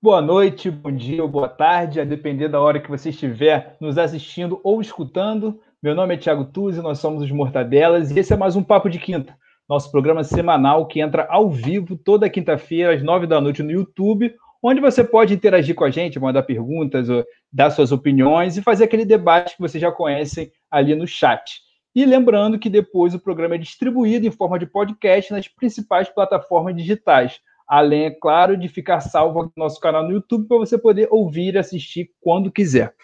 [0.00, 3.98] Boa noite, bom dia ou boa tarde, a depender da hora que você estiver nos
[3.98, 5.60] assistindo ou escutando.
[5.82, 8.88] Meu nome é Thiago Tuzzi, nós somos os Mortadelas e esse é mais um Papo
[8.88, 9.36] de Quinta,
[9.68, 14.32] nosso programa semanal que entra ao vivo toda quinta-feira às nove da noite no YouTube,
[14.62, 17.08] onde você pode interagir com a gente, mandar perguntas,
[17.52, 21.60] dar suas opiniões e fazer aquele debate que vocês já conhecem ali no chat.
[21.92, 26.76] E lembrando que depois o programa é distribuído em forma de podcast nas principais plataformas
[26.76, 31.06] digitais além, é claro, de ficar salvo no nosso canal no YouTube para você poder
[31.10, 32.94] ouvir e assistir quando quiser.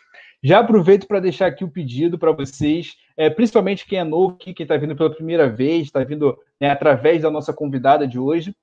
[0.43, 4.53] Já aproveito para deixar aqui o pedido para vocês, é, principalmente quem é novo aqui,
[4.53, 8.55] quem está vindo pela primeira vez, está vindo né, através da nossa convidada de hoje,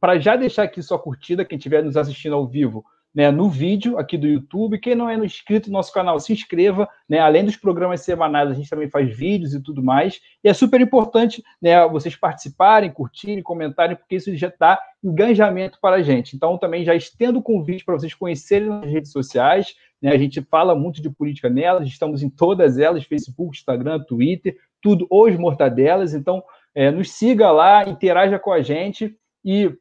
[0.00, 2.84] para já deixar aqui sua curtida, quem estiver nos assistindo ao vivo,
[3.16, 4.78] né, no vídeo aqui do YouTube.
[4.78, 6.86] Quem não é inscrito no nosso canal, se inscreva.
[7.08, 7.18] Né?
[7.18, 10.20] Além dos programas semanais, a gente também faz vídeos e tudo mais.
[10.44, 15.96] E é super importante né, vocês participarem, curtirem, comentarem, porque isso já dá engajamento para
[15.96, 16.36] a gente.
[16.36, 19.74] Então, também já estendo o convite para vocês conhecerem nas redes sociais.
[20.02, 20.10] Né?
[20.10, 25.06] A gente fala muito de política nelas, estamos em todas elas: Facebook, Instagram, Twitter, tudo
[25.08, 26.12] hoje mortadelas.
[26.12, 29.74] Então, é, nos siga lá, interaja com a gente e,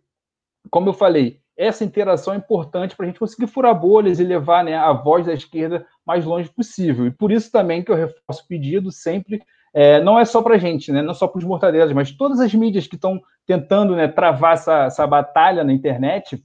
[0.72, 4.64] como eu falei, essa interação é importante para a gente conseguir furar bolhas e levar
[4.64, 7.08] né, a voz da esquerda mais longe possível.
[7.08, 9.42] E por isso também que eu reforço o pedido sempre,
[9.74, 12.40] é, não é só para a gente, né, não só para os mortadelas, mas todas
[12.40, 16.44] as mídias que estão tentando né, travar essa, essa batalha na internet,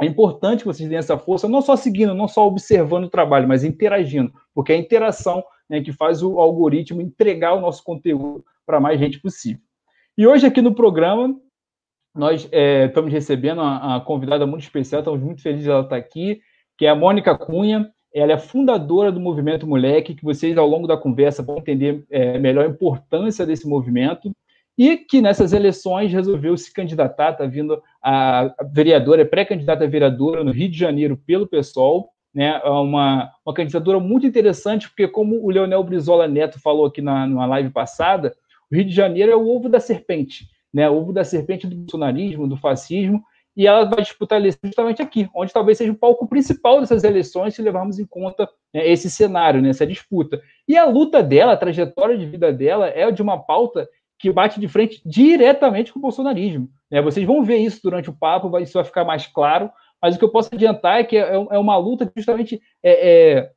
[0.00, 3.48] é importante que vocês deem essa força, não só seguindo, não só observando o trabalho,
[3.48, 8.44] mas interagindo, porque é a interação né, que faz o algoritmo entregar o nosso conteúdo
[8.64, 9.60] para mais gente possível.
[10.16, 11.34] E hoje aqui no programa
[12.14, 16.40] nós é, estamos recebendo uma, convidada muito especial, estamos muito felizes de ela estar aqui,
[16.76, 17.90] que é a Mônica Cunha.
[18.12, 22.38] Ela é fundadora do Movimento Moleque, que vocês, ao longo da conversa, vão entender é,
[22.38, 24.32] melhor a importância desse movimento,
[24.76, 30.42] e que nessas eleições resolveu se candidatar, está vindo a vereadora, é pré-candidata a vereadora
[30.42, 35.44] no Rio de Janeiro pelo PSOL, né, é uma, uma candidatura muito interessante, porque como
[35.44, 38.34] o Leonel Brizola Neto falou aqui na, numa live passada,
[38.70, 42.48] o Rio de Janeiro é o ovo da serpente né, ovo da serpente do bolsonarismo,
[42.48, 43.22] do fascismo,
[43.56, 47.54] e ela vai disputar eleições justamente aqui, onde talvez seja o palco principal dessas eleições,
[47.54, 50.40] se levarmos em conta né, esse cenário, né, essa disputa.
[50.66, 54.60] E a luta dela, a trajetória de vida dela, é de uma pauta que bate
[54.60, 56.68] de frente diretamente com o bolsonarismo.
[56.90, 57.02] Né?
[57.02, 60.24] Vocês vão ver isso durante o papo, isso vai ficar mais claro, mas o que
[60.24, 63.50] eu posso adiantar é que é, é uma luta que justamente é, é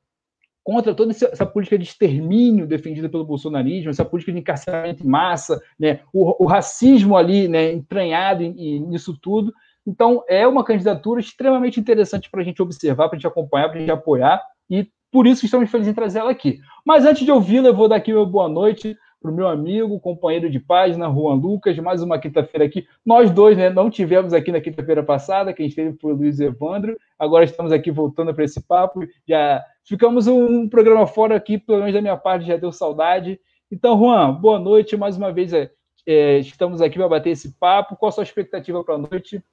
[0.63, 5.59] contra toda essa política de extermínio defendida pelo bolsonarismo, essa política de encarceramento em massa,
[5.79, 9.53] né, o, o racismo ali né, entranhado nisso tudo.
[9.85, 13.77] Então, é uma candidatura extremamente interessante para a gente observar, para a gente acompanhar, para
[13.77, 16.59] a gente apoiar, e por isso estamos felizes em trazer ela aqui.
[16.85, 19.99] Mas antes de ouvi-la, eu vou dar aqui uma boa noite para o meu amigo,
[19.99, 22.87] companheiro de página, Juan Lucas, mais uma quinta-feira aqui.
[23.05, 26.97] Nós dois né, não tivemos aqui na quinta-feira passada, quem esteve foi o Luiz Evandro,
[27.19, 29.01] agora estamos aqui voltando para esse papo.
[29.27, 33.39] Já ficamos um, programa fora aqui, pelo menos da minha parte, já deu saudade.
[33.71, 35.69] Então, Juan, boa noite, mais uma vez é,
[36.07, 37.95] é, estamos aqui para bater esse papo.
[37.95, 39.43] Qual a sua expectativa para a noite?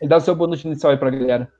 [0.00, 1.52] E dá o seu boa noite inicial aí para a galera.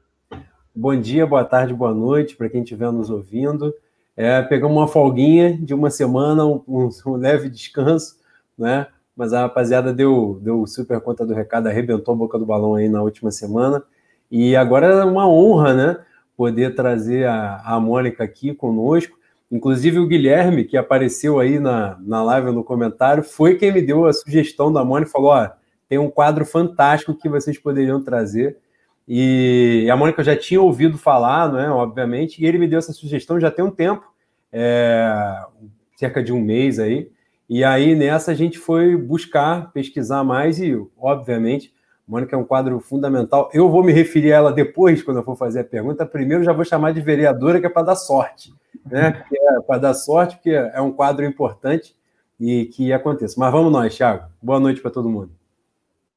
[0.75, 3.75] Bom dia, boa tarde, boa noite para quem estiver nos ouvindo.
[4.23, 8.17] É, pegamos uma folguinha de uma semana, um, um, leve descanso,
[8.57, 8.87] né?
[9.17, 12.87] Mas a rapaziada deu, deu super conta do recado, arrebentou a boca do balão aí
[12.87, 13.83] na última semana.
[14.31, 15.97] E agora é uma honra, né?
[16.37, 19.17] Poder trazer a, a Mônica aqui conosco.
[19.51, 24.05] Inclusive o Guilherme, que apareceu aí na, na live no comentário, foi quem me deu
[24.05, 25.49] a sugestão da Mônica, falou: ó,
[25.89, 28.59] tem um quadro fantástico que vocês poderiam trazer.
[29.09, 33.41] E a Mônica já tinha ouvido falar, né, obviamente, e ele me deu essa sugestão
[33.41, 34.10] já tem um tempo
[34.53, 35.45] é,
[35.97, 37.11] cerca de um mês aí.
[37.49, 41.75] E aí nessa a gente foi buscar, pesquisar mais e, obviamente,
[42.11, 43.49] Mônica é um quadro fundamental.
[43.55, 46.05] Eu vou me referir a ela depois, quando eu for fazer a pergunta.
[46.05, 48.53] Primeiro já vou chamar de vereadora, que é para dar sorte.
[48.85, 49.25] Né?
[49.33, 51.95] É para dar sorte, porque é um quadro importante
[52.39, 53.37] e que aconteça.
[53.39, 54.25] Mas vamos nós, Thiago.
[54.43, 55.31] Boa noite para todo mundo.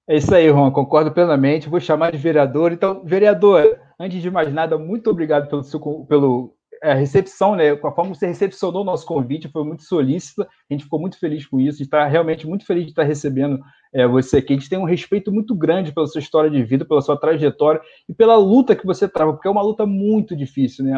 [0.07, 1.69] É isso aí, Juan, concordo plenamente.
[1.69, 2.71] Vou chamar de vereador.
[2.71, 5.79] Então, vereador, antes de mais nada, muito obrigado pelo, seu,
[6.09, 6.52] pelo
[6.83, 10.43] a recepção, né, com a forma que você recepcionou o nosso convite, foi muito solícita,
[10.43, 13.59] a gente ficou muito feliz com isso, está realmente muito feliz de estar recebendo
[13.93, 14.53] é, você aqui.
[14.53, 17.81] A gente tem um respeito muito grande pela sua história de vida, pela sua trajetória
[18.07, 20.93] e pela luta que você trava, porque é uma luta muito difícil, né?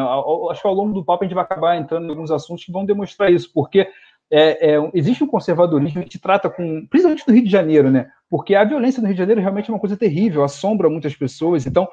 [0.50, 2.72] Acho que ao longo do papo a gente vai acabar entrando em alguns assuntos que
[2.72, 3.88] vão demonstrar isso, porque
[4.30, 8.10] é, é, existe um conservadorismo, gente trata com, principalmente no Rio de Janeiro, né?
[8.28, 11.64] Porque a violência no Rio de Janeiro realmente é uma coisa terrível, assombra muitas pessoas.
[11.64, 11.86] Então,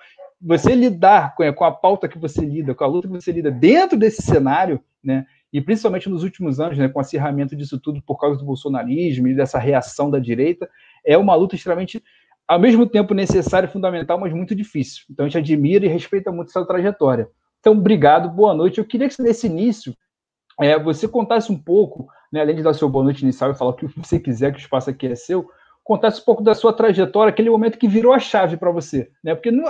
[0.44, 3.50] você lidar com, com a pauta que você lida, com a luta que você lida
[3.50, 5.26] dentro desse cenário, né?
[5.52, 9.28] E principalmente nos últimos anos, né, com o acirramento disso tudo por causa do bolsonarismo
[9.28, 10.68] e dessa reação da direita,
[11.06, 12.04] é uma luta extremamente
[12.48, 15.06] ao mesmo tempo necessário e fundamental, mas muito difícil.
[15.10, 17.30] Então a gente admira e respeita muito essa trajetória.
[17.60, 18.80] Então, obrigado, boa noite.
[18.80, 19.96] Eu queria que nesse início
[20.60, 23.72] é, você contasse um pouco, né, além de dar seu boa noite inicial e falar
[23.72, 25.48] o que você quiser, que o espaço aqui é seu,
[25.84, 29.36] contasse um pouco da sua trajetória, aquele momento que virou a chave para você, né?
[29.36, 29.66] Porque não,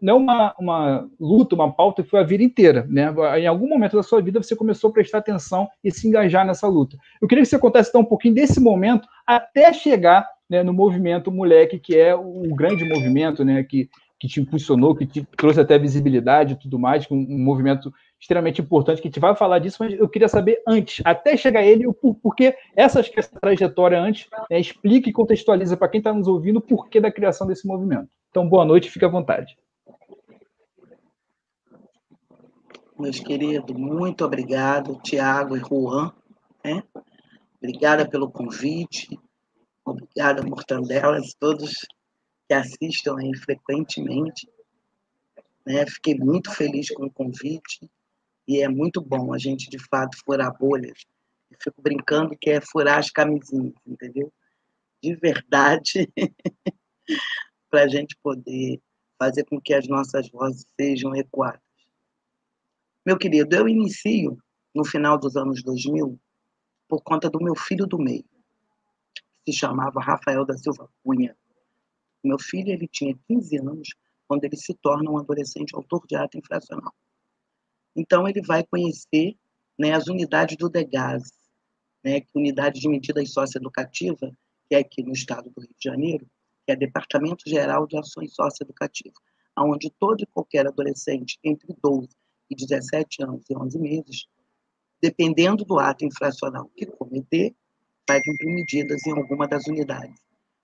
[0.00, 3.12] não é uma, uma luta, uma pauta que foi a vida inteira, né?
[3.38, 6.68] Em algum momento da sua vida você começou a prestar atenção e se engajar nessa
[6.68, 6.96] luta.
[7.20, 11.32] Eu queria que você contasse então um pouquinho desse momento até chegar né, no movimento
[11.32, 13.64] Moleque, que é o grande movimento, né?
[13.64, 13.88] Que,
[14.20, 18.60] que te impulsionou, que te trouxe até visibilidade e tudo mais, um, um movimento extremamente
[18.60, 21.86] importante, que a gente vai falar disso, mas eu queria saber antes, até chegar ele,
[21.86, 26.56] o porquê essa, essa trajetória antes, né, explica e contextualiza para quem está nos ouvindo
[26.56, 28.08] o porquê da criação desse movimento.
[28.30, 29.56] Então, boa noite, fique à vontade.
[32.98, 36.12] Meus queridos, muito obrigado, Tiago e Juan.
[36.64, 36.82] Né?
[37.62, 39.16] Obrigada pelo convite,
[39.84, 41.86] obrigada, Mortandelas, todos
[42.48, 44.48] que assistam aí frequentemente.
[45.64, 45.86] Né?
[45.86, 47.88] Fiquei muito feliz com o convite
[48.48, 51.04] e é muito bom a gente, de fato, furar bolhas.
[51.50, 54.32] Eu fico brincando que é furar as camisinhas, entendeu?
[55.02, 56.10] De verdade,
[57.70, 58.80] para a gente poder
[59.18, 61.60] fazer com que as nossas vozes sejam ecoadas.
[63.04, 64.38] Meu querido, eu inicio
[64.74, 66.18] no final dos anos 2000
[66.88, 68.24] por conta do meu filho do meio,
[69.44, 71.36] que se chamava Rafael da Silva Cunha.
[72.24, 73.88] Meu filho ele tinha 15 anos
[74.26, 76.94] quando ele se torna um adolescente autor de ato infracional.
[77.98, 79.36] Então, ele vai conhecer
[79.76, 81.32] né, as unidades do DEGAS,
[82.04, 84.30] né, é unidade de medidas socioeducativas,
[84.68, 86.24] que é aqui no estado do Rio de Janeiro,
[86.64, 89.18] que é Departamento Geral de Ações Socioeducativas,
[89.58, 92.08] onde todo e qualquer adolescente entre 12
[92.48, 94.26] e 17 anos e 11 meses,
[95.02, 97.52] dependendo do ato infracional que cometer,
[98.08, 100.20] vai cumprir medidas em alguma das unidades,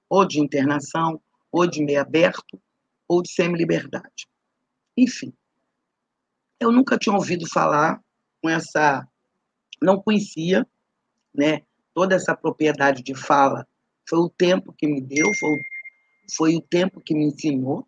[0.09, 1.21] ou de internação,
[1.51, 2.61] ou de meio aberto,
[3.09, 4.29] ou de semi-liberdade.
[4.97, 5.33] Enfim,
[6.61, 8.01] eu nunca tinha ouvido falar
[8.43, 9.06] com essa,
[9.83, 10.67] não conhecia,
[11.35, 11.62] né?
[11.95, 13.67] Toda essa propriedade de fala
[14.09, 15.61] foi o tempo que me deu, foi,
[16.37, 17.87] foi o tempo que me ensinou.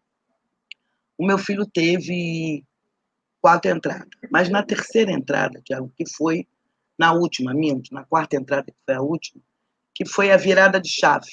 [1.19, 2.65] O meu filho teve
[3.41, 6.47] quatro entradas, mas na terceira entrada, Tiago, que foi
[6.99, 9.43] na última, minto, na quarta entrada, que foi a última,
[9.95, 11.31] que foi a virada de chave,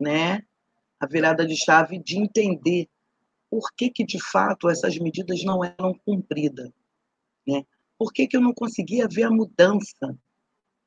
[0.00, 0.42] né?
[0.98, 2.88] A virada de chave de entender
[3.52, 6.70] por que, que de fato essas medidas não eram cumpridas.
[7.46, 7.62] Né?
[7.98, 10.18] Por que, que eu não conseguia ver a mudança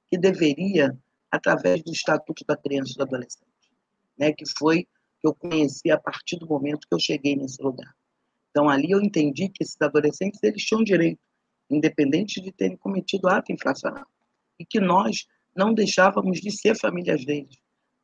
[0.10, 0.98] que deveria
[1.30, 3.72] através do Estatuto da Criança e do Adolescente,
[4.18, 4.34] né?
[4.34, 4.82] que foi
[5.22, 7.96] que eu conheci a partir do momento que eu cheguei nesse lugar.
[8.50, 11.22] Então, ali eu entendi que esses adolescentes eles tinham direito,
[11.70, 14.08] independente de terem cometido ato infracional,
[14.60, 17.60] e que nós não deixávamos de ser famílias deles.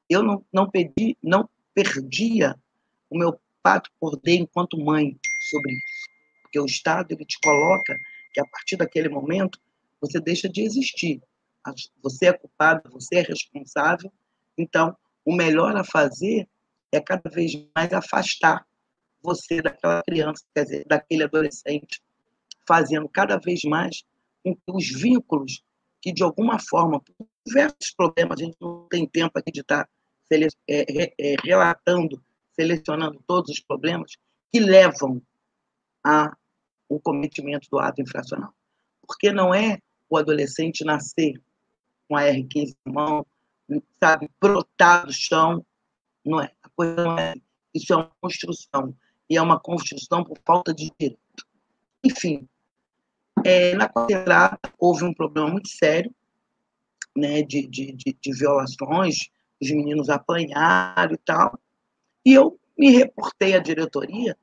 [0.08, 2.56] Eu não, não, pedi, não perdia
[3.10, 3.40] o meu
[4.00, 5.18] por dentro enquanto mãe
[5.50, 6.10] sobre isso.
[6.44, 7.96] Porque o Estado ele te coloca
[8.34, 9.60] que a partir daquele momento
[10.00, 11.22] você deixa de existir.
[12.02, 14.12] Você é culpado, você é responsável.
[14.58, 16.48] Então, o melhor a fazer
[16.92, 18.66] é cada vez mais afastar
[19.22, 22.02] você daquela criança, quer dizer, daquele adolescente,
[22.68, 24.04] fazendo cada vez mais
[24.44, 25.64] com que os vínculos
[26.02, 29.88] que, de alguma forma, por diversos problemas, a gente não tem tempo aqui de estar
[30.68, 32.22] é, é, relatando
[32.54, 34.16] selecionando todos os problemas
[34.52, 35.22] que levam
[36.04, 38.54] ao cometimento do ato infracional.
[39.06, 39.80] Porque não é
[40.10, 41.42] o adolescente nascer
[42.08, 43.26] com a R15 na mão,
[44.04, 45.66] sabe, brotar do chão,
[46.26, 46.52] não é.
[46.62, 47.34] A coisa não é.
[47.74, 48.96] Isso é uma construção.
[49.30, 51.46] E é uma construção por falta de direito.
[52.04, 52.48] Enfim,
[53.46, 56.14] é, na quarta houve um problema muito sério
[57.16, 59.30] né, de, de, de, de violações,
[59.62, 61.60] os meninos apanharam e tal.
[62.26, 64.38] E eu me reportei à diretoria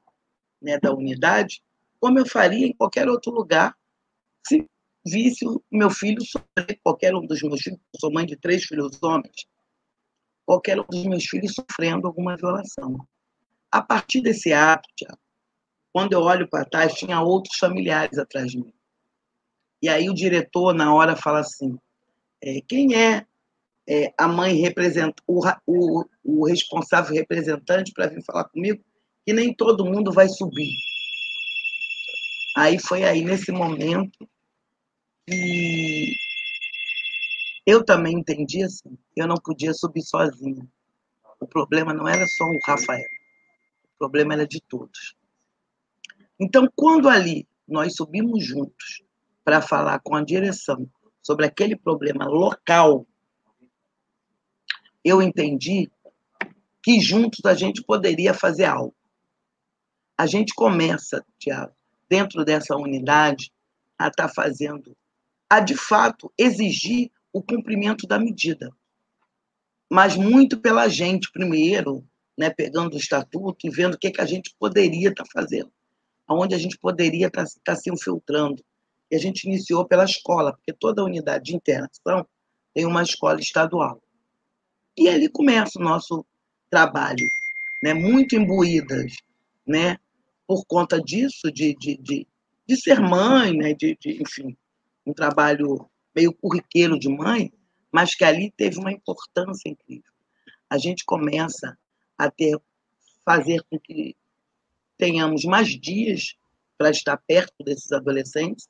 [0.61, 1.63] né, da unidade,
[2.01, 3.77] como eu faria em qualquer outro lugar,
[4.47, 4.69] se
[5.05, 8.65] visse o meu filho sofrer, qualquer um dos meus filhos, eu sou mãe de três
[8.65, 9.47] filhos homens,
[10.45, 12.97] qualquer um dos meus filhos sofrendo alguma violação.
[13.71, 14.89] A partir desse ato,
[15.93, 18.73] quando eu olho para trás, tinha outros familiares atrás de mim.
[19.83, 21.79] E aí o diretor, na hora, fala assim:
[22.43, 23.27] é, quem é
[23.89, 28.85] é, a mãe representa o, o, o responsável representante para vir falar comigo,
[29.25, 30.75] que nem todo mundo vai subir.
[32.55, 34.29] Aí foi aí nesse momento
[35.27, 36.15] que
[37.67, 40.67] eu também entendi assim, eu não podia subir sozinha.
[41.41, 43.09] O problema não era só o Rafael,
[43.85, 45.17] o problema era de todos.
[46.39, 49.03] Então, quando ali nós subimos juntos
[49.45, 50.91] para falar com a direção
[51.23, 53.07] sobre aquele problema local
[55.05, 55.91] eu entendi
[56.83, 58.95] que juntos a gente poderia fazer algo.
[60.17, 61.73] A gente começa, Tiago,
[62.09, 63.53] dentro dessa unidade,
[63.99, 64.97] a estar tá fazendo,
[65.49, 68.71] a de fato exigir o cumprimento da medida.
[69.91, 72.05] Mas muito pela gente, primeiro,
[72.37, 75.73] né, pegando o estatuto e vendo o que, que a gente poderia estar tá fazendo,
[76.27, 78.63] aonde a gente poderia estar tá, tá se infiltrando.
[79.11, 82.27] E a gente iniciou pela escola, porque toda unidade de internação
[82.75, 84.01] tem uma escola estadual.
[84.99, 86.27] E ali começa o nosso
[86.69, 87.25] trabalho,
[87.85, 89.13] né, muito imbuídas,
[89.65, 89.97] né,
[90.45, 92.27] por conta disso, de, de, de,
[92.67, 94.57] de ser mãe, né, de, de, enfim,
[95.07, 97.53] um trabalho meio curriqueiro de mãe,
[97.93, 100.11] mas que ali teve uma importância incrível.
[100.69, 101.79] A gente começa
[102.19, 102.61] a ter,
[103.25, 104.17] fazer com que
[104.97, 106.35] tenhamos mais dias
[106.77, 108.69] para estar perto desses adolescentes,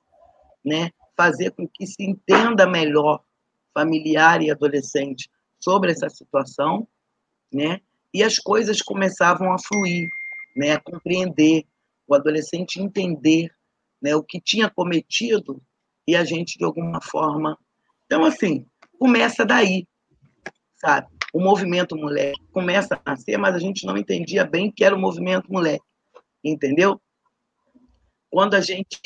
[0.62, 0.90] né?
[1.16, 3.24] fazer com que se entenda melhor
[3.72, 6.86] familiar e adolescente sobre essa situação,
[7.52, 7.80] né?
[8.12, 10.08] E as coisas começavam a fluir,
[10.56, 10.72] né?
[10.72, 11.64] A compreender,
[12.06, 13.50] o adolescente entender,
[14.00, 14.14] né?
[14.14, 15.60] O que tinha cometido
[16.06, 17.58] e a gente de alguma forma.
[18.06, 18.64] Então assim,
[18.98, 19.86] começa daí,
[20.76, 21.08] sabe?
[21.34, 24.98] O movimento moleque começa a nascer, mas a gente não entendia bem que era o
[24.98, 25.84] movimento moleque,
[26.42, 27.00] entendeu?
[28.30, 28.98] Quando a gente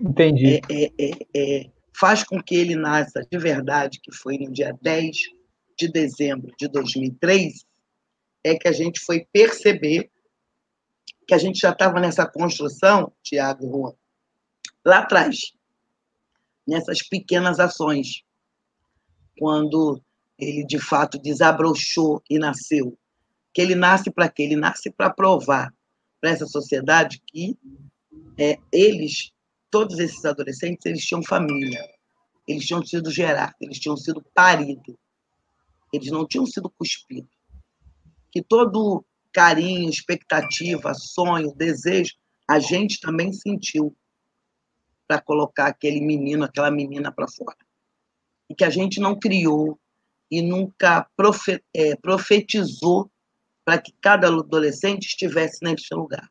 [0.00, 0.60] Entendi.
[0.68, 4.76] É, é, é, é faz com que ele nasça de verdade, que foi no dia
[4.82, 5.16] 10
[5.76, 7.64] de dezembro de 2003,
[8.44, 10.10] é que a gente foi perceber
[11.26, 13.96] que a gente já estava nessa construção, Tiago Rua,
[14.84, 15.52] lá atrás,
[16.66, 18.22] nessas pequenas ações,
[19.38, 20.00] quando
[20.38, 22.98] ele de fato desabrochou e nasceu.
[23.54, 24.42] Que ele nasce para quê?
[24.42, 25.72] Ele nasce para provar
[26.20, 27.56] para essa sociedade que
[28.38, 29.32] é, eles,
[29.70, 31.84] todos esses adolescentes, eles tinham família,
[32.46, 34.94] eles tinham sido gerados, eles tinham sido paridos,
[35.92, 37.30] eles não tinham sido cuspidos.
[38.30, 42.14] Que todo carinho, expectativa, sonho, desejo,
[42.48, 43.96] a gente também sentiu
[45.06, 47.56] para colocar aquele menino, aquela menina para fora.
[48.48, 49.78] E que a gente não criou
[50.30, 51.06] e nunca
[51.74, 53.10] é, profetizou
[53.64, 56.30] para que cada adolescente estivesse nesse lugar.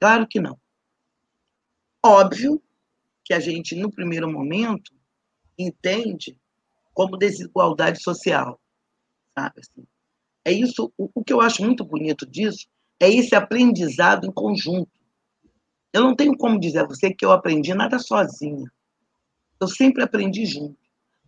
[0.00, 0.58] Claro que não.
[2.04, 2.62] Óbvio
[3.24, 4.94] que a gente, no primeiro momento,
[5.58, 6.38] entende
[6.94, 8.60] como desigualdade social,
[9.38, 9.60] sabe?
[9.60, 9.86] Assim,
[10.44, 12.66] é isso, o, o que eu acho muito bonito disso
[13.00, 14.90] é esse aprendizado em conjunto.
[15.92, 18.70] Eu não tenho como dizer a você que eu aprendi nada sozinha.
[19.60, 20.78] Eu sempre aprendi junto.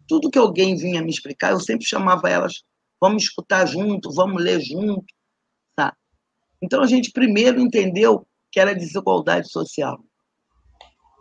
[0.09, 2.64] Tudo que alguém vinha me explicar, eu sempre chamava elas,
[3.00, 5.07] vamos escutar junto, vamos ler junto,
[5.76, 5.97] tá?
[6.61, 10.05] Então a gente primeiro entendeu que era desigualdade social.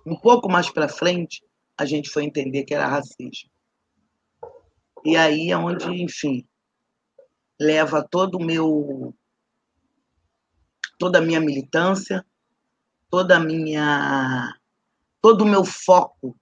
[0.05, 1.43] Um pouco mais para frente,
[1.77, 3.49] a gente foi entender que era racismo.
[5.05, 6.45] E aí é onde, enfim,
[7.59, 9.13] leva todo o meu
[10.97, 12.25] toda a minha militância,
[13.09, 14.53] toda a minha
[15.21, 16.37] todo o meu foco,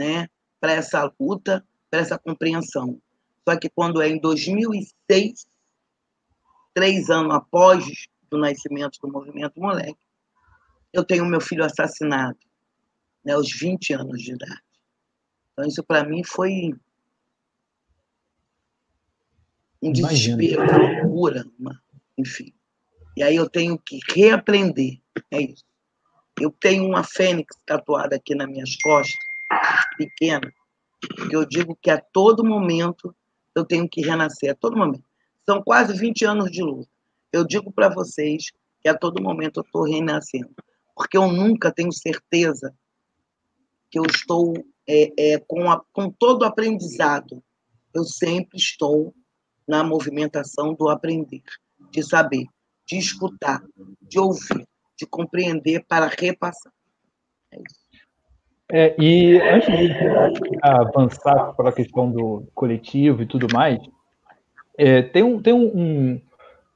[0.00, 0.28] né,
[0.58, 3.00] para essa luta, para essa compreensão.
[3.46, 5.46] Só que quando é em 2006,
[6.72, 7.84] três anos após
[8.32, 9.98] o nascimento do movimento moleque,
[10.92, 12.38] eu tenho meu filho assassinado
[13.24, 14.62] né, aos 20 anos de idade.
[15.52, 16.74] Então, isso para mim foi
[19.84, 21.80] um desespero, uma loucura, uma,
[22.16, 22.52] enfim.
[23.16, 24.98] E aí eu tenho que reaprender,
[25.30, 25.64] é isso.
[26.40, 29.14] Eu tenho uma fênix tatuada aqui nas minhas costas,
[29.96, 30.52] pequena,
[31.28, 33.14] que eu digo que a todo momento
[33.54, 35.04] eu tenho que renascer, a todo momento.
[35.44, 36.88] São quase 20 anos de luta.
[37.30, 38.50] Eu digo para vocês
[38.82, 40.50] que a todo momento eu estou renascendo,
[40.94, 42.74] porque eu nunca tenho certeza
[43.90, 44.54] que eu estou
[44.88, 47.42] é, é, com, a, com todo o aprendizado,
[47.94, 49.14] eu sempre estou
[49.66, 51.42] na movimentação do aprender,
[51.90, 52.46] de saber,
[52.86, 53.62] de escutar,
[54.02, 54.66] de ouvir,
[54.98, 56.72] de compreender para repassar.
[57.50, 57.84] É isso.
[58.70, 59.92] É, e antes de
[60.62, 63.78] avançar para a questão do coletivo e tudo mais,
[64.78, 66.20] é, tem, um, tem um, um,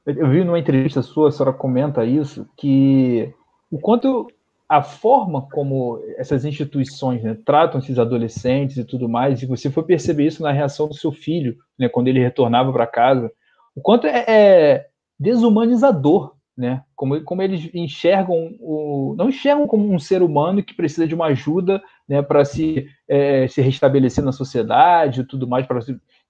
[0.05, 3.33] Eu vi numa entrevista sua, a senhora comenta isso, que
[3.71, 4.27] o quanto
[4.69, 9.81] a forma como essas instituições né, tratam esses adolescentes e tudo mais, e você foi
[9.81, 13.31] perceber isso na reação do seu filho, né, quando ele retornava para casa,
[13.75, 14.87] o quanto é, é,
[15.19, 21.07] desumanizador, né, como, como eles enxergam, o, não enxergam como um ser humano que precisa
[21.07, 25.79] de uma ajuda né, para se, é, se restabelecer na sociedade e tudo mais, para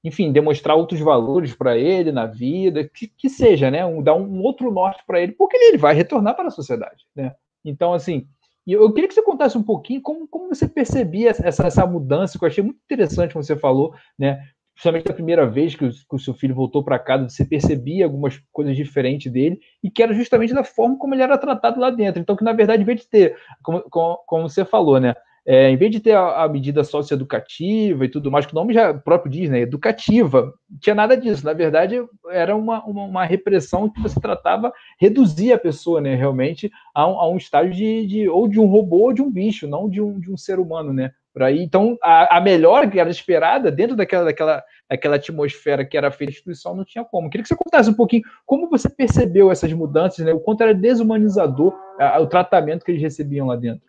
[0.01, 4.41] enfim, demonstrar outros valores para ele na vida, que, que seja, né, um, dar um
[4.43, 8.27] outro norte para ele, porque ele vai retornar para a sociedade, né, então, assim,
[8.67, 12.43] eu queria que você contasse um pouquinho como, como você percebia essa, essa mudança, que
[12.43, 14.39] eu achei muito interessante, como você falou, né?
[14.79, 18.05] justamente a primeira vez que o, que o seu filho voltou para casa, você percebia
[18.05, 21.89] algumas coisas diferentes dele, e que era justamente da forma como ele era tratado lá
[21.89, 22.21] dentro.
[22.21, 25.13] Então, que na verdade, em vez de ter, como, como, como você falou, né?
[25.51, 28.71] É, em vez de ter a, a, medida socioeducativa e tudo mais, que o nome
[28.71, 29.61] já próprio diz, né?
[29.61, 31.43] Educativa, tinha nada disso.
[31.43, 31.95] Na verdade,
[32.29, 36.13] era uma, uma, uma repressão que você tratava, reduzia a pessoa, né?
[36.13, 39.31] Realmente, a um, a um estágio de, de, ou de um robô ou de um
[39.31, 41.09] bicho, não de um, de um ser humano, né?
[41.33, 41.63] Por aí.
[41.63, 46.31] Então, a, a melhora que era esperada dentro daquela, daquela, daquela atmosfera que era feita
[46.31, 47.27] instituição não tinha como.
[47.27, 50.31] Queria que você contasse um pouquinho como você percebeu essas mudanças, né?
[50.31, 53.88] O quanto era desumanizador a, o tratamento que eles recebiam lá dentro.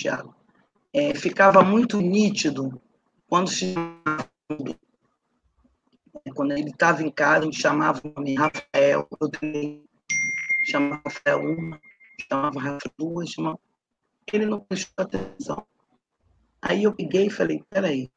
[0.00, 0.34] Tiago,
[0.92, 2.80] é, ficava muito nítido
[3.28, 3.74] quando se
[6.34, 9.08] quando ele estava em casa, a gente chamava o nome Rafael,
[10.64, 11.80] chamava Rafael uma,
[12.28, 13.58] chamava Rafael duas, chamava...
[14.32, 15.66] ele não prestou atenção.
[16.62, 18.10] Aí eu peguei e falei, peraí,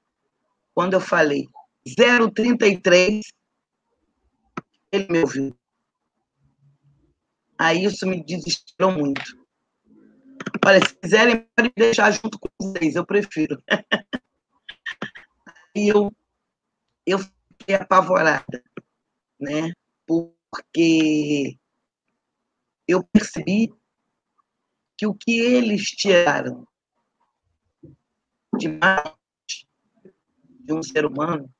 [0.74, 1.50] quando eu falei
[2.34, 3.25] 033,
[4.92, 5.58] ele me ouviu.
[7.58, 9.42] Aí isso me desesperou muito.
[10.65, 13.62] Olha, se quiserem, pode deixar junto com vocês, eu prefiro.
[15.75, 16.09] e eu,
[17.05, 18.63] eu fiquei apavorada,
[19.39, 19.73] né?
[20.07, 21.59] Porque
[22.88, 23.73] eu percebi
[24.97, 26.65] que o que eles tiraram
[28.57, 29.13] de mais
[30.47, 31.53] de um ser humano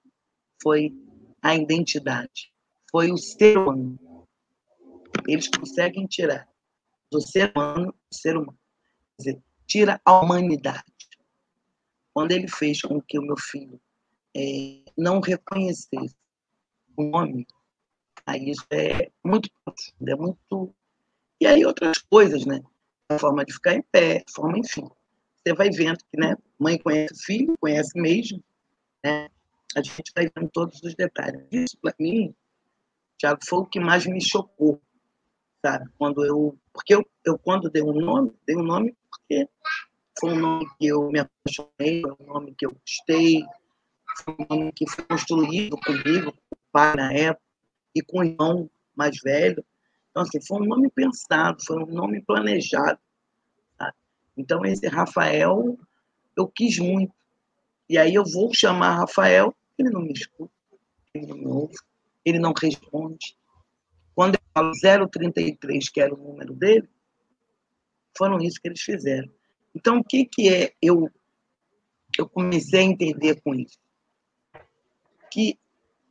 [0.61, 0.93] foi
[1.41, 2.53] a identidade,
[2.89, 3.99] foi o ser humano.
[5.27, 6.47] Eles conseguem tirar
[7.11, 8.62] do ser humano o ser humano
[9.17, 10.84] dizer, tira a humanidade.
[12.13, 13.79] Quando ele fez com que o meu filho
[14.36, 16.15] é, não reconhecesse
[16.96, 17.48] o nome,
[18.25, 20.75] aí isso é muito profundo, é muito.
[21.41, 22.62] E aí outras coisas, né?
[23.10, 24.88] A forma de ficar em pé, forma, enfim.
[25.46, 26.36] Você vai vendo que, né?
[26.58, 28.41] Mãe conhece filho, conhece mesmo,
[29.03, 29.29] né?
[29.75, 31.46] A gente vai vendo todos os detalhes.
[31.51, 32.34] Isso, para mim,
[33.18, 34.81] Tiago, foi o que mais me chocou,
[35.66, 35.90] sabe?
[35.98, 36.57] Quando eu.
[36.74, 39.48] Porque eu, eu quando dei um nome, dei um nome porque
[40.20, 43.44] foi um nome que eu me apaixonei, foi um nome que eu gostei,
[44.18, 47.44] foi um nome que foi construído comigo, com o pai na época,
[47.96, 49.64] e com o irmão mais velho.
[50.09, 53.00] Então, assim, foi um nome pensado, foi um nome planejado.
[53.77, 53.94] Sabe?
[54.38, 55.77] Então, esse Rafael,
[56.36, 57.14] eu quis muito.
[57.90, 60.51] E aí eu vou chamar Rafael, ele não me escuta,
[61.14, 61.75] ele não me ouve,
[62.24, 63.36] ele não responde.
[64.15, 64.71] Quando eu falo
[65.09, 66.87] 033, que era o número dele,
[68.17, 69.29] foram isso que eles fizeram.
[69.75, 71.09] Então, o que, que é eu,
[72.17, 73.79] eu comecei a entender com isso?
[75.31, 75.57] Que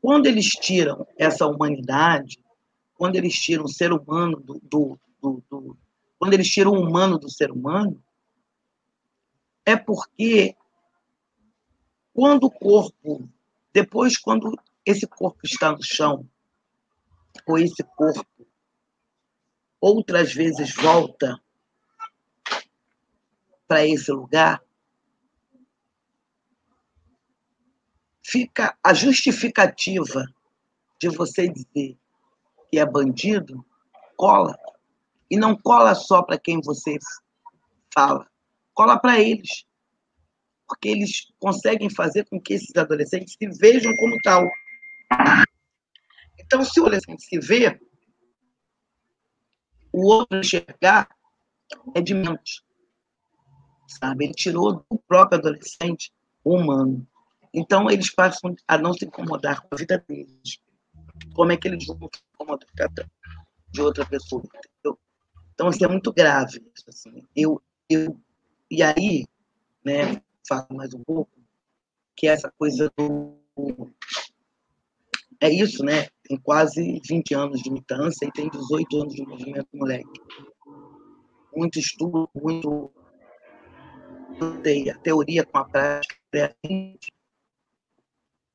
[0.01, 2.43] quando eles tiram essa humanidade,
[2.95, 5.79] quando eles tiram o ser humano do, do, do, do
[6.19, 8.03] quando eles tiram o humano do ser humano,
[9.65, 10.57] é porque
[12.13, 13.29] quando o corpo,
[13.73, 16.29] depois quando esse corpo está no chão,
[17.47, 18.27] ou esse corpo
[19.81, 21.41] outras vezes volta
[23.67, 24.63] para esse lugar,
[28.23, 30.25] fica a justificativa
[31.01, 31.99] de você dizer
[32.71, 33.65] que é bandido,
[34.17, 34.57] cola.
[35.31, 36.97] E não cola só para quem você
[37.93, 38.27] fala,
[38.73, 39.67] cola para eles.
[40.69, 44.49] Porque eles conseguem fazer com que esses adolescentes se vejam como tal.
[46.53, 47.81] Então, se o adolescente se vê,
[49.91, 51.09] o outro enxergar
[51.95, 52.63] é de mente
[53.99, 54.25] sabe?
[54.25, 56.13] Ele tirou do próprio adolescente
[56.45, 57.07] o humano.
[57.53, 60.61] Então, eles passam a não se incomodar com a vida deles.
[61.35, 62.67] Como é que eles vão se incomodar
[63.71, 64.43] de outra pessoa?
[64.43, 64.99] Entendeu?
[65.55, 66.65] Então, isso é muito grave.
[66.89, 67.23] Assim.
[67.37, 68.19] Eu, eu,
[68.71, 69.27] e aí,
[69.85, 71.31] né, falo mais um pouco,
[72.17, 73.37] que essa coisa do.
[75.41, 76.09] É isso, né?
[76.33, 80.19] Tem quase 20 anos de militância e tem 18 anos de movimento moleque.
[81.55, 82.91] Muito estudo, muito
[84.91, 86.57] a teoria com a prática.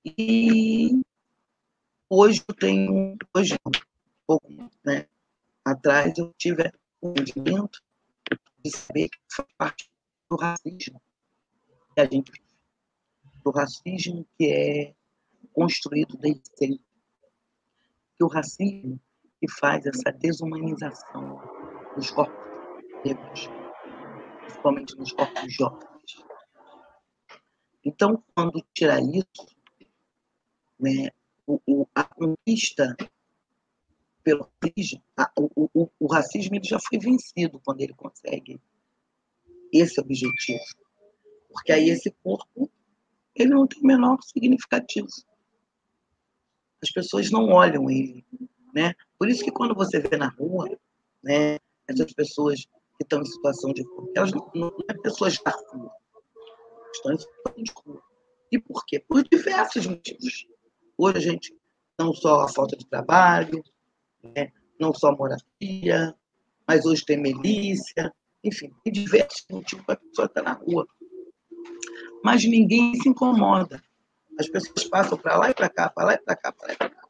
[0.04, 1.00] E
[2.10, 3.72] hoje eu tenho, hoje, um
[4.26, 4.52] pouco
[4.84, 5.06] né,
[5.64, 7.80] atrás, eu tive o entendimento
[8.66, 9.88] de saber que faz parte
[10.28, 11.00] do racismo
[11.96, 12.32] a gente
[13.44, 14.96] do racismo que é
[15.54, 16.87] construído desde sempre.
[18.18, 19.00] Que o racismo
[19.40, 21.40] que faz essa desumanização
[21.96, 22.36] dos corpos
[23.06, 23.50] negros
[24.48, 26.26] principalmente nos corpos jovens.
[27.84, 29.56] Então, quando tirar isso,
[30.80, 31.10] né,
[31.46, 32.96] o, o, a conquista
[34.24, 38.60] pelo racismo, a, o, o, o racismo ele já foi vencido quando ele consegue
[39.72, 40.64] esse objetivo.
[41.50, 42.70] Porque aí esse corpo
[43.34, 45.08] ele não tem o menor significativo.
[46.82, 48.26] As pessoas não olham ele,
[48.74, 48.94] né?
[49.18, 50.78] Por isso que quando você vê na rua,
[51.24, 52.66] né, essas pessoas
[52.98, 55.92] que estão em situação de rua, elas não, não é pessoas da rua,
[56.94, 58.02] estão em situação de rua.
[58.52, 59.00] E por quê?
[59.00, 60.48] Por diversos motivos.
[60.98, 61.56] Hoje a gente,
[61.98, 63.64] não só a falta de trabalho,
[64.24, 66.16] né, não só moradia,
[66.68, 68.14] mas hoje tem milícia,
[68.44, 70.88] enfim, tem diversos motivos para a pessoa estar na rua.
[72.24, 73.82] Mas ninguém se incomoda.
[74.40, 76.74] As pessoas passam para lá e para cá, para lá e para cá, para lá
[76.74, 77.08] e para cá.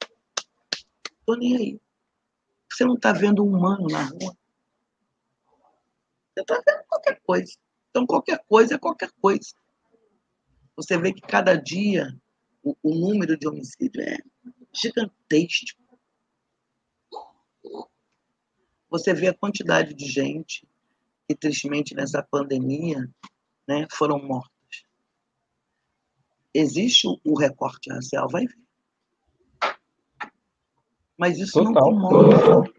[1.19, 1.81] Estou nem aí.
[2.71, 4.37] Você não está vendo um humano na rua.
[6.33, 7.53] Você está vendo qualquer coisa.
[7.89, 9.53] Então, qualquer coisa é qualquer coisa.
[10.75, 12.15] Você vê que cada dia
[12.63, 14.17] o, o número de homicídio é
[14.73, 15.81] gigantesco.
[18.89, 20.67] Você vê a quantidade de gente
[21.27, 23.09] que, tristemente, nessa pandemia,
[23.67, 24.56] né, foram mortas.
[26.59, 28.57] Existe o recorte racial, vai ver.
[31.15, 31.71] Mas isso Total.
[31.71, 32.73] não incomoda.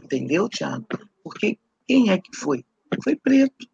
[0.00, 0.86] Entendeu, Tiago?
[1.24, 2.64] Porque quem é que foi?
[3.02, 3.68] Foi preto.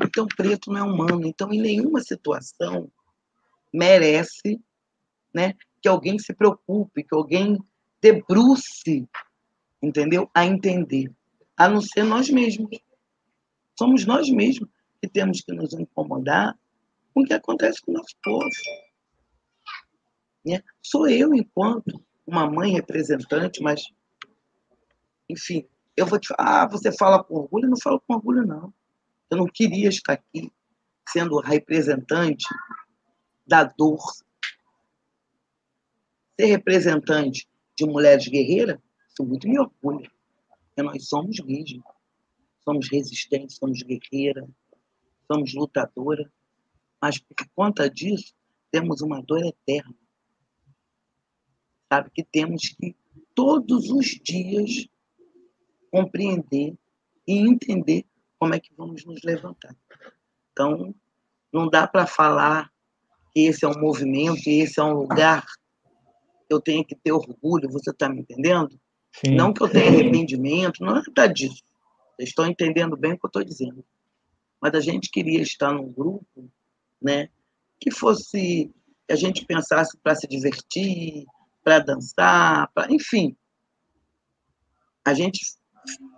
[0.00, 1.24] Então, preto não é humano.
[1.24, 2.90] Então, em nenhuma situação
[3.72, 4.60] merece
[5.32, 7.56] né, que alguém se preocupe, que alguém
[8.02, 9.08] debruce,
[9.80, 10.28] entendeu?
[10.34, 11.12] A entender.
[11.56, 12.76] A não ser nós mesmos.
[13.78, 14.68] Somos nós mesmos
[15.00, 16.58] que temos que nos incomodar
[17.14, 18.50] com o que acontece com o nosso povo.
[20.44, 20.60] Né?
[20.82, 23.82] Sou eu, enquanto uma mãe representante, mas,
[25.28, 27.66] enfim, eu vou te falar, ah, você fala com orgulho?
[27.66, 28.74] Eu não falo com orgulho, não.
[29.30, 30.52] Eu não queria estar aqui
[31.08, 32.46] sendo representante
[33.46, 34.00] da dor.
[36.38, 37.48] Ser representante
[37.78, 40.10] de mulheres guerreiras, isso muito me orgulha.
[40.66, 41.78] Porque nós somos gays,
[42.64, 44.48] somos resistentes, somos guerreiras,
[45.30, 46.26] somos lutadoras,
[47.04, 48.32] mas por conta disso,
[48.70, 49.94] temos uma dor eterna.
[51.92, 52.96] Sabe que temos que
[53.34, 54.88] todos os dias
[55.90, 56.74] compreender
[57.28, 58.06] e entender
[58.38, 59.76] como é que vamos nos levantar.
[60.50, 60.94] Então,
[61.52, 62.72] não dá para falar
[63.34, 67.12] que esse é um movimento, que esse é um lugar que eu tenho que ter
[67.12, 68.80] orgulho, você está me entendendo?
[69.12, 69.34] Sim.
[69.34, 71.62] Não que eu tenha arrependimento, não é nada disso.
[72.16, 73.84] Vocês estão entendendo bem o que eu estou dizendo.
[74.58, 76.50] Mas a gente queria estar num grupo
[77.04, 77.28] né,
[77.78, 78.72] que fosse,
[79.06, 81.26] que a gente pensasse para se divertir,
[81.62, 83.36] para dançar, para, enfim.
[85.04, 85.40] A gente,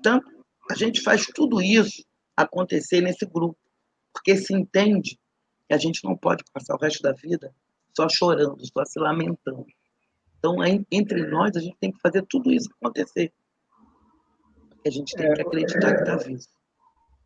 [0.02, 0.26] tanto,
[0.70, 2.04] a gente faz tudo isso
[2.36, 3.58] acontecer nesse grupo,
[4.12, 5.18] porque se entende
[5.68, 7.52] que a gente não pode passar o resto da vida
[7.94, 9.66] só chorando, só se lamentando.
[10.38, 10.56] Então,
[10.90, 13.32] entre nós, a gente tem que fazer tudo isso acontecer.
[14.86, 16.55] A gente tem que acreditar que está vivo.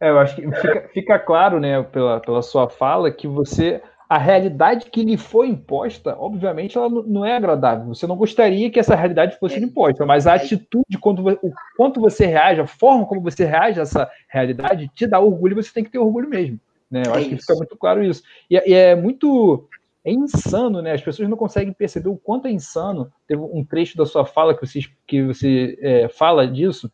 [0.00, 3.82] É, eu acho que fica, fica, claro, né, pela, pela sua fala, que você.
[4.08, 7.86] A realidade que lhe foi imposta, obviamente, ela não é agradável.
[7.94, 9.58] Você não gostaria que essa realidade fosse é.
[9.60, 13.84] imposta, mas a atitude, quando, o quanto você reage, a forma como você reage a
[13.84, 16.58] essa realidade, te dá orgulho e você tem que ter orgulho mesmo.
[16.90, 17.02] Né?
[17.06, 17.36] Eu é acho isso.
[17.36, 18.24] que fica muito claro isso.
[18.50, 19.68] E, e, é muito.
[20.04, 20.92] É insano, né?
[20.92, 23.12] As pessoas não conseguem perceber o quanto é insano.
[23.28, 26.90] Teve um trecho da sua fala que você, que você é, fala disso,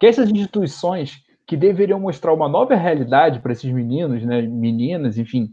[0.00, 5.50] que essas instituições que deveriam mostrar uma nova realidade para esses meninos, né, meninas, enfim,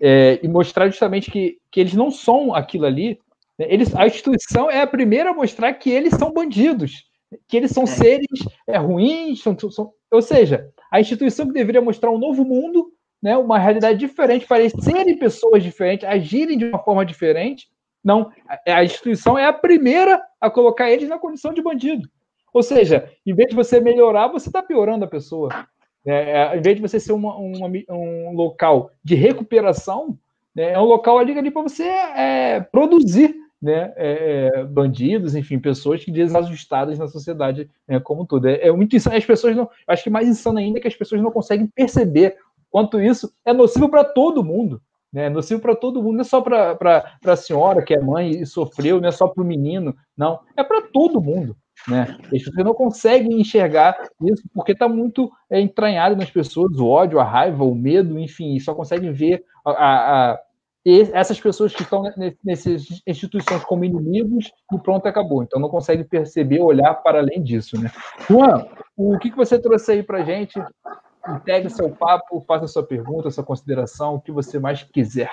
[0.00, 3.18] é, e mostrar justamente que, que eles não são aquilo ali.
[3.58, 7.04] Né, eles, a instituição é a primeira a mostrar que eles são bandidos,
[7.46, 7.86] que eles são é.
[7.86, 8.26] seres
[8.66, 12.90] é, ruins, são, são, ou seja, a instituição que deveria mostrar um novo mundo,
[13.22, 17.68] né, uma realidade diferente, parecerem pessoas diferentes, agirem de uma forma diferente.
[18.02, 22.08] Não, a, a instituição é a primeira a colocar eles na condição de bandido.
[22.54, 25.50] Ou seja, em vez de você melhorar, você está piorando a pessoa.
[26.06, 30.16] É, é, em vez de você ser uma, uma, um local de recuperação,
[30.54, 35.58] né, é um local ali, ali para você é, produzir né, é, é, bandidos, enfim,
[35.58, 38.46] pessoas que desajustadas na sociedade né, como todo.
[38.46, 39.16] É, é, muito insano.
[39.16, 39.68] As pessoas não.
[39.88, 42.36] Acho que mais insano ainda é que as pessoas não conseguem perceber
[42.70, 44.80] quanto isso é nocivo para todo mundo.
[45.12, 48.30] Né, é nocivo para todo mundo, não é só para a senhora que é mãe
[48.30, 51.56] e sofreu, não é só para o menino, não, é para todo mundo.
[51.88, 52.16] Né?
[52.22, 57.20] As pessoas não conseguem enxergar isso porque está muito é, entranhado nas pessoas o ódio,
[57.20, 60.40] a raiva, o medo, enfim, só conseguem ver a, a, a
[60.86, 62.02] essas pessoas que estão
[62.44, 65.42] nessas instituições como inimigos e pronto, acabou.
[65.42, 67.80] Então não conseguem perceber, olhar para além disso.
[67.80, 67.90] Né?
[68.28, 70.62] Juan, o que, você trouxe aí para a gente?
[71.26, 75.30] Integre seu papo, faça sua pergunta, sua consideração, o que você mais quiser.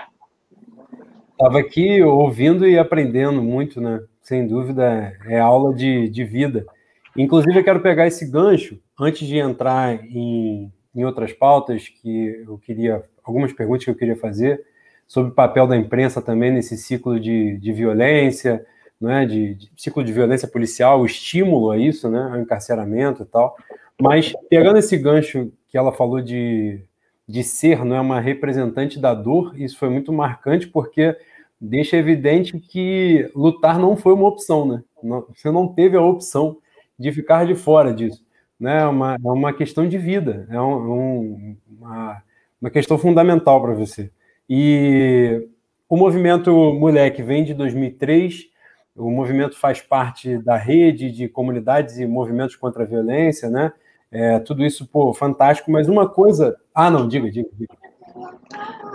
[1.32, 4.00] Estava aqui ouvindo e aprendendo muito, né?
[4.32, 6.66] Sem dúvida, é aula de, de vida.
[7.18, 12.58] Inclusive, eu quero pegar esse gancho, antes de entrar em, em outras pautas que eu
[12.58, 14.64] queria, algumas perguntas que eu queria fazer,
[15.06, 18.66] sobre o papel da imprensa também nesse ciclo de, de violência,
[19.02, 23.26] né, de, de, ciclo de violência policial, o estímulo a isso, né, ao encarceramento e
[23.26, 23.58] tal.
[24.02, 26.80] Mas pegando esse gancho que ela falou de,
[27.28, 31.18] de ser, não é uma representante da dor, isso foi muito marcante porque
[31.62, 34.84] deixa evidente que lutar não foi uma opção, né?
[35.36, 36.58] Você não teve a opção
[36.98, 38.24] de ficar de fora disso,
[38.60, 38.82] né?
[38.82, 42.24] É uma, é uma questão de vida, é um, um, uma,
[42.60, 44.10] uma questão fundamental para você.
[44.50, 45.48] E
[45.88, 48.50] o movimento Moleque vem de 2003,
[48.96, 53.72] o movimento faz parte da rede de comunidades e movimentos contra a violência, né?
[54.12, 56.58] É, tudo isso, pô, fantástico, mas uma coisa.
[56.74, 57.74] Ah, não, diga, diga, diga.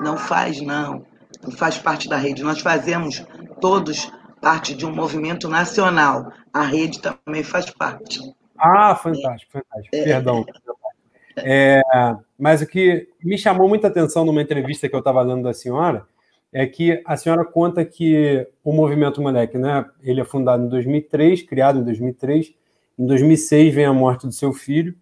[0.03, 1.05] Não faz, não.
[1.53, 2.43] Faz parte da rede.
[2.43, 3.25] Nós fazemos
[3.61, 6.33] todos parte de um movimento nacional.
[6.53, 8.21] A rede também faz parte.
[8.59, 9.95] Ah, fantástico, fantástico.
[9.95, 10.05] É.
[10.05, 10.45] Perdão.
[11.39, 11.83] É,
[12.39, 16.07] mas o que me chamou muita atenção numa entrevista que eu estava lendo da senhora
[16.53, 21.43] é que a senhora conta que o Movimento Moleque, né, ele é fundado em 2003,
[21.43, 22.55] criado em 2003,
[22.99, 24.95] em 2006 vem a morte do seu filho,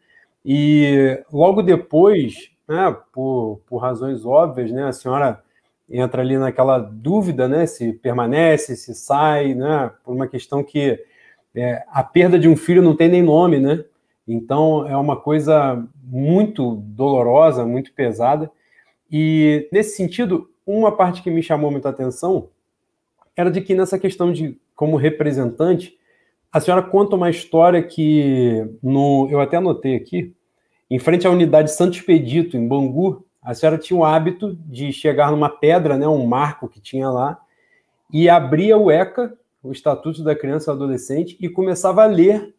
[0.44, 5.43] e logo depois, né, por, por razões óbvias, né, a senhora
[5.98, 10.98] entra ali naquela dúvida, né, se permanece, se sai, né, por uma questão que
[11.54, 13.84] é, a perda de um filho não tem nem nome, né?
[14.26, 18.50] Então é uma coisa muito dolorosa, muito pesada.
[19.10, 22.48] E nesse sentido, uma parte que me chamou muita atenção
[23.36, 25.96] era de que nessa questão de como representante,
[26.50, 30.34] a senhora conta uma história que, no, eu até anotei aqui,
[30.90, 35.30] em frente à unidade Santo Expedito, em Bangu, a senhora tinha o hábito de chegar
[35.30, 37.38] numa pedra, né, um marco que tinha lá,
[38.12, 42.54] e abria o ECA, o Estatuto da Criança e Adolescente, e começava a ler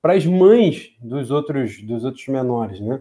[0.00, 2.80] para as mães dos outros, dos outros menores.
[2.80, 3.00] Né?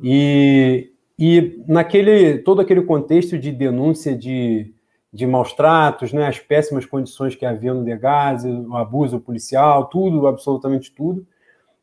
[0.00, 4.72] E, e naquele todo aquele contexto de denúncia de
[5.12, 10.26] de maus tratos, né, as péssimas condições que havia no Degase, o abuso policial, tudo,
[10.26, 11.26] absolutamente tudo.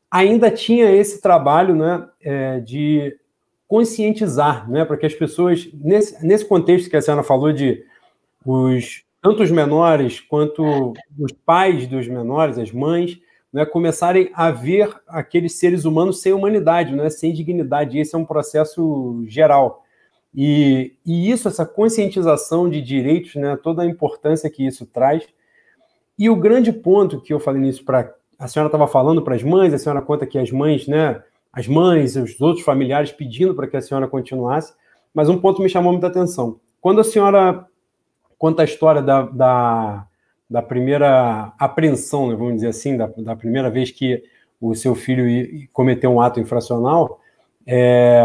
[0.10, 3.17] Ainda tinha esse trabalho né, é, de
[3.67, 7.84] conscientizar, né, para que as pessoas, nesse, nesse contexto que a senhora falou de
[8.45, 13.19] os, tanto os menores quanto os pais dos menores, as mães,
[13.51, 17.99] né, começarem a ver aqueles seres humanos sem humanidade, né, sem dignidade.
[17.99, 19.84] Esse é um processo geral.
[20.34, 25.27] E, e isso, essa conscientização de direitos, né, toda a importância que isso traz.
[26.17, 29.43] E o grande ponto que eu falei nisso para a senhora estava falando para as
[29.43, 33.67] mães, a senhora conta que as mães, né, as mães, os outros familiares pedindo para
[33.67, 34.73] que a senhora continuasse,
[35.13, 36.60] mas um ponto me chamou muita atenção.
[36.79, 37.65] Quando a senhora
[38.38, 40.07] conta a história da, da,
[40.49, 44.23] da primeira apreensão, né, vamos dizer assim, da, da primeira vez que
[44.62, 45.25] o seu filho
[45.73, 47.19] cometeu um ato infracional,
[47.65, 48.21] é,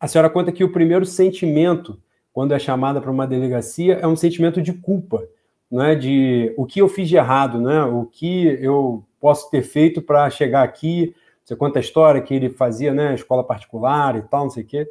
[0.00, 1.98] a senhora conta que o primeiro sentimento,
[2.32, 5.26] quando é chamada para uma delegacia, é um sentimento de culpa,
[5.70, 5.94] não é?
[5.94, 7.82] De o que eu fiz de errado, né?
[7.84, 11.14] O que eu posso ter feito para chegar aqui.
[11.44, 13.14] Você conta a história que ele fazia, né?
[13.14, 14.88] Escola particular e tal, não sei o quê.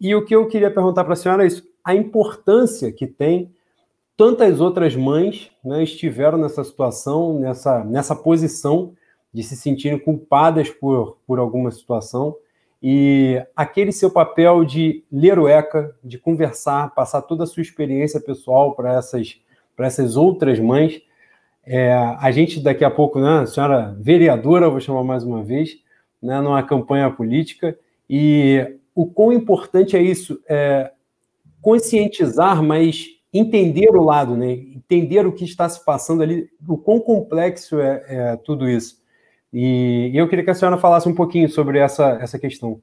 [0.00, 3.52] E o que eu queria perguntar para a senhora é isso: a importância que tem
[4.16, 8.94] tantas outras mães né, estiveram nessa situação, nessa, nessa posição
[9.32, 12.36] de se sentirem culpadas por, por alguma situação
[12.82, 18.20] e aquele seu papel de ler o ECA, de conversar, passar toda a sua experiência
[18.20, 19.38] pessoal para essas,
[19.78, 21.02] essas outras mães.
[21.64, 25.78] É, a gente daqui a pouco, né, a senhora vereadora, vou chamar mais uma vez,
[26.22, 30.90] né, numa campanha política, e o quão importante é isso, é,
[31.60, 36.98] conscientizar, mas entender o lado, né, entender o que está se passando ali, o quão
[36.98, 39.00] complexo é, é tudo isso.
[39.52, 42.80] E eu queria que a senhora falasse um pouquinho sobre essa, essa questão.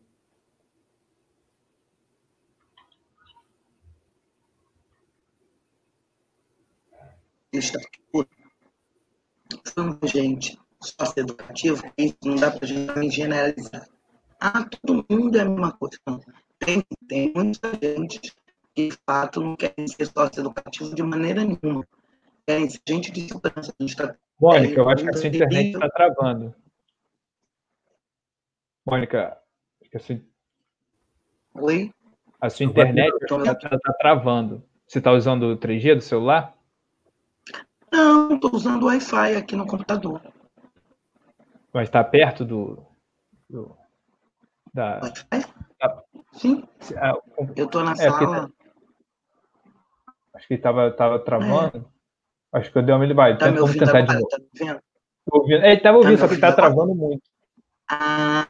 [10.04, 11.84] Gente socioeducativo,
[12.24, 13.88] não dá para a gente generalizar.
[14.40, 15.98] Ah, todo mundo é a mesma coisa.
[16.06, 16.22] Não.
[16.60, 18.20] Tem, tem muita gente
[18.76, 21.86] que, de fato, não querem ser socioeducativo de maneira nenhuma.
[22.46, 23.74] Querem ser gente de segurança.
[23.80, 26.56] Está Mônica, eu acho que a sua internet está travando.
[28.86, 29.38] Mônica,
[29.82, 30.22] acho que a sua...
[31.56, 31.92] Oi?
[32.40, 34.64] A sua internet está tá travando.
[34.88, 36.57] Você está usando o 3G do celular?
[37.92, 40.22] Não, estou usando o Wi-Fi aqui no computador.
[41.74, 42.86] Mas está perto do,
[43.50, 43.76] do
[44.74, 45.54] da, Wi-Fi?
[45.80, 46.64] Da, Sim.
[46.98, 47.18] A,
[47.56, 48.48] eu estou na é, sala.
[48.48, 48.54] Tá,
[50.36, 51.90] acho que estava tava travando.
[52.54, 52.58] É.
[52.58, 53.38] Acho que eu dei uma vai.
[53.38, 54.28] Tá Vamos tentar de novo.
[54.28, 54.82] Tá vendo?
[55.32, 55.64] ouvindo.
[55.64, 57.24] É, estava ouvindo, tá só que está travando muito.
[57.90, 58.48] Ah,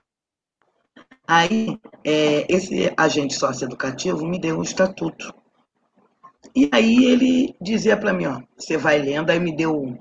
[1.27, 5.33] aí, é, esse agente socioeducativo me deu um estatuto.
[6.55, 9.97] E aí ele dizia para mim, ó, você vai lendo, aí me deu,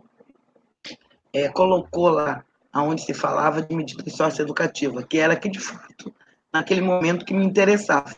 [1.32, 6.14] é, colocou lá aonde se falava de medida socioeducativa, que era que de fato
[6.52, 8.14] naquele momento que me interessava.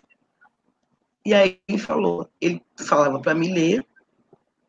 [1.24, 3.84] E aí ele falou, ele falava para me ler,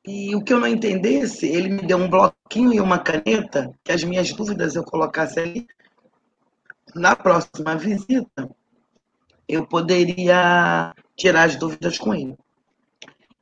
[0.05, 3.91] e o que eu não entendesse, ele me deu um bloquinho e uma caneta, que
[3.91, 5.67] as minhas dúvidas eu colocasse ali.
[6.95, 8.49] Na próxima visita,
[9.47, 12.35] eu poderia tirar as dúvidas com ele.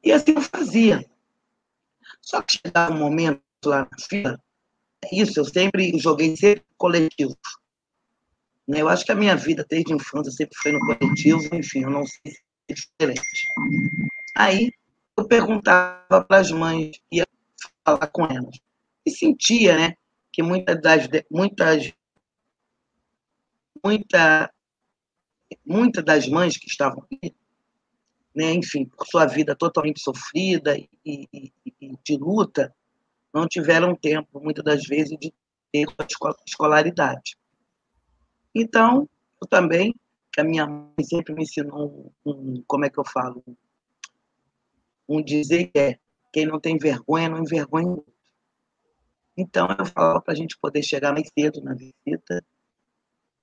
[0.03, 1.05] E assim eu fazia.
[2.21, 4.41] Só que chegava um momento lá na fila,
[5.11, 7.37] isso, eu sempre joguei sempre coletivo.
[8.67, 8.81] Né?
[8.81, 11.89] Eu acho que a minha vida, desde a infância, sempre foi no coletivo, enfim, eu
[11.89, 13.45] não sei se é diferente.
[14.35, 14.71] Aí,
[15.15, 17.25] eu perguntava para as mães, ia
[17.85, 18.59] falar com elas.
[19.05, 19.95] E sentia, né,
[20.31, 21.93] que muitas das, muitas,
[23.83, 24.53] muita,
[25.65, 27.33] muitas das mães que estavam aqui,
[28.37, 32.71] né, enfim, por sua vida totalmente sofrida e, e, e de luta,
[33.33, 35.33] não tiveram tempo, muitas das vezes, de
[35.71, 35.87] ter
[36.45, 37.35] escolaridade.
[38.53, 39.09] Então,
[39.41, 39.91] eu também,
[40.31, 43.43] que a minha mãe sempre me ensinou um, como é que eu falo,
[45.09, 45.99] um dizer que é,
[46.31, 48.13] quem não tem vergonha não envergonha o outro.
[49.35, 52.45] Então, eu falava para a gente poder chegar mais cedo na visita,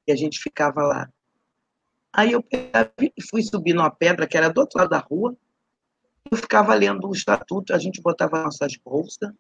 [0.07, 1.11] e a gente ficava lá.
[2.15, 2.45] Aí eu
[3.29, 5.37] fui subir numa pedra que era do outro lado da rua,
[6.31, 9.33] eu ficava lendo o estatuto, a gente botava nossas bolsas,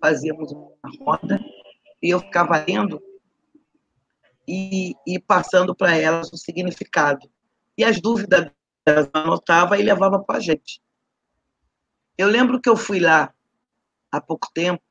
[0.00, 1.44] fazíamos uma roda,
[2.00, 3.02] e eu ficava lendo
[4.46, 7.28] e, e passando para elas o significado.
[7.76, 8.50] E as dúvidas
[8.86, 10.80] elas anotava e levava para a gente.
[12.16, 13.34] Eu lembro que eu fui lá
[14.10, 14.82] há pouco tempo.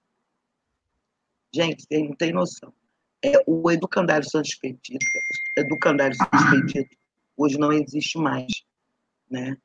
[1.53, 2.73] Gente, vocês não tem noção.
[3.23, 5.05] É, o Educandário Santos Expedito,
[5.57, 6.99] Educandário Santos Expedito,
[7.39, 8.51] hoje não existe mais.
[9.31, 9.57] Né?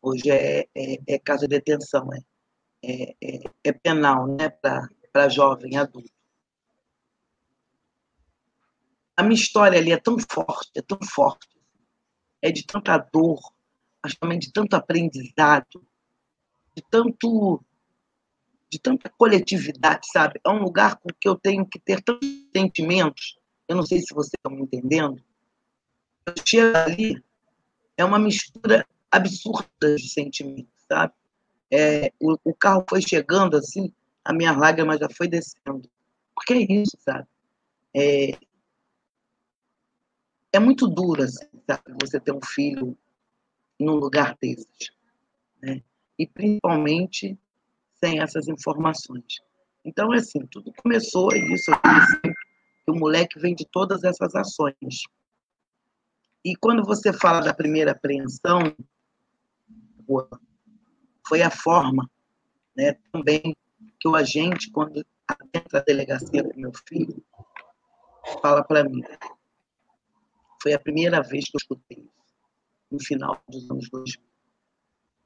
[0.00, 2.20] Hoje é, é, é de detenção, é,
[2.82, 4.48] é, é, é penal né?
[4.48, 6.10] para jovem adulto.
[9.16, 11.48] A minha história ali é tão forte, é tão forte,
[12.40, 13.40] é de tanta dor,
[14.02, 15.84] mas também de tanto aprendizado,
[16.74, 17.62] de tanto
[18.72, 20.40] de tanta coletividade, sabe?
[20.46, 23.36] É um lugar com que eu tenho que ter tantos sentimentos.
[23.66, 25.20] Eu não sei se vocês estão me entendendo.
[26.36, 27.22] Eu chego ali,
[27.96, 31.12] é uma mistura absurda de sentimentos, sabe?
[31.70, 33.92] É, o, o, carro foi chegando assim,
[34.24, 35.88] a minha lágrima já foi descendo.
[36.34, 37.26] Porque é isso, sabe?
[37.94, 38.32] É,
[40.52, 41.82] é muito duro, assim, sabe?
[42.02, 42.96] Você ter um filho
[43.78, 44.92] num lugar desses,
[45.62, 45.82] né?
[46.18, 47.38] e principalmente
[47.98, 49.40] sem essas informações.
[49.84, 51.70] Então, assim, tudo começou isso,
[52.84, 55.04] que o moleque vem de todas essas ações.
[56.44, 58.74] E quando você fala da primeira apreensão,
[61.26, 62.10] foi a forma,
[62.76, 63.56] né, também
[63.98, 65.04] que o agente, quando
[65.54, 67.22] entra a delegacia com meu filho,
[68.42, 69.02] fala para mim.
[70.62, 72.34] Foi a primeira vez que eu escutei isso,
[72.90, 74.30] no final dos anos 2000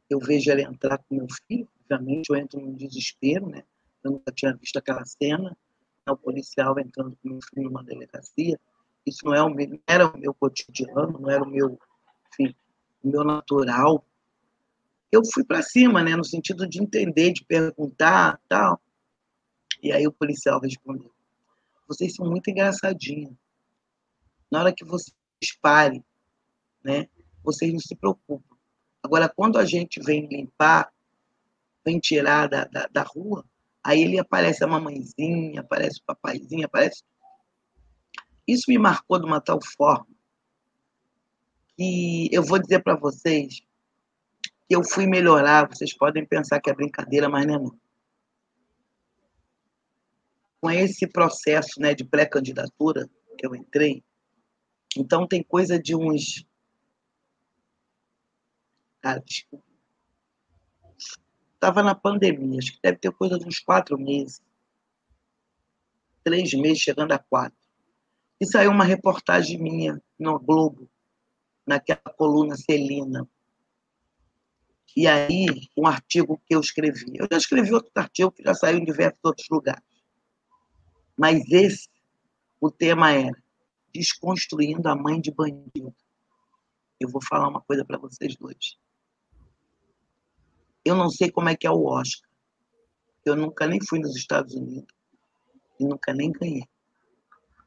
[0.09, 3.65] eu vejo ela entrar com meu filho, obviamente eu entro num desespero, né?
[4.03, 6.13] Eu nunca tinha visto aquela cena, né?
[6.13, 8.61] o policial entrando com meu filho numa delegacia.
[9.07, 11.79] Isso não, é o meu, não era o meu cotidiano, não era o meu,
[12.33, 12.55] enfim,
[13.03, 14.07] o meu natural.
[15.13, 16.17] Eu fui para cima, né?
[16.17, 18.81] No sentido de entender, de perguntar, tal.
[19.83, 21.13] E aí o policial respondeu:
[21.87, 23.35] "Vocês são muito engraçadinhos.
[24.51, 25.15] Na hora que vocês
[25.61, 26.05] parem,
[26.83, 27.09] né?
[27.43, 28.55] Vocês não se preocupam
[29.05, 30.91] Agora, quando a gente vem limpar,
[31.85, 33.45] vem tirar da, da, da rua,
[33.85, 37.05] aí ele aparece a mamãezinha, aparece o papaizinho, aparece.
[38.47, 40.07] Isso me marcou de uma tal forma
[41.77, 43.61] que eu vou dizer para vocês
[44.69, 45.69] que eu fui melhorar.
[45.69, 47.81] Vocês podem pensar que é brincadeira, mas não é não.
[50.61, 54.03] Com esse processo né, de pré-candidatura que eu entrei,
[54.97, 56.47] então tem coisa de uns
[59.05, 59.23] Cara,
[61.53, 64.43] Estava na pandemia, acho que deve ter coisa de uns quatro meses.
[66.23, 67.64] Três meses, chegando a quatro.
[68.41, 70.89] E saiu uma reportagem minha no Globo,
[71.67, 73.29] naquela coluna Celina.
[74.97, 77.13] E aí, um artigo que eu escrevi.
[77.15, 79.83] Eu já escrevi outro artigo que já saiu em diversos outros lugares.
[81.17, 81.89] Mas esse,
[82.61, 83.43] o tema era
[83.93, 85.95] Desconstruindo a Mãe de Bandido.
[87.01, 88.77] Eu vou falar uma coisa para vocês dois.
[90.85, 92.29] Eu não sei como é que é o Oscar.
[93.25, 94.95] Eu nunca nem fui nos Estados Unidos
[95.81, 96.69] e nunca nem ganhei.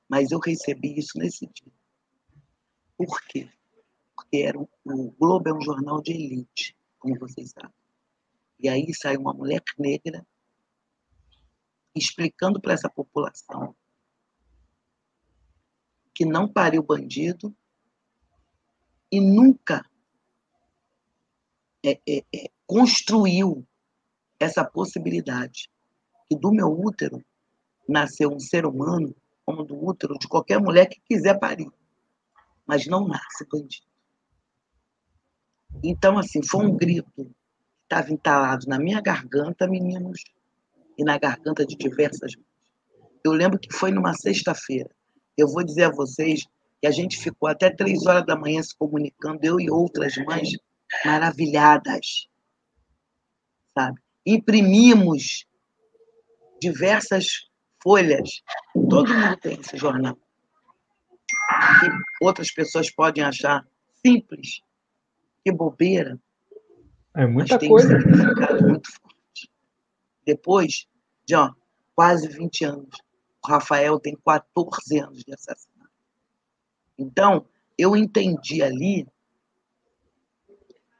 [0.07, 1.71] Mas eu recebi isso nesse dia.
[2.97, 3.49] Por quê?
[4.15, 7.73] Porque era um, o Globo é um jornal de elite, como vocês sabem.
[8.59, 10.25] E aí sai uma mulher negra
[11.93, 13.75] explicando para essa população
[16.13, 17.55] que não pariu bandido
[19.11, 19.85] e nunca
[21.85, 23.65] é, é, é, construiu
[24.39, 25.71] essa possibilidade
[26.27, 27.23] que do meu útero
[27.87, 29.15] nasceu um ser humano
[29.47, 31.71] como do útero de qualquer mulher que quiser parir,
[32.65, 33.87] mas não nasce bandido.
[35.81, 37.31] Então, assim, foi um grito que
[37.83, 40.21] estava entalado na minha garganta, meninos,
[40.97, 42.45] e na garganta de diversas mães.
[43.23, 44.89] Eu lembro que foi numa sexta-feira.
[45.37, 46.43] Eu vou dizer a vocês
[46.81, 50.49] que a gente ficou até três horas da manhã se comunicando, eu e outras mães
[51.05, 52.27] maravilhadas,
[53.73, 54.01] sabe?
[54.25, 55.45] Imprimimos
[56.59, 57.47] diversas
[57.81, 58.41] folhas.
[58.73, 60.15] Todo mundo tem esse jornal.
[61.79, 63.65] Que outras pessoas podem achar
[64.05, 64.61] simples,
[65.43, 66.19] que bobeira.
[67.15, 67.97] É muita mas tem coisa.
[67.97, 69.51] Um significado muito forte.
[70.25, 70.87] Depois
[71.25, 71.51] de ó,
[71.95, 72.89] quase 20 anos,
[73.43, 75.91] o Rafael tem 14 anos de assassinato.
[76.97, 77.47] Então,
[77.77, 79.07] eu entendi ali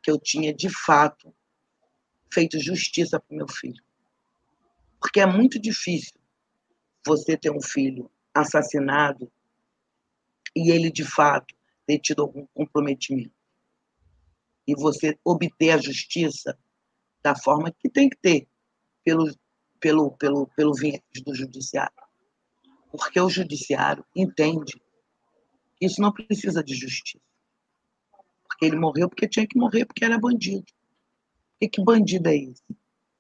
[0.03, 1.33] que eu tinha, de fato,
[2.31, 3.83] feito justiça para meu filho.
[4.99, 6.16] Porque é muito difícil
[7.07, 9.31] você ter um filho assassinado
[10.55, 11.55] e ele, de fato,
[11.85, 13.31] ter tido algum comprometimento
[14.67, 16.57] e você obter a justiça
[17.23, 18.47] da forma que tem que ter,
[19.03, 19.33] pelo,
[19.79, 21.95] pelo, pelo, pelo viés do judiciário.
[22.91, 24.73] Porque o judiciário entende
[25.75, 27.23] que isso não precisa de justiça.
[28.47, 30.65] Porque ele morreu porque tinha que morrer, porque era bandido.
[31.61, 32.63] E que bandido é esse?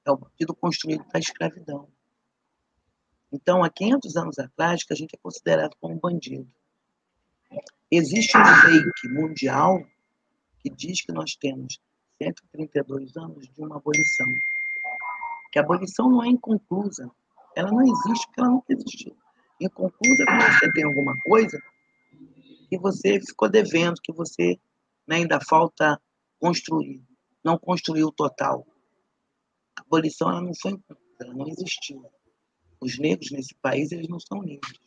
[0.05, 1.89] É o bandido construído da escravidão.
[3.37, 6.51] Então, há 500 anos atrás, que a gente é considerado como bandido.
[7.91, 9.85] Existe um fake mundial
[10.59, 11.79] que diz que nós temos
[12.17, 14.27] 132 anos de uma abolição.
[15.51, 17.11] Que a abolição não é inconclusa.
[17.55, 19.15] Ela não existe porque ela nunca existiu.
[19.61, 21.61] Inconclusa é quando você tem alguma coisa
[22.69, 24.59] que você ficou devendo, que você
[25.07, 26.01] né, ainda falta
[26.39, 27.03] construir.
[27.43, 28.65] Não construiu o total.
[29.77, 32.03] A abolição ela não foi inconclusa, ela não existiu.
[32.79, 34.79] Os negros nesse país eles não são negros.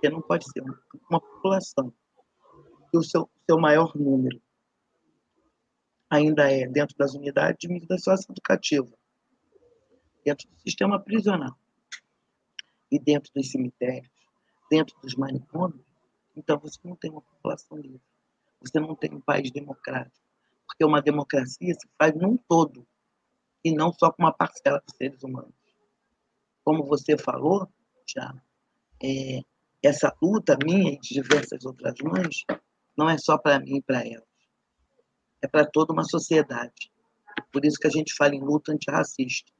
[0.00, 1.92] Você não pode ser uma, população
[2.92, 4.40] e o seu, seu maior número
[6.08, 8.92] ainda é dentro das unidades de medida socioeducativa,
[10.24, 11.58] dentro do sistema prisional
[12.90, 14.12] e dentro dos cemitérios,
[14.70, 15.84] dentro dos manicômios,
[16.36, 18.00] então você não tem uma população livre.
[18.60, 20.24] Você não tem um país democrático.
[20.66, 22.86] Porque uma democracia se faz num todo
[23.62, 25.54] e não só com uma parcela dos seres humanos.
[26.64, 27.68] Como você falou,
[28.06, 28.34] já,
[29.02, 29.42] é,
[29.82, 32.44] essa luta minha e de diversas outras mães
[32.96, 34.34] não é só para mim e para elas
[35.44, 36.90] é para toda uma sociedade.
[37.52, 39.52] Por isso que a gente fala em luta antirracista.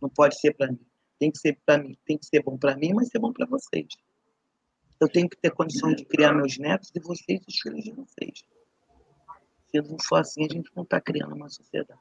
[0.00, 0.86] Não pode ser para mim.
[1.18, 1.96] Tem que ser para mim.
[2.06, 3.88] Tem que ser bom para mim, mas ser bom para vocês.
[5.00, 8.44] Eu tenho que ter condições de criar meus netos e vocês os filhos de vocês.
[9.70, 12.00] Se não for assim, a gente não está criando uma sociedade.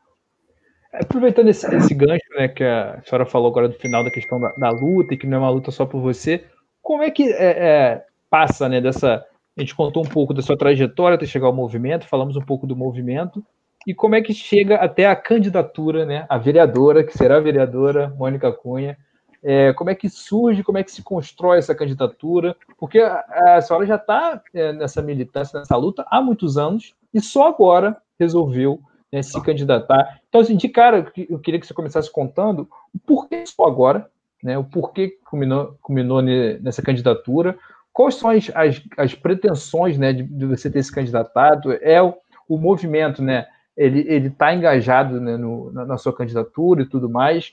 [0.93, 4.51] Aproveitando esse, esse, gancho né, que a senhora falou agora do final da questão da,
[4.51, 6.45] da, luta e que não é uma luta só por você,
[6.81, 9.25] como é que é, é, passa né, dessa
[9.55, 12.65] a gente contou um pouco da sua trajetória até chegar ao movimento, falamos um pouco
[12.65, 13.43] do movimento
[13.85, 16.25] e como é que chega até a candidatura, né?
[16.29, 18.97] A vereadora, que será a vereadora Mônica Cunha.
[19.43, 22.55] É, como é que surge, como é que se constrói essa candidatura?
[22.77, 27.19] Porque a, a senhora já está é, nessa militância, nessa luta há muitos anos e
[27.19, 28.79] só agora resolveu
[29.13, 30.19] né, se candidatar.
[30.27, 34.09] Então, assim, de cara, eu queria que você começasse contando o porquê só agora,
[34.43, 34.57] né?
[34.57, 37.57] O porquê culminou, culminou nessa candidatura,
[37.93, 41.71] Quais são as, as, as pretensões né, de, de, você ter se candidatado?
[41.73, 42.15] É o,
[42.49, 43.45] o movimento, né?
[43.77, 47.51] Ele está engajado né, no, na, na, sua candidatura e tudo mais.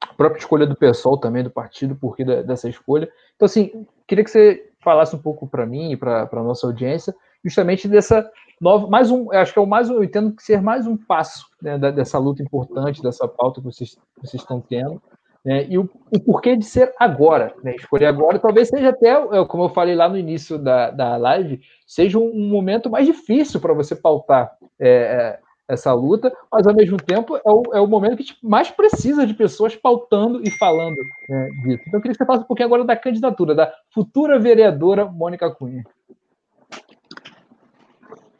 [0.00, 3.10] A própria escolha do pessoal também, do partido, por que dessa escolha.
[3.36, 7.14] Então, assim, queria que você falasse um pouco para mim e para a nossa audiência,
[7.42, 8.30] justamente dessa
[8.60, 11.46] nova, mais um, acho que é o mais, eu entendo que ser mais um passo
[11.60, 15.00] né, dessa luta importante, dessa pauta que vocês, vocês estão tendo,
[15.44, 15.66] né?
[15.68, 17.76] E o, o, porquê de ser agora, né?
[17.76, 21.60] escolher agora, talvez seja até, é, como eu falei lá no início da, da live,
[21.86, 25.38] seja um, um momento mais difícil para você pautar é, é,
[25.68, 28.70] essa luta, mas ao mesmo tempo é o, é o momento que a gente mais
[28.70, 30.96] precisa de pessoas pautando e falando
[31.28, 31.82] né, disso.
[31.88, 35.50] Então eu queria que você falasse um pouquinho agora da candidatura da futura vereadora Mônica
[35.50, 35.84] Cunha.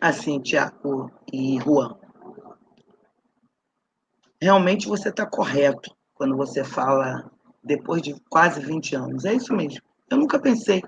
[0.05, 1.97] Assim, Tiago e Juan,
[4.39, 7.33] realmente você está correto quando você fala
[7.63, 9.25] depois de quase 20 anos.
[9.25, 9.81] É isso mesmo.
[10.11, 10.83] Eu nunca pensei.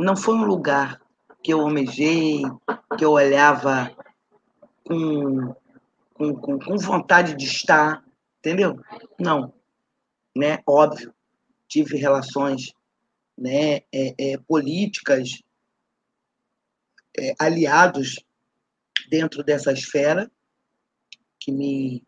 [0.00, 1.00] Não foi um lugar
[1.44, 2.42] que eu almejei,
[2.98, 3.96] que eu olhava
[4.84, 5.54] com,
[6.14, 8.02] com, com, com vontade de estar.
[8.40, 8.80] Entendeu?
[9.16, 9.54] Não.
[10.36, 10.58] Né?
[10.66, 11.14] Óbvio,
[11.68, 12.72] tive relações
[13.38, 15.40] né, é, é, políticas,
[17.18, 18.16] é, aliados
[19.10, 20.30] dentro dessa esfera,
[21.40, 22.04] que me,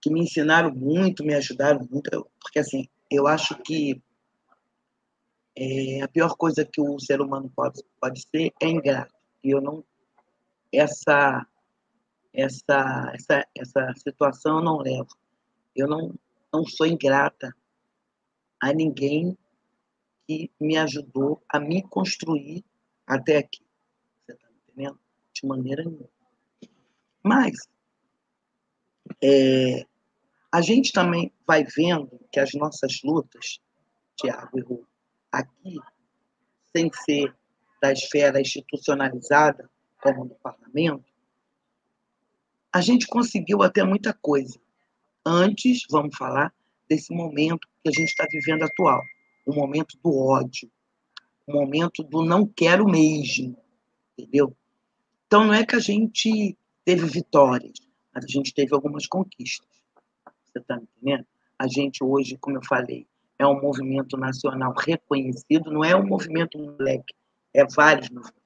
[0.00, 4.02] que me ensinaram muito, me ajudaram muito, porque assim, eu acho que
[5.56, 9.14] é, a pior coisa que o ser humano pode, pode ser é ingrato.
[9.42, 9.84] E eu não.
[10.72, 11.46] Essa,
[12.32, 15.16] essa, essa, essa situação eu não levo.
[15.76, 16.14] Eu não,
[16.52, 17.54] não sou ingrata
[18.60, 19.38] a ninguém
[20.26, 22.64] que me ajudou a me construir
[23.06, 23.63] até aqui.
[24.76, 26.08] De maneira nenhuma.
[27.22, 27.68] Mas,
[29.22, 29.86] é,
[30.52, 33.60] a gente também vai vendo que as nossas lutas,
[34.16, 34.84] Tiago e Rô,
[35.32, 35.78] aqui,
[36.74, 37.34] sem ser
[37.80, 39.68] da esfera institucionalizada,
[40.00, 41.04] como no parlamento,
[42.72, 44.58] a gente conseguiu até muita coisa.
[45.24, 46.52] Antes, vamos falar,
[46.88, 49.02] desse momento que a gente está vivendo atual
[49.46, 50.70] o momento do ódio,
[51.46, 53.56] o momento do não quero mesmo,
[54.16, 54.56] entendeu?
[55.34, 57.80] Então, não é que a gente teve vitórias,
[58.14, 59.66] mas a gente teve algumas conquistas.
[60.44, 61.26] Você está entendendo?
[61.58, 63.04] A gente hoje, como eu falei,
[63.36, 67.12] é um movimento nacional reconhecido, não é um movimento moleque,
[67.52, 68.40] é vários movimentos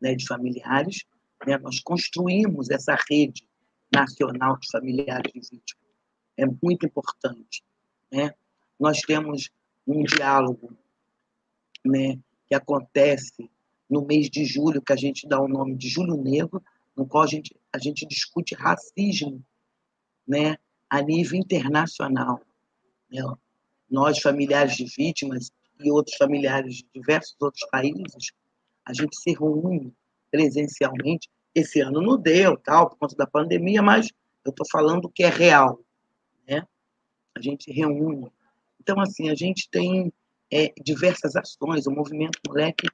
[0.00, 1.04] né, de familiares.
[1.46, 1.58] Né?
[1.58, 3.46] Nós construímos essa rede
[3.94, 5.84] nacional de familiares de vítimas.
[6.34, 7.62] É muito importante.
[8.10, 8.32] Né?
[8.80, 9.50] Nós temos
[9.86, 10.74] um diálogo
[11.84, 13.50] né, que acontece
[13.88, 16.62] no mês de julho, que a gente dá o nome de Julho Negro,
[16.96, 19.44] no qual a gente, a gente discute racismo
[20.26, 20.56] né,
[20.90, 22.40] a nível internacional.
[23.10, 23.22] Né?
[23.88, 28.32] Nós, familiares de vítimas e outros familiares de diversos outros países,
[28.84, 29.94] a gente se reúne
[30.30, 31.28] presencialmente.
[31.54, 34.08] Esse ano não deu, tal, por conta da pandemia, mas
[34.44, 35.80] eu estou falando que é real.
[36.48, 36.62] Né?
[37.36, 38.30] A gente reúne
[38.86, 40.12] então, assim, a gente tem
[40.48, 41.88] é, diversas ações.
[41.88, 42.86] O Movimento Moleque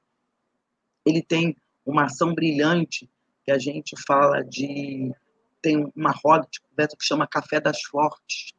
[1.05, 3.09] ele tem uma ação brilhante
[3.45, 5.13] que a gente fala de...
[5.61, 8.53] Tem uma roda de conversa que chama Café das Fortes,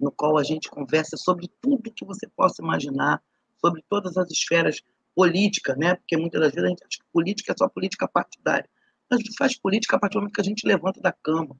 [0.00, 3.22] no qual a gente conversa sobre tudo que você possa imaginar,
[3.60, 4.80] sobre todas as esferas
[5.14, 5.94] políticas, né?
[5.94, 8.68] Porque muitas das vezes a gente acha que política é só política partidária.
[9.10, 11.58] A gente faz política a partir do momento que a gente levanta da cama,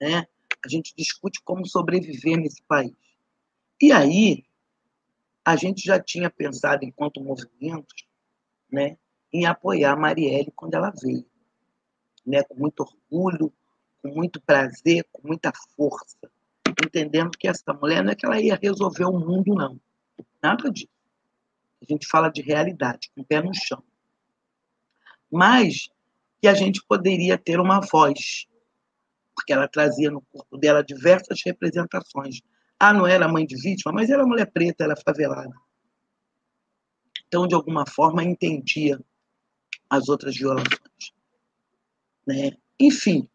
[0.00, 0.26] né?
[0.64, 2.92] A gente discute como sobreviver nesse país.
[3.80, 4.44] E aí,
[5.44, 7.94] a gente já tinha pensado, enquanto movimento,
[8.70, 8.98] né,
[9.32, 11.24] em apoiar a Marielle quando ela veio.
[12.26, 13.52] Né, com muito orgulho,
[14.02, 16.30] com muito prazer, com muita força,
[16.84, 19.80] entendendo que essa mulher não é que ela ia resolver o mundo, não.
[20.42, 20.88] Nada disso.
[21.80, 23.82] A gente fala de realidade, com o pé no chão.
[25.30, 25.88] Mas
[26.40, 28.46] que a gente poderia ter uma voz,
[29.34, 32.40] porque ela trazia no corpo dela diversas representações
[32.80, 35.52] ah, não era mãe de vítima, mas era mulher preta, era favelada.
[37.26, 39.00] Então, de alguma forma, entendia
[39.88, 41.12] as outras violações.
[42.26, 42.52] Né?
[42.78, 43.28] Enfim,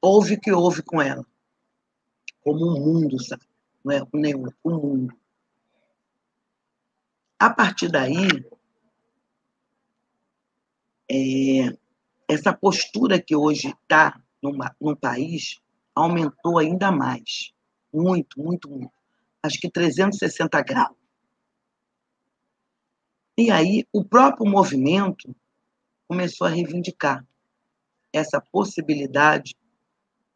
[0.00, 1.24] houve o que houve com ela.
[2.40, 3.44] Como um mundo, sabe?
[3.84, 5.14] Não é nenhum, um mundo.
[7.38, 8.28] A partir daí,
[11.10, 11.76] é,
[12.28, 14.20] essa postura que hoje está
[14.80, 15.60] no país
[15.94, 17.52] aumentou ainda mais.
[17.92, 18.92] Muito, muito, muito.
[19.42, 21.01] Acho que 360 graus.
[23.36, 25.34] E aí, o próprio movimento
[26.06, 27.26] começou a reivindicar
[28.12, 29.54] essa possibilidade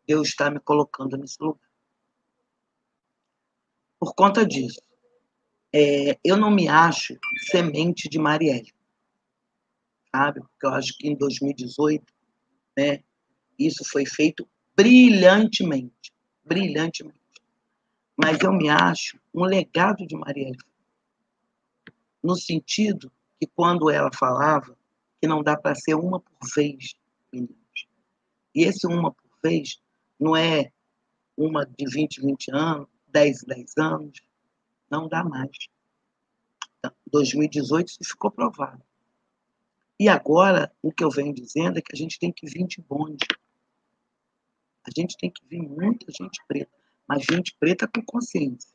[0.07, 1.61] de eu estar me colocando nesse lugar.
[3.99, 4.81] Por conta disso,
[5.75, 7.19] é, eu não me acho
[7.51, 8.73] semente de Marielle,
[10.15, 10.41] sabe?
[10.41, 12.05] Porque eu acho que em 2018,
[12.77, 13.03] né,
[13.59, 16.13] isso foi feito brilhantemente,
[16.45, 17.27] brilhantemente
[18.17, 20.57] mas eu me acho um legado de Marielle.
[22.27, 24.77] No sentido que quando ela falava
[25.21, 26.95] que não dá para ser uma por vez,
[27.33, 27.89] meninos.
[28.55, 29.81] E esse uma por vez
[30.19, 30.73] não é
[31.37, 34.21] uma de 20, 20 anos, 10, 10 anos.
[34.91, 35.57] Não dá mais.
[37.13, 38.83] 2018 isso ficou provado.
[40.01, 42.81] E agora, o que eu venho dizendo é que a gente tem que vir de
[42.83, 43.27] bonde.
[44.85, 46.77] A gente tem que vir muita gente preta
[47.09, 48.75] mas gente preta com consciência.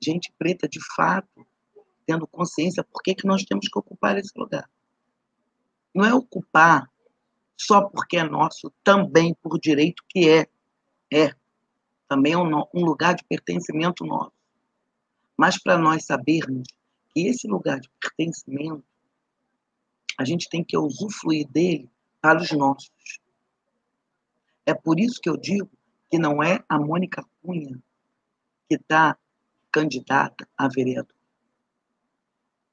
[0.00, 1.46] Gente preta, de fato,
[2.08, 4.66] tendo consciência por que, que nós temos que ocupar esse lugar.
[5.94, 6.90] Não é ocupar
[7.54, 10.46] só porque é nosso, também por direito que é.
[11.12, 11.34] É.
[12.08, 14.32] Também é um, um lugar de pertencimento nosso.
[15.36, 16.66] Mas para nós sabermos
[17.12, 18.82] que esse lugar de pertencimento,
[20.16, 21.90] a gente tem que usufruir dele
[22.22, 23.20] para os nossos.
[24.64, 25.70] É por isso que eu digo
[26.10, 27.78] que não é a Mônica Cunha
[28.66, 29.18] que está
[29.70, 31.17] candidata a vereador.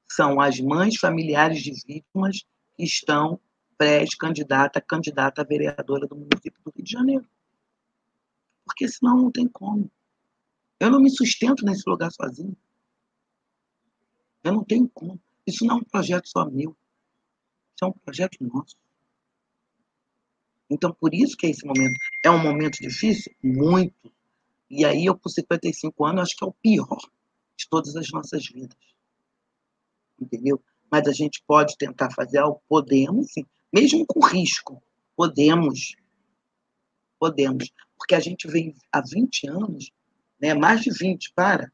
[0.08, 2.44] São as mães familiares de vítimas
[2.76, 3.40] que estão
[3.76, 7.28] pré-candidata, candidata a vereadora do município do Rio de Janeiro.
[8.64, 9.90] Porque senão não tem como.
[10.78, 12.56] Eu não me sustento nesse lugar sozinho.
[14.42, 15.20] Eu não tenho como.
[15.46, 16.76] Isso não é um projeto só meu.
[17.74, 18.76] Isso é um projeto nosso.
[20.68, 21.96] Então, por isso que é esse momento.
[22.24, 23.32] É um momento difícil?
[23.42, 24.12] Muito.
[24.68, 26.98] E aí, eu, com 55 anos, acho que é o pior
[27.56, 28.76] de todas as nossas vidas.
[30.20, 30.62] Entendeu?
[30.90, 32.62] Mas a gente pode tentar fazer algo?
[32.68, 33.44] Podemos, sim.
[33.72, 34.82] Mesmo com risco.
[35.16, 35.96] Podemos.
[37.18, 37.70] Podemos.
[37.96, 39.90] Porque a gente vem há 20 anos,
[40.40, 41.72] né, mais de 20, para,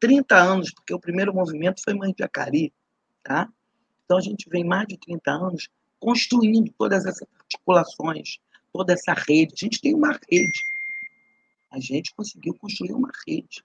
[0.00, 2.72] 30 anos, porque o primeiro movimento foi Mãe de Acari,
[3.22, 3.48] tá?
[4.04, 8.38] Então a gente vem mais de 30 anos construindo todas essas articulações,
[8.72, 9.54] toda essa rede.
[9.54, 10.60] A gente tem uma rede.
[11.70, 13.64] A gente conseguiu construir uma rede.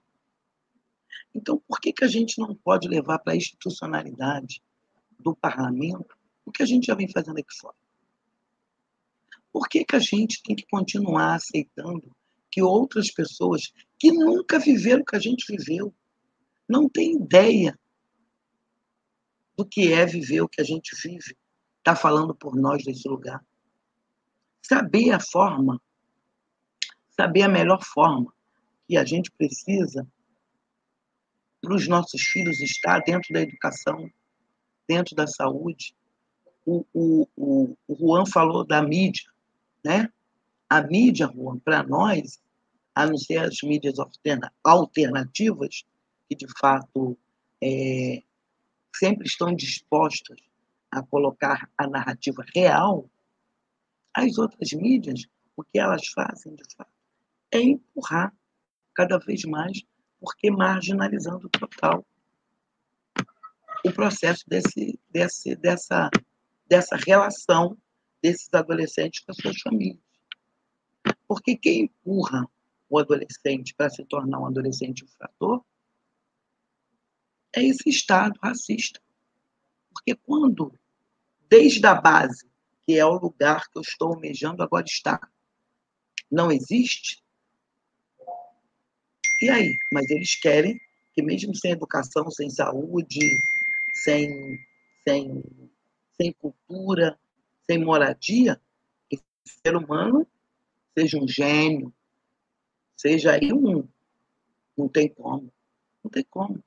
[1.34, 4.61] Então, por que, que a gente não pode levar para a institucionalidade
[5.19, 7.75] do parlamento o que a gente já vem fazendo aqui fora?
[9.51, 12.15] Por que, que a gente tem que continuar aceitando
[12.51, 15.93] que outras pessoas que nunca viveram o que a gente viveu,
[16.67, 17.77] não têm ideia
[19.55, 21.38] do que é viver o que a gente vive,
[21.77, 23.43] está falando por nós nesse lugar?
[24.61, 25.82] Saber a forma,
[27.09, 28.34] saber a melhor forma
[28.88, 30.07] que a gente precisa
[31.62, 34.10] para os nossos filhos estar dentro da educação,
[34.88, 35.95] dentro da saúde.
[36.66, 39.30] O, o, o, o Juan falou da mídia
[39.84, 40.12] né?
[40.70, 42.41] A mídia, Juan, para nós,
[42.93, 43.95] a não ser as mídias
[44.64, 45.86] alternativas,
[46.28, 47.18] que de fato
[47.62, 48.22] é,
[48.95, 50.38] sempre estão dispostas
[50.91, 53.10] a colocar a narrativa real,
[54.14, 56.91] as outras mídias, o que elas fazem, de fato,
[57.51, 58.34] é empurrar
[58.93, 59.84] cada vez mais,
[60.20, 62.05] porque marginalizando total
[63.86, 66.09] o processo desse, desse, dessa,
[66.67, 67.78] dessa relação
[68.22, 70.03] desses adolescentes com as suas famílias.
[71.28, 72.45] Porque quem empurra
[72.89, 75.63] o adolescente para se tornar um adolescente infrator
[77.55, 78.99] é esse Estado racista.
[79.93, 80.74] Porque quando,
[81.47, 82.49] desde a base,
[82.86, 85.20] que é o lugar que eu estou almejando agora estar,
[86.30, 87.24] não existe,
[89.42, 89.78] e aí?
[89.92, 90.80] Mas eles querem
[91.14, 93.20] que, mesmo sem educação, sem saúde,
[93.94, 94.60] sem,
[95.04, 95.44] sem,
[96.20, 97.18] sem cultura,
[97.64, 98.60] sem moradia,
[99.12, 100.28] esse ser humano
[100.98, 101.94] seja um gênio,
[102.98, 103.88] seja aí um.
[104.78, 105.52] Não tem como.
[106.04, 106.64] Não tem como.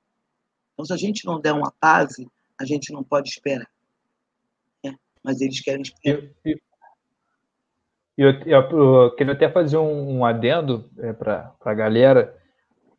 [0.72, 2.16] Então, se a gente não der uma paz,
[2.58, 3.70] a gente não pode esperar.
[4.84, 4.90] É,
[5.22, 6.22] mas eles querem esperar.
[6.22, 6.60] Eu,
[8.16, 12.41] eu, eu, eu queria até fazer um, um adendo é, para a galera.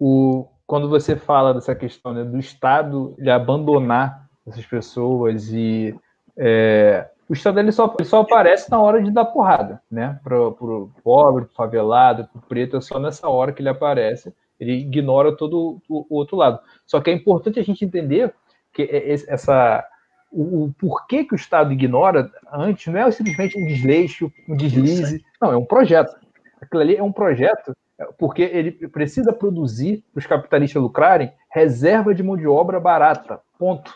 [0.06, 5.96] O, quando você fala dessa questão né, do Estado ele abandonar essas pessoas e
[6.36, 10.20] é, o Estado ele só, ele só aparece na hora de dar porrada, né?
[10.22, 14.36] Para o pobre, pro favelado, pro preto, é só nessa hora que ele aparece.
[14.60, 16.60] Ele ignora todo o, o outro lado.
[16.86, 18.34] Só que é importante a gente entender
[18.74, 18.90] que
[19.30, 19.88] essa
[20.30, 25.24] o, o, porquê que o Estado ignora antes não é simplesmente um desleixo, um deslize.
[25.42, 26.14] Não, é um projeto.
[26.62, 27.74] Aquilo ali é um projeto
[28.18, 33.40] porque ele precisa produzir para os capitalistas lucrarem reserva de mão de obra barata.
[33.58, 33.94] Ponto.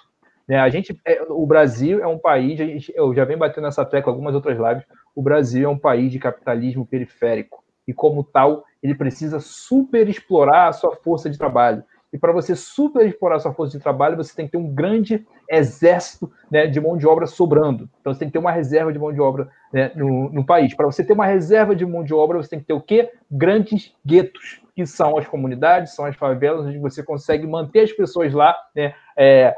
[0.47, 0.58] Né?
[0.60, 4.12] A gente, é, o Brasil é um país, gente, eu já venho batendo nessa tecla
[4.12, 4.86] algumas outras lives,
[5.16, 10.68] o Brasil é um país de capitalismo periférico e como tal ele precisa super explorar
[10.68, 11.84] a sua força de trabalho.
[12.12, 14.74] E para você super explorar a sua força de trabalho, você tem que ter um
[14.74, 17.89] grande exército né, de mão de obra sobrando.
[17.99, 20.74] Então você tem que ter uma reserva de mão de obra né, no, no país.
[20.74, 23.12] Para você ter uma reserva de mão de obra, você tem que ter o quê?
[23.30, 28.34] Grandes guetos, que são as comunidades, são as favelas, onde você consegue manter as pessoas
[28.34, 29.53] lá né, é,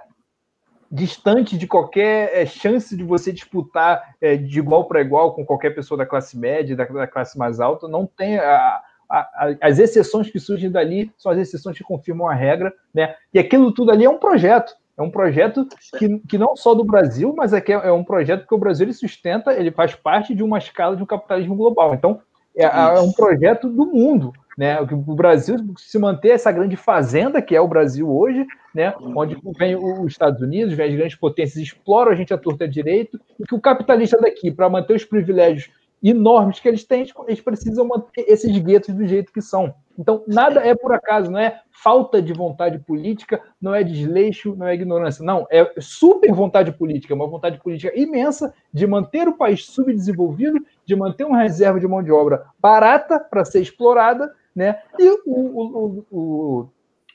[0.91, 5.75] distante de qualquer é, chance de você disputar é, de igual para igual com qualquer
[5.75, 9.79] pessoa da classe média, da, da classe mais alta, não tem a, a, a, as
[9.79, 13.15] exceções que surgem dali são as exceções que confirmam a regra, né?
[13.33, 15.65] E aquilo tudo ali é um projeto, é um projeto
[15.97, 18.57] que, que não só do Brasil, mas é, que é, é um projeto que o
[18.57, 21.93] Brasil ele sustenta, ele faz parte de uma escala de um capitalismo global.
[21.93, 22.21] Então,
[22.55, 24.79] é, é um projeto do mundo, né?
[24.81, 28.45] O Brasil se manter essa grande fazenda que é o Brasil hoje,
[28.75, 28.93] né?
[29.15, 33.19] Onde vem os Estados Unidos, vem as grandes potências exploram a gente a torta direito
[33.39, 35.69] e que o capitalista daqui para manter os privilégios
[36.01, 39.73] enormes que eles têm, eles precisam manter esses guetos do jeito que são.
[39.97, 44.65] Então, nada é por acaso, não é falta de vontade política, não é desleixo, não
[44.65, 45.25] é ignorância.
[45.25, 50.95] Não, é super vontade política, uma vontade política imensa de manter o país subdesenvolvido, de
[50.95, 54.81] manter uma reserva de mão de obra barata para ser explorada, né?
[54.97, 56.69] E o, o, o,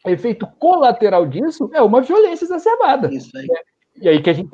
[0.04, 3.12] o, efeito colateral disso é uma violência exacerbada.
[3.12, 3.46] Isso aí.
[3.46, 3.56] Né?
[4.02, 4.50] E aí que a gente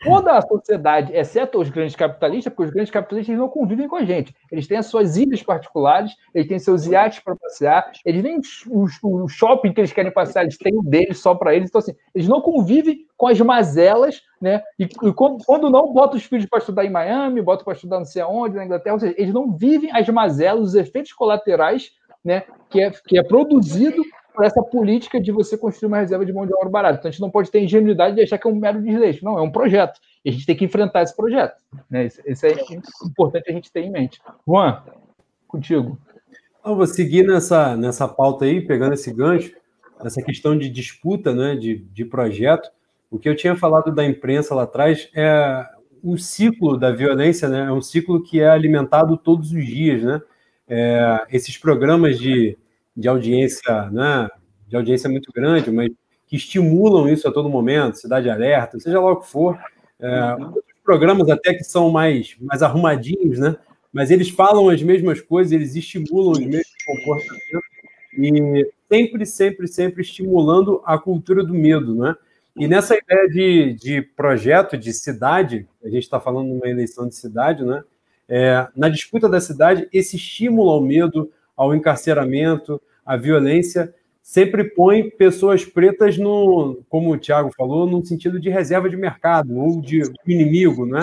[0.00, 4.04] toda a sociedade, exceto os grandes capitalistas, porque os grandes capitalistas não convivem com a
[4.04, 4.34] gente.
[4.50, 9.28] Eles têm as suas ilhas particulares, eles têm seus iates para passear, eles nem o,
[9.28, 11.68] shopping que eles querem passear, eles têm o deles só para eles.
[11.68, 14.62] Então, assim, eles não convivem com as mazelas, né?
[14.78, 17.98] E, e quando, quando, não, bota os filhos para estudar em Miami, bota para estudar
[17.98, 21.90] não sei aonde, na Inglaterra, ou seja, eles não vivem as mazelas, os efeitos colaterais,
[22.24, 22.44] né?
[22.70, 24.02] Que é, que é produzido
[24.38, 26.98] por essa política de você construir uma reserva de mão de obra barata.
[26.98, 29.24] Então a gente não pode ter ingenuidade de achar que é um mero desleixo.
[29.24, 29.98] Não, é um projeto.
[30.24, 31.56] E a gente tem que enfrentar esse projeto.
[31.90, 32.06] Né?
[32.24, 32.54] Isso, é
[33.04, 34.20] importante a gente ter em mente.
[34.46, 34.80] Juan,
[35.48, 35.98] contigo.
[36.64, 39.56] Eu vou seguir nessa, nessa pauta aí, pegando esse gancho,
[40.04, 42.70] essa questão de disputa né, de, de projeto.
[43.10, 45.66] O que eu tinha falado da imprensa lá atrás é
[46.00, 47.64] o ciclo da violência, né?
[47.66, 50.22] É um ciclo que é alimentado todos os dias, né?
[50.68, 52.56] É, esses programas de
[52.98, 54.28] de audiência, né,
[54.66, 55.88] de audiência muito grande, mas
[56.26, 59.56] que estimulam isso a todo momento, Cidade Alerta, seja lá o que for.
[60.00, 60.36] É,
[60.84, 63.56] programas até que são mais, mais arrumadinhos, né?
[63.92, 67.68] Mas eles falam as mesmas coisas, eles estimulam os mesmos comportamentos
[68.18, 72.14] e sempre, sempre, sempre estimulando a cultura do medo, né?
[72.56, 77.14] E nessa ideia de, de projeto de cidade, a gente está falando numa eleição de
[77.14, 77.82] cidade, né?
[78.28, 83.92] É, na disputa da cidade, esse estímulo ao medo, ao encarceramento, à violência,
[84.22, 89.56] sempre põe pessoas pretas no, como o Tiago falou, no sentido de reserva de mercado
[89.56, 91.00] ou de inimigo, né?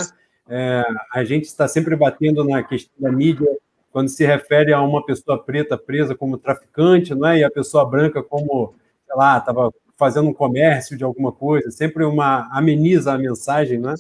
[0.47, 3.49] É, a gente está sempre batendo na questão da mídia
[3.91, 7.39] quando se refere a uma pessoa preta presa como traficante, né?
[7.39, 8.73] E a pessoa branca como,
[9.05, 13.95] sei lá, estava fazendo um comércio de alguma coisa, sempre uma ameniza a mensagem, né?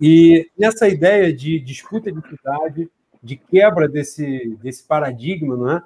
[0.00, 2.90] E nessa ideia de disputa de cidade,
[3.24, 5.82] de quebra desse, desse paradigma, não é?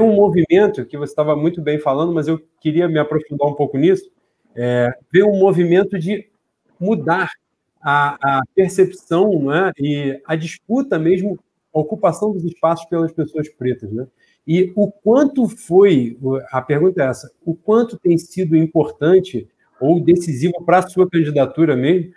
[0.00, 3.78] Um movimento que você estava muito bem falando, mas eu queria me aprofundar um pouco
[3.78, 4.10] nisso.
[4.54, 6.28] É, um movimento de
[6.78, 7.30] mudar
[7.80, 9.72] a, a percepção não é?
[9.78, 11.38] e a disputa mesmo,
[11.72, 13.90] a ocupação dos espaços pelas pessoas pretas.
[13.90, 14.06] Né?
[14.46, 16.18] E o quanto foi,
[16.50, 19.48] a pergunta é essa, o quanto tem sido importante
[19.80, 22.12] ou decisivo para a sua candidatura mesmo,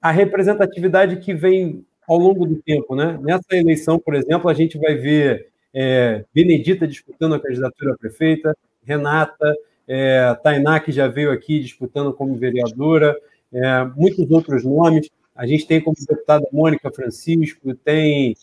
[0.00, 3.18] a representatividade que vem ao longo do tempo, né?
[3.20, 8.56] Nessa eleição, por exemplo, a gente vai ver é, Benedita disputando a candidatura a prefeita,
[8.84, 9.54] Renata,
[9.86, 13.16] é, Tainá, que já veio aqui disputando como vereadora,
[13.52, 15.10] é, muitos outros nomes.
[15.34, 18.34] A gente tem como deputada Mônica Francisco, tem,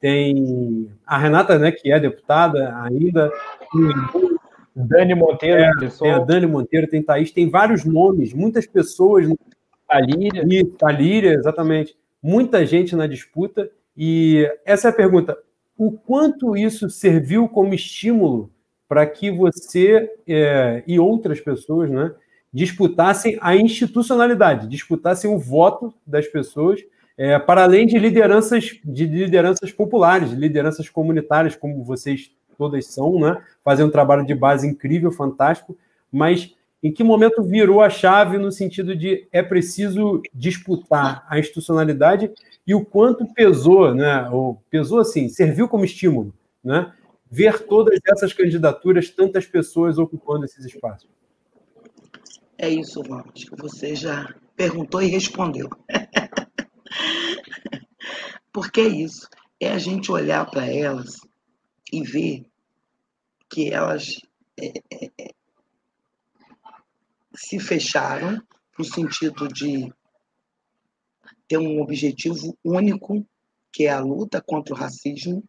[0.00, 3.32] tem a Renata, né, que é deputada ainda,
[4.74, 9.26] Dani Monteiro, é, tem a Dani Monteiro, tem Thaís, tem vários nomes, muitas pessoas.
[9.88, 10.44] Talíria.
[10.48, 13.70] E, Talíria, exatamente muita gente na disputa.
[13.96, 15.36] E essa é a pergunta:
[15.76, 18.50] o quanto isso serviu como estímulo
[18.88, 22.14] para que você é, e outras pessoas né,
[22.52, 26.80] disputassem a institucionalidade, disputassem o voto das pessoas,
[27.16, 33.42] é, para além de lideranças, de lideranças populares, lideranças comunitárias, como vocês todas são, né,
[33.64, 35.76] fazendo um trabalho de base incrível, fantástico,
[36.12, 42.30] mas em que momento virou a chave no sentido de é preciso disputar a institucionalidade
[42.66, 44.28] e o quanto pesou, né?
[44.30, 46.92] Ou pesou assim, serviu como estímulo, né?
[47.30, 51.08] Ver todas essas candidaturas, tantas pessoas ocupando esses espaços.
[52.58, 53.22] É isso, Ron.
[53.34, 55.68] Acho que você já perguntou e respondeu.
[58.52, 59.28] Porque é isso.
[59.58, 61.20] É a gente olhar para elas
[61.92, 62.44] e ver
[63.48, 64.20] que elas
[64.58, 65.30] é, é, é
[67.34, 68.42] se fecharam
[68.78, 69.92] no sentido de
[71.48, 73.26] ter um objetivo único,
[73.72, 75.42] que é a luta contra o racismo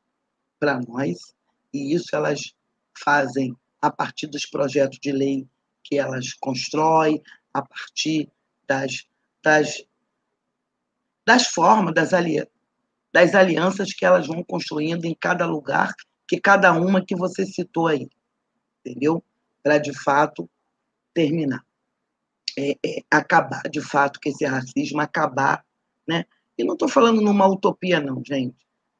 [0.60, 1.34] para nós,
[1.74, 2.54] e isso elas
[2.98, 5.48] fazem a partir dos projetos de lei
[5.84, 7.22] que elas constroem,
[7.54, 8.30] a partir
[8.66, 9.06] das,
[9.44, 9.84] das,
[11.26, 12.48] das formas, das, ali,
[13.12, 15.94] das alianças que elas vão construindo em cada lugar,
[16.28, 18.08] que cada uma que você citou aí,
[18.86, 19.24] entendeu?
[19.62, 20.50] Para de fato
[21.14, 21.64] terminar
[22.58, 25.66] é, é, acabar de fato com esse racismo, acabar,
[26.08, 26.26] né?
[26.58, 28.58] E não estou falando numa utopia, não, gente.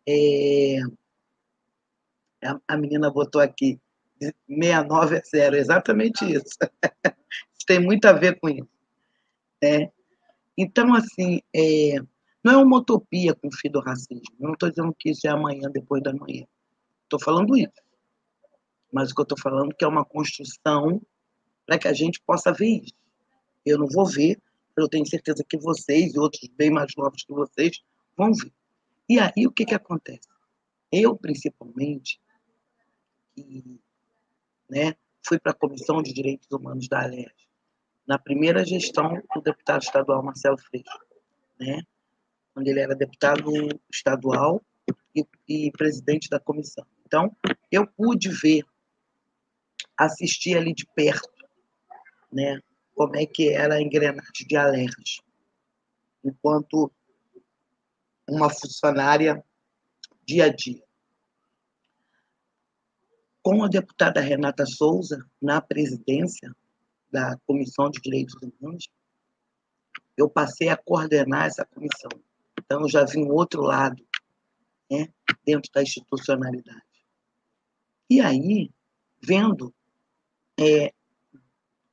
[0.08, 0.80] É...
[2.44, 3.80] A, a menina botou aqui
[4.20, 6.58] 69 é zero, exatamente isso.
[7.66, 8.70] tem muito a ver com isso.
[9.62, 9.92] Né?
[10.58, 11.96] Então, assim, é...
[12.44, 14.22] Não é uma utopia com o fim do racismo.
[14.38, 16.46] Eu não estou dizendo que isso é amanhã, depois da manhã.
[17.04, 17.72] Estou falando isso.
[18.92, 21.02] Mas o que eu estou falando é que é uma construção
[21.66, 23.03] para que a gente possa ver isso.
[23.66, 24.42] Eu não vou ver,
[24.78, 27.82] eu tenho certeza que vocês e outros bem mais novos que vocês
[28.18, 28.52] vão ver.
[29.08, 30.28] E aí o que, que acontece?
[30.92, 32.20] Eu, principalmente,
[34.70, 34.96] né,
[35.26, 37.34] fui para a Comissão de Direitos Humanos da ALERJ,
[38.06, 41.00] na primeira gestão do deputado estadual Marcelo Freixo,
[41.60, 41.82] né,
[42.54, 43.52] quando ele era deputado
[43.92, 44.62] estadual
[45.16, 46.86] e, e presidente da comissão.
[47.06, 47.36] Então,
[47.72, 48.64] eu pude ver,
[49.98, 51.30] assistir ali de perto,
[52.32, 52.60] né,
[52.96, 55.22] como é que era a engrenagem de alertas,
[56.24, 56.92] enquanto
[58.28, 59.44] uma funcionária
[60.26, 60.84] dia a dia.
[63.42, 66.56] Com a deputada Renata Souza na presidência
[67.12, 68.90] da Comissão de Direitos Humanos,
[70.16, 72.10] eu passei a coordenar essa comissão.
[72.60, 74.02] Então, eu já vi um outro lado
[74.90, 75.12] né,
[75.46, 76.82] dentro da institucionalidade.
[78.10, 78.72] E aí,
[79.22, 79.74] vendo
[80.60, 80.94] é,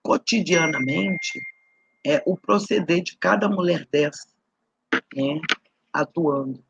[0.03, 1.41] cotidianamente
[2.05, 4.29] é, o proceder de cada mulher dessa
[5.15, 5.41] né,
[5.93, 6.65] atuando.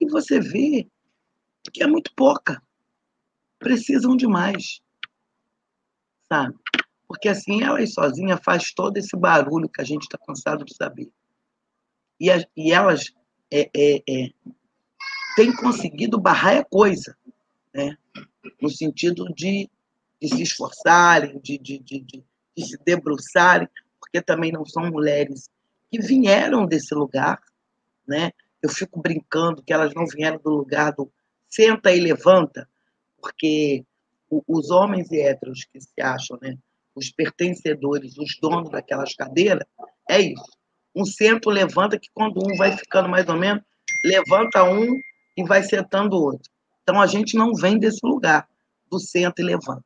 [0.00, 0.88] E você vê
[1.72, 2.62] que é muito pouca.
[3.58, 4.80] Precisam de mais.
[6.28, 6.54] Sabe?
[7.08, 11.10] Porque assim, elas sozinhas faz todo esse barulho que a gente está cansado de saber.
[12.20, 13.12] E, a, e elas
[13.50, 14.30] é, é, é,
[15.36, 17.16] têm conseguido barrar a coisa,
[17.72, 17.96] né?
[18.60, 19.70] no sentido de,
[20.20, 22.24] de se esforçarem, de, de, de, de,
[22.64, 23.68] se debruçarem,
[24.00, 25.48] porque também não são mulheres
[25.90, 27.40] que vieram desse lugar.
[28.06, 28.30] Né?
[28.62, 31.10] Eu fico brincando que elas não vieram do lugar do
[31.48, 32.68] senta e levanta,
[33.20, 33.84] porque
[34.28, 36.56] os homens héteros que se acham, né,
[36.94, 39.66] os pertencedores, os donos daquelas cadeiras,
[40.08, 40.56] é isso.
[40.94, 43.62] Um centro levanta que quando um vai ficando mais ou menos,
[44.04, 44.98] levanta um
[45.36, 46.50] e vai sentando o outro.
[46.82, 48.48] Então a gente não vem desse lugar,
[48.90, 49.84] do centro e levanta.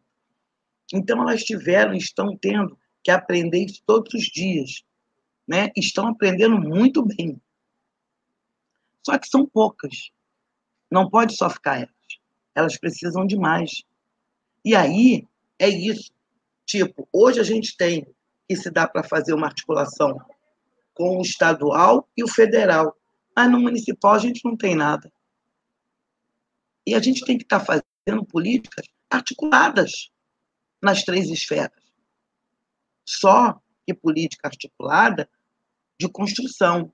[0.92, 4.82] Então elas tiveram, estão tendo que aprender todos os dias.
[5.46, 5.70] Né?
[5.76, 7.40] Estão aprendendo muito bem.
[9.04, 10.10] Só que são poucas.
[10.90, 11.90] Não pode só ficar elas.
[12.54, 13.82] Elas precisam de mais.
[14.64, 15.26] E aí
[15.58, 16.12] é isso.
[16.66, 18.06] Tipo, hoje a gente tem
[18.48, 20.20] que se dá para fazer uma articulação
[20.92, 22.96] com o estadual e o federal.
[23.34, 25.10] Mas no municipal a gente não tem nada.
[26.86, 30.10] E a gente tem que estar tá fazendo políticas articuladas
[30.82, 31.82] nas três esferas.
[33.06, 35.28] Só que política articulada
[35.98, 36.92] de construção.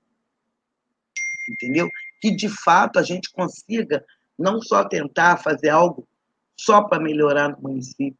[1.49, 1.87] Entendeu?
[2.21, 4.05] Que de fato a gente consiga
[4.37, 6.07] não só tentar fazer algo
[6.59, 8.17] só para melhorar no município,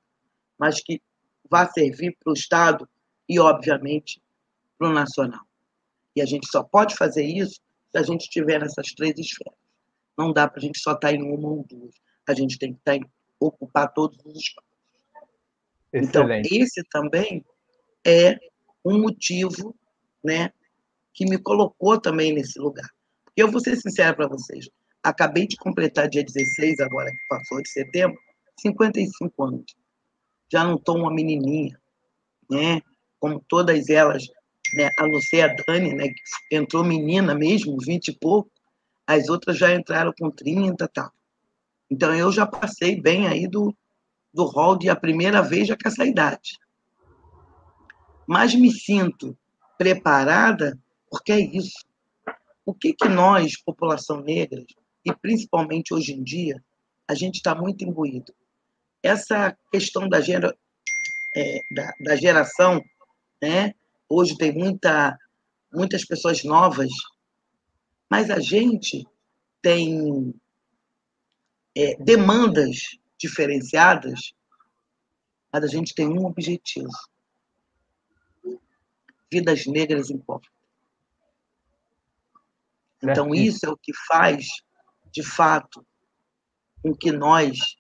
[0.58, 1.02] mas que
[1.50, 2.88] vá servir para o Estado
[3.28, 4.22] e, obviamente,
[4.78, 5.46] para o nacional.
[6.16, 7.60] E a gente só pode fazer isso
[7.92, 9.58] se a gente estiver nessas três esferas.
[10.18, 11.96] Não dá para a gente só estar tá em uma ou duas.
[12.28, 13.06] A gente tem que estar tá em,
[13.40, 14.67] ocupar todos os espaços.
[15.94, 16.48] Então, Excelente.
[16.48, 17.46] Então, esse também
[18.06, 18.38] é
[18.84, 19.76] um motivo
[20.24, 20.52] né,
[21.14, 22.90] que me colocou também nesse lugar.
[23.36, 24.70] Eu vou ser sincera para vocês.
[25.04, 28.18] Acabei de completar dia 16, agora que passou de setembro,
[28.60, 29.76] 55 anos
[30.52, 31.80] já não estou uma menininha,
[32.50, 32.82] né?
[33.20, 34.24] Como todas elas,
[34.74, 34.90] né?
[34.98, 36.08] A não ser a Dani, né?
[36.50, 38.50] Que entrou menina mesmo, 20 e pouco,
[39.06, 41.12] as outras já entraram com 30 e tal.
[41.90, 43.76] Então eu já passei bem aí do,
[44.38, 46.60] do rol de a primeira vez já com essa idade.
[48.28, 49.36] Mas me sinto
[49.80, 50.80] preparada
[51.10, 51.84] porque é isso.
[52.64, 54.64] O que, que nós, população negra,
[55.04, 56.64] e principalmente hoje em dia,
[57.08, 58.32] a gente está muito imbuído
[59.02, 60.56] essa questão da, gera,
[61.36, 62.84] é, da, da, geração,
[63.42, 63.74] né?
[64.08, 65.18] hoje tem muita,
[65.74, 66.92] muitas pessoas novas,
[68.10, 69.08] mas a gente
[69.62, 70.34] tem
[71.76, 74.34] é, demandas diferenciadas,
[75.52, 76.92] mas a gente tem um objetivo:
[79.32, 80.52] vidas negras importam.
[83.02, 84.48] Então, isso é o que faz,
[85.12, 85.86] de fato,
[86.82, 87.78] com que nós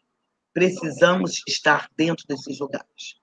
[0.53, 3.19] precisamos estar dentro desses lugares.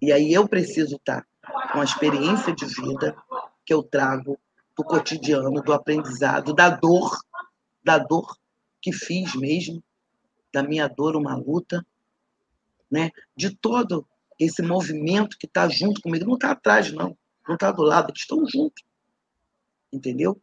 [0.00, 1.26] E aí eu preciso estar
[1.72, 3.16] com a experiência de vida
[3.64, 4.38] que eu trago
[4.76, 7.18] do cotidiano, do aprendizado, da dor,
[7.82, 8.36] da dor
[8.80, 9.82] que fiz mesmo,
[10.58, 11.86] da minha dor uma luta,
[12.90, 13.10] né?
[13.36, 14.04] De todo
[14.40, 18.22] esse movimento que está junto comigo, não está atrás não, não está do lado, eles
[18.22, 18.84] estão juntos,
[19.92, 20.40] entendeu?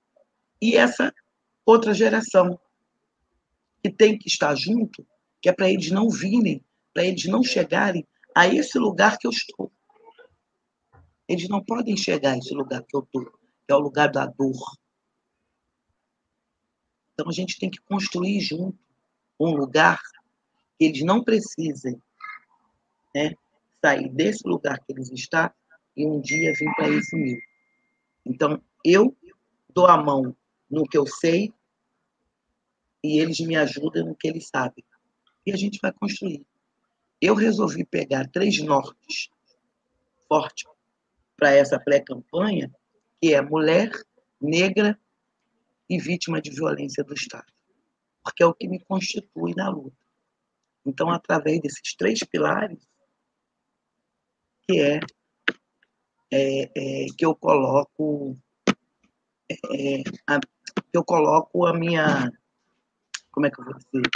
[0.61, 1.13] E essa
[1.65, 2.57] outra geração
[3.83, 5.05] que tem que estar junto
[5.41, 6.63] que é para eles não virem,
[6.93, 9.71] para eles não chegarem a esse lugar que eu estou.
[11.27, 14.25] Eles não podem chegar a esse lugar que eu estou, que é o lugar da
[14.25, 14.77] dor.
[17.13, 18.84] Então a gente tem que construir junto
[19.39, 19.99] um lugar
[20.77, 22.01] que eles não precisem
[23.13, 23.33] né,
[23.81, 25.49] sair desse lugar que eles estão
[25.95, 27.41] e um dia vir para esse nível.
[28.25, 29.15] Então, eu
[29.69, 30.35] dou a mão
[30.69, 31.53] no que eu sei
[33.03, 34.83] e eles me ajudam no que eles sabem.
[35.45, 36.45] E a gente vai construir.
[37.21, 39.29] Eu resolvi pegar três nortes
[40.27, 40.65] fortes
[41.37, 42.71] para essa pré-campanha,
[43.21, 43.91] que é mulher,
[44.41, 44.99] negra
[45.89, 47.45] e vítima de violência do Estado.
[48.25, 49.95] Porque é o que me constitui na luta.
[50.85, 52.79] Então, através desses três pilares,
[54.67, 54.99] que é,
[56.33, 58.35] é, é que eu coloco
[59.49, 62.31] é, a, que eu coloco a minha
[63.31, 64.09] como é que eu vou dizer?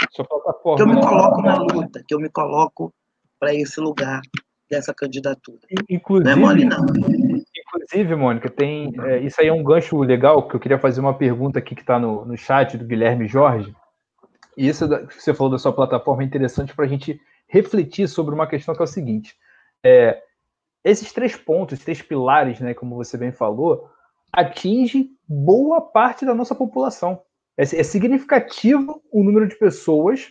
[0.76, 2.92] Que eu me coloco na luta, que eu me coloco
[3.38, 4.22] para esse lugar
[4.68, 5.58] dessa candidatura.
[5.90, 6.86] Inclusive, não é mole, não.
[6.86, 8.90] Inclusive, Mônica, tem.
[9.02, 11.82] É, isso aí é um gancho legal, que eu queria fazer uma pergunta aqui que
[11.82, 13.74] está no, no chat do Guilherme Jorge.
[14.60, 18.34] E isso que você falou da sua plataforma é interessante para a gente refletir sobre
[18.34, 19.34] uma questão que é o seguinte.
[19.82, 20.22] É,
[20.84, 23.88] esses três pontos, três pilares, né, como você bem falou,
[24.30, 27.22] atinge boa parte da nossa população.
[27.56, 30.30] É, é significativo o número de pessoas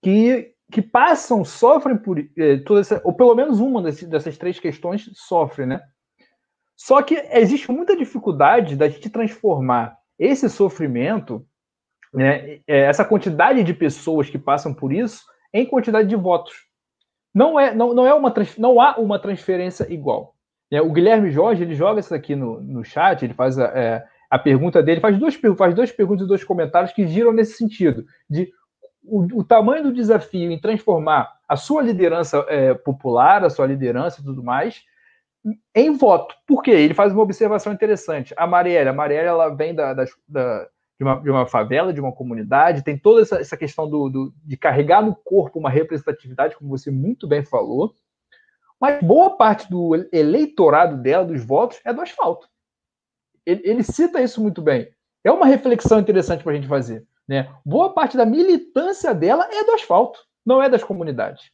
[0.00, 4.60] que, que passam, sofrem por é, toda essa, ou pelo menos uma desse, dessas três
[4.60, 5.80] questões sofre, né?
[6.76, 11.44] Só que existe muita dificuldade da gente transformar esse sofrimento,
[12.14, 16.54] né, é, essa quantidade de pessoas que passam por isso, em quantidade de votos.
[17.34, 20.34] Não é, não, não é uma não há uma transferência igual.
[20.70, 24.04] É, o Guilherme Jorge ele joga isso aqui no, no chat, ele faz a, é,
[24.30, 28.04] a pergunta dele, faz duas, faz duas perguntas e dois comentários que giram nesse sentido,
[28.30, 28.50] de
[29.02, 34.20] o, o tamanho do desafio em transformar a sua liderança é, popular, a sua liderança
[34.20, 34.82] e tudo mais,
[35.74, 36.34] em voto.
[36.46, 36.70] Por quê?
[36.70, 38.32] Ele faz uma observação interessante.
[38.36, 40.68] A Marielle, a Marielle ela vem da, da, da
[40.98, 44.34] de, uma, de, uma, favela, de uma comunidade, tem toda essa, essa questão do, do,
[44.44, 47.94] de carregar no corpo uma representatividade, como você muito bem falou,
[48.80, 52.48] mas boa parte do eleitorado dela, dos votos, é do asfalto.
[53.46, 54.88] Ele, ele cita isso muito bem.
[55.22, 57.06] É uma reflexão interessante para a gente fazer.
[57.26, 57.50] Né?
[57.64, 61.50] Boa parte da militância dela é do asfalto, não é das comunidades.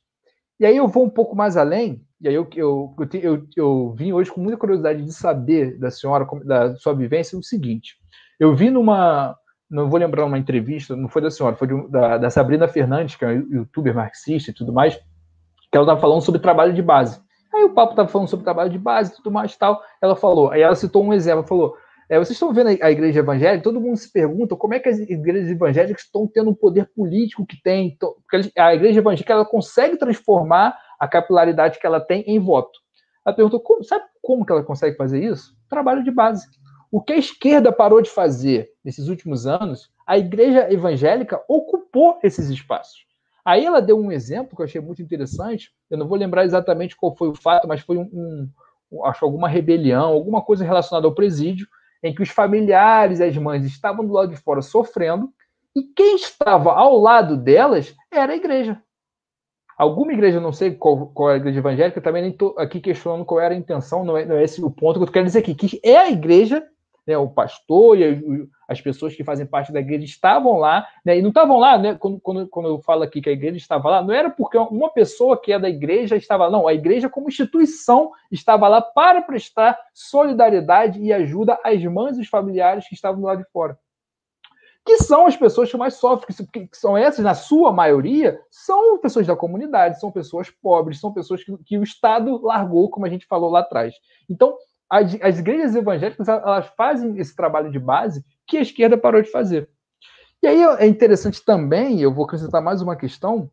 [0.58, 3.94] E aí eu vou um pouco mais além, e aí eu, eu, eu, eu, eu
[3.96, 7.99] vim hoje com muita curiosidade de saber da senhora, da sua vivência, o seguinte.
[8.40, 9.36] Eu vi numa,
[9.70, 13.14] não vou lembrar uma entrevista, não foi da senhora, foi de, da, da Sabrina Fernandes,
[13.14, 16.80] que é uma youtuber marxista e tudo mais, que ela estava falando sobre trabalho de
[16.80, 17.20] base.
[17.54, 19.82] Aí o papo estava falando sobre trabalho de base e tudo mais tal.
[20.00, 21.76] Ela falou, aí ela citou um exemplo, falou:
[22.08, 24.98] é, vocês estão vendo a igreja evangélica, todo mundo se pergunta como é que as
[24.98, 27.96] igrejas evangélicas estão tendo o poder político que tem.
[27.98, 32.78] Porque a igreja evangélica ela consegue transformar a capilaridade que ela tem em voto.
[33.26, 35.54] Ela perguntou: como, sabe como que ela consegue fazer isso?
[35.68, 36.46] Trabalho de base.
[36.90, 42.48] O que a esquerda parou de fazer nesses últimos anos, a igreja evangélica ocupou esses
[42.50, 43.06] espaços.
[43.44, 45.70] Aí ela deu um exemplo que eu achei muito interessante.
[45.88, 48.50] Eu não vou lembrar exatamente qual foi o fato, mas foi um,
[48.90, 51.66] um acho alguma rebelião, alguma coisa relacionada ao presídio,
[52.02, 55.32] em que os familiares e as mães estavam do lado de fora sofrendo,
[55.76, 58.82] e quem estava ao lado delas era a igreja.
[59.78, 63.24] Alguma igreja, não sei qual, qual é a igreja evangélica, também nem estou aqui questionando
[63.24, 65.38] qual era a intenção, não é, não é esse o ponto que eu quero dizer
[65.38, 66.66] aqui, que é a igreja
[67.10, 71.22] né, o pastor e as pessoas que fazem parte da igreja estavam lá, né, e
[71.22, 74.02] não estavam lá, né, quando, quando, quando eu falo aqui que a igreja estava lá,
[74.02, 77.28] não era porque uma pessoa que é da igreja estava lá, não, a igreja como
[77.28, 83.26] instituição estava lá para prestar solidariedade e ajuda às mães e familiares que estavam do
[83.26, 83.76] lado de fora.
[84.86, 89.26] Que são as pessoas que mais sofrem, que são essas, na sua maioria, são pessoas
[89.26, 93.26] da comunidade, são pessoas pobres, são pessoas que, que o Estado largou, como a gente
[93.26, 93.94] falou lá atrás.
[94.28, 94.56] Então,
[94.90, 99.30] as, as igrejas evangélicas elas fazem esse trabalho de base que a esquerda parou de
[99.30, 99.68] fazer.
[100.42, 103.50] E aí é interessante também, eu vou acrescentar mais uma questão,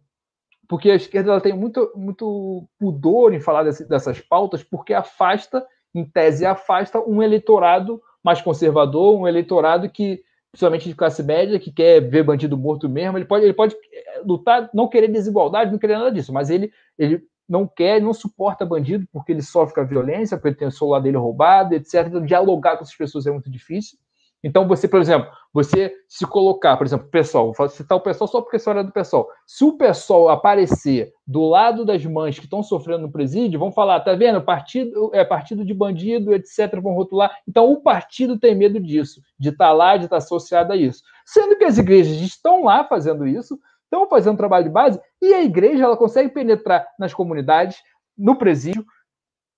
[0.68, 5.66] porque a esquerda ela tem muito, muito pudor em falar desse, dessas pautas, porque afasta,
[5.94, 11.72] em tese, afasta um eleitorado mais conservador, um eleitorado que, principalmente de classe média, que
[11.72, 15.80] quer ver bandido morto mesmo, ele pode, ele pode eh, lutar, não querer desigualdade, não
[15.80, 19.82] querer nada disso, mas ele, ele não quer, não suporta bandido porque ele sofre com
[19.82, 22.08] a violência, porque ele tem o celular dele roubado, etc.
[22.08, 23.98] Então, dialogar com essas pessoas é muito difícil.
[24.44, 28.40] Então, você, por exemplo, você se colocar, por exemplo, pessoal, vou citar o pessoal só
[28.40, 29.28] porque a história é do pessoal.
[29.48, 34.00] Se o pessoal aparecer do lado das mães que estão sofrendo no presídio, vão falar,
[34.02, 34.42] tá vendo?
[34.42, 36.80] Partido é partido de bandido, etc.
[36.82, 37.36] Vão rotular.
[37.48, 40.76] Então, o partido tem medo disso, de estar tá lá, de estar tá associado a
[40.76, 41.02] isso.
[41.26, 45.34] Sendo que as igrejas estão lá fazendo isso, estão fazendo um trabalho de base e
[45.34, 47.78] a igreja ela consegue penetrar nas comunidades,
[48.18, 48.86] no presídio,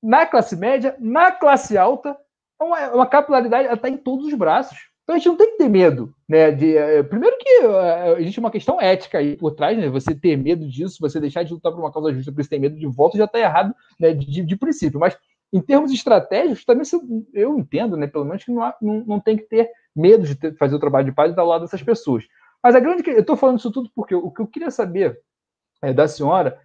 [0.02, 2.16] na classe média, na classe alta.
[2.60, 4.78] É uma, é uma capilaridade, ela está em todos os braços.
[5.04, 6.52] Então a gente não tem que ter medo, né?
[6.52, 9.90] De, uh, primeiro que uh, existe uma questão ética aí por trás, né?
[9.90, 12.60] Você ter medo disso, você deixar de lutar por uma causa justa, por isso ter
[12.60, 14.14] medo de volta já está errado, né?
[14.14, 15.00] De, de, de, princípio.
[15.00, 15.18] Mas
[15.52, 16.86] em termos estratégicos, também
[17.34, 18.06] eu entendo, né?
[18.06, 20.80] Pelo menos que não, há, não, não tem que ter medo de ter, fazer o
[20.80, 22.26] trabalho de paz e estar ao lado dessas pessoas.
[22.64, 23.10] Mas a grande.
[23.10, 25.20] Eu estou falando isso tudo porque o que eu queria saber
[25.82, 26.60] é, da senhora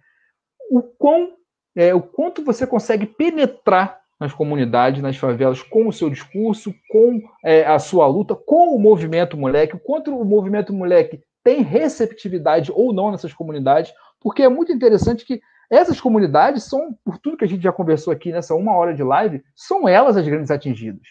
[0.69, 1.33] o quão
[1.75, 7.21] é, o quanto você consegue penetrar nas comunidades, nas favelas, com o seu discurso, com
[7.43, 12.71] é, a sua luta, com o movimento moleque, o quanto o movimento moleque tem receptividade
[12.73, 17.45] ou não nessas comunidades, porque é muito interessante que essas comunidades são, por tudo que
[17.45, 21.07] a gente já conversou aqui nessa uma hora de live, são elas as grandes atingidas.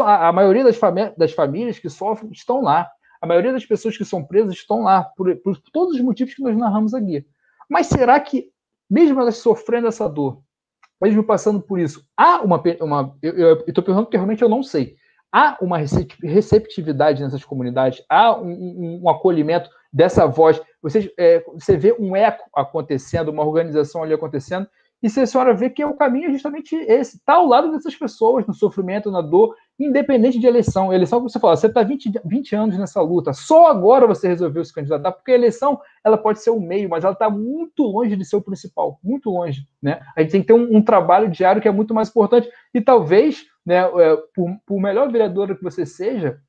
[0.00, 0.78] A maioria das,
[1.16, 2.90] das famílias que sofrem estão lá.
[3.26, 6.42] A maioria das pessoas que são presas estão lá, por, por todos os motivos que
[6.42, 7.26] nós narramos aqui.
[7.68, 8.50] Mas será que
[8.88, 10.40] mesmo elas sofrendo essa dor,
[11.02, 12.62] mesmo passando por isso, há uma.
[12.80, 14.94] uma eu estou perguntando porque realmente eu não sei.
[15.32, 15.78] Há uma
[16.22, 20.62] receptividade nessas comunidades, há um, um, um acolhimento dessa voz.
[20.80, 24.68] Você, é, você vê um eco acontecendo, uma organização ali acontecendo,
[25.02, 27.70] e se a senhora vê que é o caminho é justamente esse, está ao lado
[27.70, 30.92] dessas pessoas, no sofrimento, na dor, independente de eleição.
[30.92, 34.64] Eleição, como você fala, você está 20, 20 anos nessa luta, só agora você resolveu
[34.64, 38.16] se candidatar, porque a eleição ela pode ser o meio, mas ela está muito longe
[38.16, 39.68] de ser o principal, muito longe.
[39.82, 40.00] Né?
[40.16, 42.80] A gente tem que ter um, um trabalho diário que é muito mais importante, e
[42.80, 46.40] talvez, né, é, por, por melhor vereadora que você seja,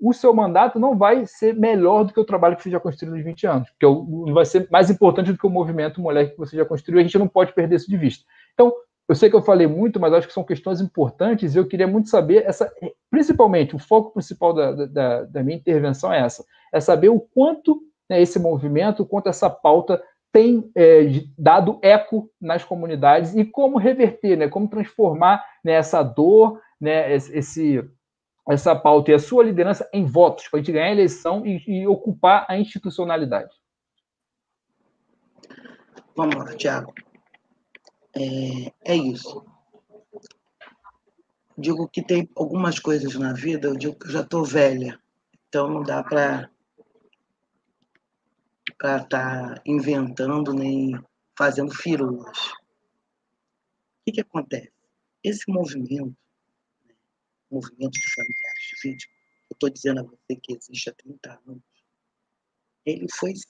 [0.00, 3.14] o seu mandato não vai ser melhor do que o trabalho que você já construiu
[3.14, 6.56] nos 20 anos, porque vai ser mais importante do que o movimento mulher que você
[6.56, 8.24] já construiu, a gente não pode perder isso de vista.
[8.52, 8.72] Então,
[9.08, 11.86] eu sei que eu falei muito, mas acho que são questões importantes e eu queria
[11.86, 12.72] muito saber, essa,
[13.10, 17.80] principalmente, o foco principal da, da, da minha intervenção é essa, é saber o quanto
[18.08, 21.04] né, esse movimento, o quanto essa pauta tem é,
[21.38, 27.88] dado eco nas comunidades e como reverter, né, como transformar né, essa dor, né, esse
[28.52, 31.62] essa pauta e a sua liderança em votos, para a gente ganhar a eleição e,
[31.66, 33.54] e ocupar a institucionalidade.
[36.14, 36.92] Vamos lá, Tiago.
[38.14, 39.44] É, é, isso.
[41.56, 45.00] Digo que tem algumas coisas na vida, eu digo que eu já estou velha,
[45.48, 46.50] então não dá para
[48.68, 51.00] estar tá inventando nem
[51.36, 52.38] fazendo firulas.
[52.48, 54.72] O que, que acontece?
[55.22, 56.14] Esse movimento
[57.54, 59.14] movimento de familiares de vítima,
[59.50, 61.62] eu estou dizendo a você que existe há 30 anos,
[62.84, 63.46] ele foi se,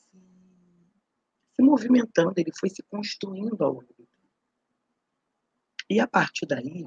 [1.52, 4.10] se movimentando, ele foi se construindo ao longo do tempo.
[5.90, 6.86] E a partir daí,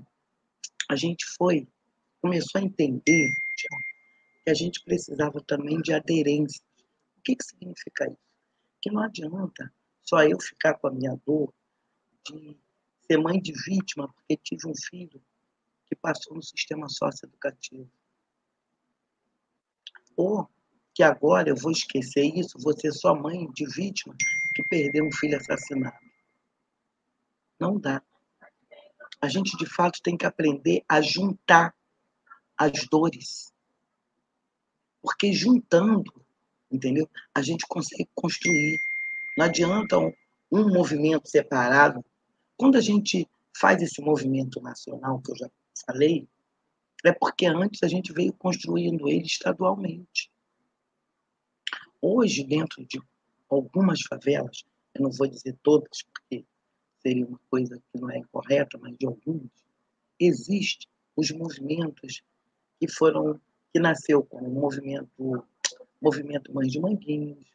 [0.89, 1.67] a gente foi,
[2.21, 3.29] começou a entender
[4.43, 6.63] que a gente precisava também de aderência.
[7.17, 8.17] O que, que significa isso?
[8.81, 11.53] Que não adianta só eu ficar com a minha dor
[12.25, 12.57] de
[13.05, 15.21] ser mãe de vítima porque tive um filho
[15.87, 17.89] que passou no sistema socioeducativo.
[20.15, 20.49] Ou
[20.93, 24.15] que agora eu vou esquecer isso, vou ser só mãe de vítima
[24.55, 25.97] que perdeu um filho assassinado.
[27.59, 28.01] Não dá.
[29.21, 31.75] A gente, de fato, tem que aprender a juntar
[32.57, 33.53] as dores.
[35.01, 36.11] Porque juntando,
[36.71, 37.09] entendeu?
[37.33, 38.79] A gente consegue construir.
[39.37, 40.11] Não adianta um,
[40.51, 42.03] um movimento separado.
[42.55, 45.49] Quando a gente faz esse movimento nacional, que eu já
[45.85, 46.27] falei,
[47.05, 50.31] é porque antes a gente veio construindo ele estadualmente.
[52.01, 53.01] Hoje, dentro de
[53.49, 54.63] algumas favelas,
[54.93, 56.45] eu não vou dizer todas, porque
[56.99, 59.49] seria uma coisa que não é correta, mas de algumas,
[60.19, 62.21] existem os movimentos
[62.79, 63.39] que foram,
[63.73, 65.45] que nasceu como movimento,
[66.01, 67.47] movimento Mães de Manguinhos,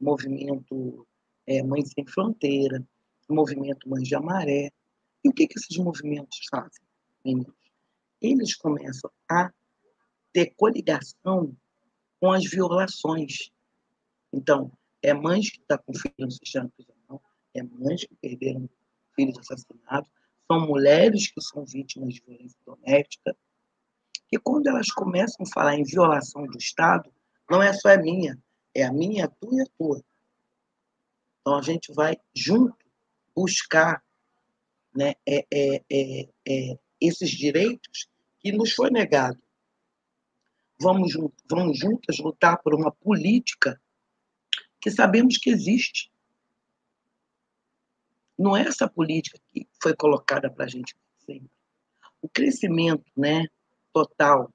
[0.00, 1.06] movimento
[1.46, 2.86] é, Mães Sem Fronteira,
[3.28, 4.70] movimento Mães de Amaré.
[5.24, 6.84] E o que, que esses movimentos fazem,
[7.24, 7.65] meninos?
[8.20, 9.50] Eles começam a
[10.32, 11.56] ter coligação
[12.20, 13.50] com as violações.
[14.32, 14.70] Então,
[15.02, 17.22] é mães que estão tá com filhos no sistema prisional,
[17.54, 18.68] é mães que perderam
[19.14, 20.10] filhos assassinados,
[20.50, 23.36] são mulheres que são vítimas de violência doméstica.
[24.30, 27.12] E quando elas começam a falar em violação do Estado,
[27.50, 28.38] não é só a minha,
[28.74, 30.04] é a minha, a tua e a tua.
[31.40, 32.76] Então a gente vai junto
[33.34, 34.02] buscar
[34.94, 38.08] né, é, é, é, é esses direitos
[38.40, 39.40] que nos foi negado.
[40.80, 41.14] Vamos,
[41.48, 43.80] vamos juntas lutar por uma política
[44.80, 46.12] que sabemos que existe.
[48.38, 51.50] Não é essa política que foi colocada para a gente sempre.
[52.20, 53.46] O crescimento né,
[53.92, 54.52] total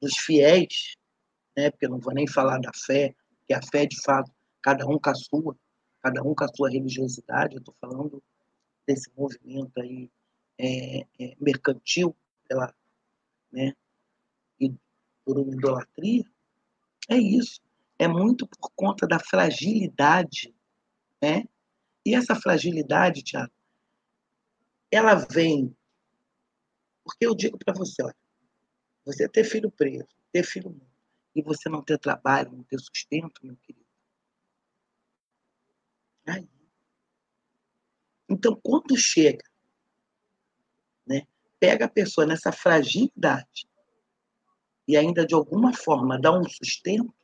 [0.00, 0.96] dos fiéis,
[1.56, 3.14] né, porque eu não vou nem falar da fé,
[3.46, 4.30] que a fé, de fato,
[4.62, 5.56] cada um com a sua,
[6.00, 8.22] cada um com a sua religiosidade, eu estou falando
[8.86, 10.08] desse movimento aí
[10.60, 12.16] é, é, mercantil
[12.48, 12.74] pela,
[13.52, 13.74] né,
[14.60, 14.72] e
[15.24, 16.24] por uma idolatria,
[17.08, 17.60] é isso.
[17.98, 20.54] É muito por conta da fragilidade,
[21.20, 21.44] né?
[22.04, 23.52] E essa fragilidade, Tiago,
[24.90, 25.76] ela vem
[27.10, 28.16] porque eu digo para você, olha,
[29.04, 30.86] você ter filho preso, ter filho morto,
[31.34, 33.86] e você não ter trabalho, não ter sustento, meu querido.
[36.26, 36.48] Aí.
[38.28, 39.44] Então, quando chega,
[41.60, 43.68] pega a pessoa nessa fragilidade
[44.88, 47.14] e ainda de alguma forma dá um sustento,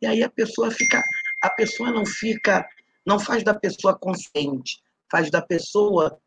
[0.00, 1.02] e aí a pessoa fica,
[1.42, 2.68] a pessoa não fica,
[3.04, 6.20] não faz da pessoa consciente, faz da pessoa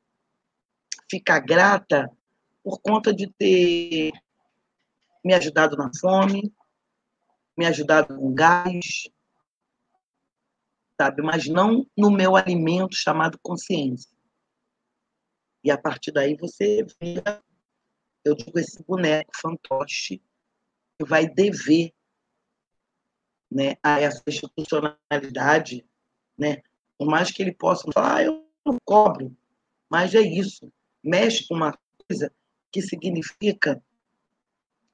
[1.10, 2.10] ficar grata
[2.64, 4.12] por conta de ter
[5.24, 6.54] me ajudado na fome,
[7.58, 9.10] me ajudado com gás,
[11.00, 11.22] sabe?
[11.22, 14.15] Mas não no meu alimento chamado consciência.
[15.66, 17.44] E a partir daí você vira,
[18.24, 20.22] eu digo, esse boneco fantoche
[21.00, 21.92] que vai dever
[23.52, 25.84] né, a essa institucionalidade,
[26.38, 26.62] né?
[27.00, 29.36] Por mais que ele possa falar, ah, eu não cobro,
[29.90, 30.72] mas é isso,
[31.04, 31.76] mexe com uma
[32.08, 32.32] coisa
[32.72, 33.84] que significa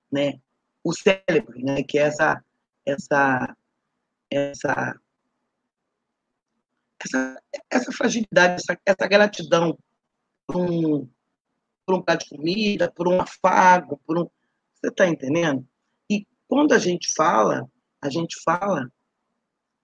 [0.09, 0.39] né,
[0.83, 2.43] o cérebro, né, que é essa,
[2.85, 3.57] essa,
[4.29, 5.01] essa,
[7.03, 9.77] essa, essa fragilidade, essa, essa gratidão
[10.51, 11.09] por um,
[11.85, 14.29] por um prato de comida, por um afago, por um.
[14.75, 15.67] Você está entendendo?
[16.09, 17.69] E quando a gente fala,
[18.01, 18.91] a gente fala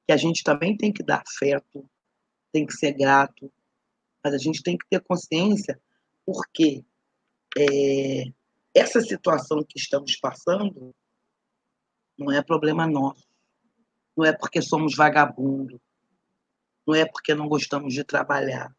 [0.05, 1.89] que a gente também tem que dar afeto,
[2.51, 3.51] tem que ser grato,
[4.23, 5.79] mas a gente tem que ter consciência
[6.25, 6.83] porque
[7.57, 8.23] é,
[8.73, 10.93] essa situação que estamos passando
[12.17, 13.25] não é problema nosso.
[14.15, 15.79] Não é porque somos vagabundos.
[16.85, 18.75] Não é porque não gostamos de trabalhar.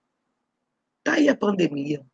[1.08, 2.04] Está aí a pandemia.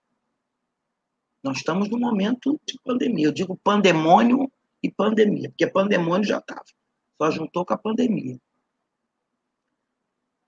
[1.43, 3.27] Nós estamos num momento de pandemia.
[3.27, 4.49] Eu digo pandemônio
[4.81, 6.63] e pandemia, porque pandemônio já estava.
[7.21, 8.39] Só juntou com a pandemia.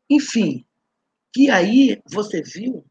[0.09, 0.65] Enfim,
[1.33, 2.87] que aí você viu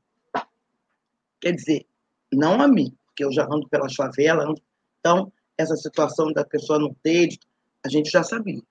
[1.39, 1.87] Quer dizer,
[2.33, 4.53] não a mim, porque eu já ando pela favela,
[4.99, 7.29] então essa situação da pessoa não ter,
[7.85, 8.61] a gente já sabia.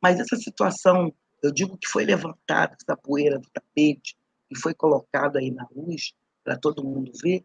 [0.00, 1.12] Mas essa situação,
[1.42, 4.16] eu digo que foi levantada, essa poeira do tapete,
[4.52, 6.12] e foi colocada aí na luz,
[6.44, 7.44] para todo mundo ver,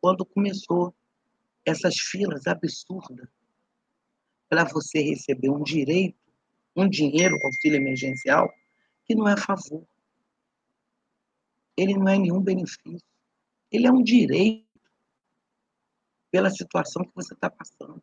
[0.00, 0.94] quando começou
[1.64, 3.28] essas filas absurdas
[4.48, 6.16] para você receber um direito,
[6.76, 8.52] um dinheiro, auxílio emergencial,
[9.04, 9.84] que não é favor.
[11.76, 13.02] Ele não é nenhum benefício.
[13.70, 14.64] Ele é um direito
[16.30, 18.02] pela situação que você está passando.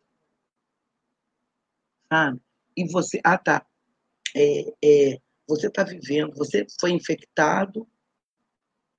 [2.12, 2.42] Sabe?
[2.76, 3.66] E você, ah, tá.
[4.36, 7.88] É, é, você está vivendo, você foi infectado,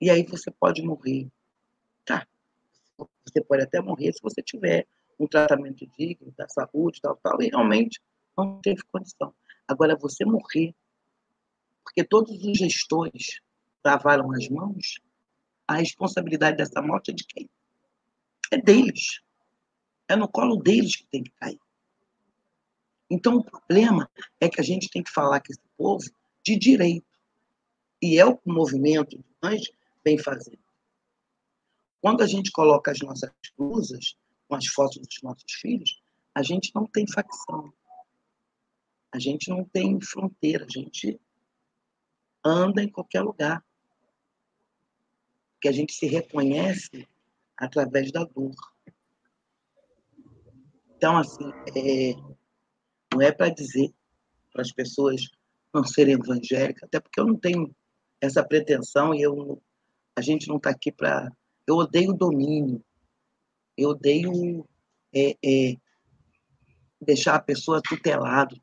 [0.00, 1.28] e aí você pode morrer.
[2.04, 2.26] Tá.
[3.24, 4.86] Você pode até morrer se você tiver
[5.18, 8.00] um tratamento digno da saúde, tal, tal, e realmente
[8.36, 9.34] não teve condição.
[9.66, 10.74] Agora, você morrer,
[11.82, 13.40] porque todos os gestores
[13.84, 15.00] lavaram as mãos,
[15.66, 17.48] a responsabilidade dessa morte é de quem?
[18.52, 19.20] É deles.
[20.08, 21.60] É no colo deles que tem que cair.
[23.10, 24.08] Então, o problema
[24.40, 26.04] é que a gente tem que falar com esse povo
[26.44, 27.06] de direito.
[28.02, 29.24] E é o movimento de
[30.06, 30.62] vem fazendo.
[32.00, 34.16] Quando a gente coloca as nossas cruzas
[34.46, 36.00] com as fotos dos nossos filhos,
[36.32, 37.72] a gente não tem facção.
[39.12, 40.64] A gente não tem fronteira.
[40.64, 41.20] A gente
[42.44, 43.64] anda em qualquer lugar
[45.60, 47.08] que a gente se reconhece
[47.56, 48.54] através da dor.
[50.96, 52.14] Então, assim, é,
[53.12, 53.92] não é para dizer
[54.52, 55.28] para as pessoas
[55.74, 57.74] não serem evangélicas, até porque eu não tenho
[58.20, 59.60] essa pretensão e eu,
[60.16, 61.30] a gente não está aqui para.
[61.66, 62.82] Eu odeio domínio,
[63.76, 64.66] eu odeio
[65.14, 65.76] é, é,
[67.00, 68.58] deixar a pessoa tutelado.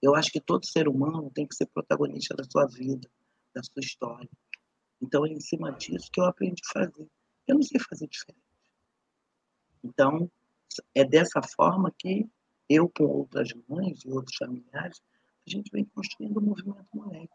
[0.00, 3.08] Eu acho que todo ser humano tem que ser protagonista da sua vida,
[3.54, 4.30] da sua história.
[5.02, 7.06] Então, é em cima disso que eu aprendi a fazer.
[7.46, 8.40] Eu não sei fazer diferente.
[9.84, 10.30] Então,
[10.94, 12.26] é dessa forma que
[12.68, 15.02] eu, com outras mães e outros familiares,
[15.46, 17.28] a gente vem construindo o movimento moleque.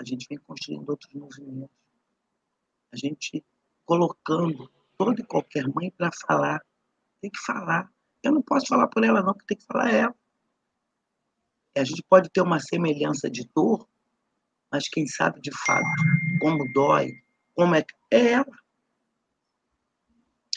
[0.00, 1.83] A gente vem construindo outros movimentos.
[2.94, 3.44] A gente
[3.84, 6.64] colocando toda e qualquer mãe para falar.
[7.20, 7.92] Tem que falar.
[8.22, 10.14] Eu não posso falar por ela, não, porque tem que falar ela.
[11.76, 13.88] A gente pode ter uma semelhança de dor,
[14.70, 15.84] mas quem sabe de fato
[16.40, 17.10] como dói,
[17.52, 18.58] como é, é ela.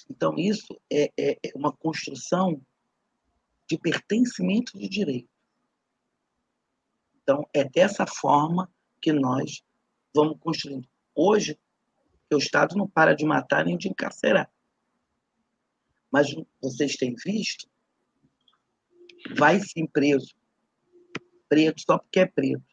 [0.08, 2.62] Então, isso é, é, é uma construção
[3.68, 5.30] de pertencimento de direito.
[7.24, 9.64] Então, é dessa forma que nós
[10.16, 10.88] vamos construindo.
[11.16, 11.60] Hoje,
[12.36, 14.50] o Estado não para de matar nem de encarcerar.
[16.12, 16.28] Mas
[16.62, 17.68] vocês têm visto,
[19.36, 20.36] vai sim preso.
[21.50, 22.64] Preto só porque é preto.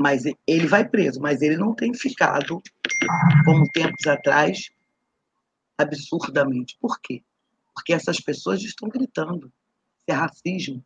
[0.00, 2.62] Mas ele vai preso, mas ele não tem ficado,
[3.44, 4.70] como tempos atrás,
[5.76, 6.76] absurdamente.
[6.80, 7.22] Por quê?
[7.74, 9.52] Porque essas pessoas estão gritando.
[10.06, 10.84] É racismo.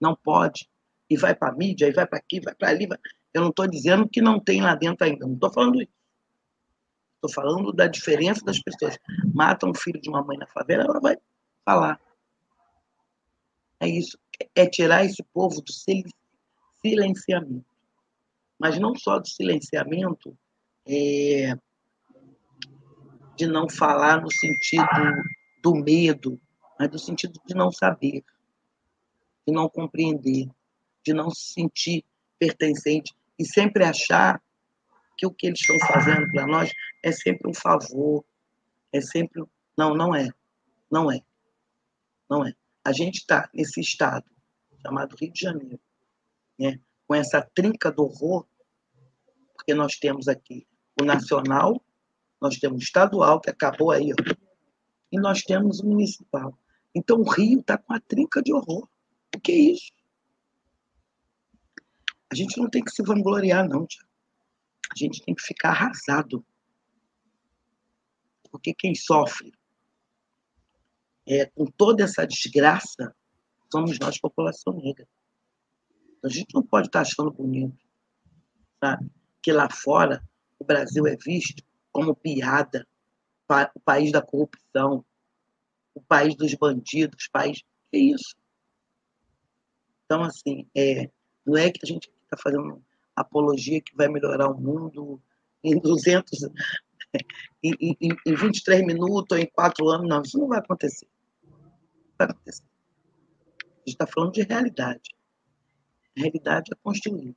[0.00, 0.68] Não pode.
[1.08, 2.86] E vai para a mídia, e vai para aqui, vai para ali.
[2.86, 2.98] Vai...
[3.34, 5.26] Eu não estou dizendo que não tem lá dentro ainda.
[5.26, 5.92] Não estou falando isso.
[7.14, 8.98] Estou falando da diferença das pessoas.
[9.32, 11.16] Mata um filho de uma mãe na favela, ela vai
[11.64, 12.00] falar.
[13.80, 14.18] É isso.
[14.54, 15.72] É tirar esse povo do
[16.82, 17.64] silenciamento.
[18.58, 20.36] Mas não só do silenciamento,
[20.86, 21.56] é,
[23.36, 24.86] de não falar no sentido
[25.62, 26.40] do medo,
[26.78, 28.24] mas do sentido de não saber,
[29.46, 30.48] de não compreender,
[31.04, 32.04] de não se sentir
[32.38, 34.42] pertencente e sempre achar
[35.16, 36.70] que o que eles estão fazendo para nós
[37.02, 38.24] é sempre um favor,
[38.92, 39.42] é sempre.
[39.76, 40.28] Não, não é.
[40.90, 41.20] Não é.
[42.28, 42.52] Não é.
[42.84, 44.26] A gente está nesse estado
[44.82, 45.80] chamado Rio de Janeiro,
[46.58, 46.80] né?
[47.06, 48.46] com essa trinca do horror,
[49.54, 50.66] porque nós temos aqui
[51.00, 51.80] o nacional,
[52.40, 54.34] nós temos o estadual, que acabou aí, ó,
[55.12, 56.58] e nós temos o municipal.
[56.94, 58.88] Então o Rio está com a trinca de horror.
[59.34, 59.92] O que é isso?
[62.32, 64.02] A gente não tem que se vangloriar, não, tia.
[64.90, 66.42] A gente tem que ficar arrasado.
[68.50, 69.52] Porque quem sofre
[71.28, 73.14] é, com toda essa desgraça
[73.70, 75.06] somos nós, população negra.
[76.16, 77.84] Então, a gente não pode estar achando bonito,
[78.82, 79.10] sabe?
[79.42, 80.26] Que lá fora
[80.58, 82.88] o Brasil é visto como piada,
[83.74, 85.04] o país da corrupção,
[85.94, 87.62] o país dos bandidos, o país.
[87.92, 88.34] É isso.
[90.06, 91.10] Então, assim, é,
[91.44, 92.82] não é que a gente está fazendo
[93.14, 95.20] apologia que vai melhorar o mundo
[95.62, 96.42] em 200,
[97.62, 100.08] em, em, em 23 minutos ou em 4 anos.
[100.08, 101.06] Não, isso não vai acontecer.
[101.44, 101.58] Não
[102.18, 102.64] vai acontecer.
[103.62, 105.10] A gente está falando de realidade.
[106.16, 107.36] A realidade é construir.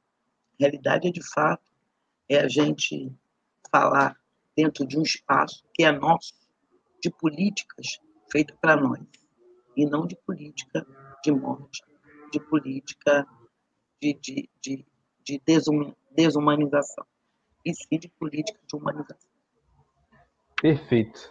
[0.60, 1.72] A realidade é, de fato,
[2.30, 3.14] é a gente
[3.70, 4.18] falar
[4.56, 6.34] dentro de um espaço que é nosso,
[7.02, 8.00] de políticas
[8.32, 9.02] feitas para nós,
[9.76, 10.86] e não de política
[11.24, 11.84] de morte,
[12.32, 13.28] de política
[14.02, 14.86] de, de, de,
[15.24, 15.42] de
[16.16, 17.06] desumanização,
[17.66, 19.36] e sim de política de humanização.
[20.62, 21.30] Perfeito.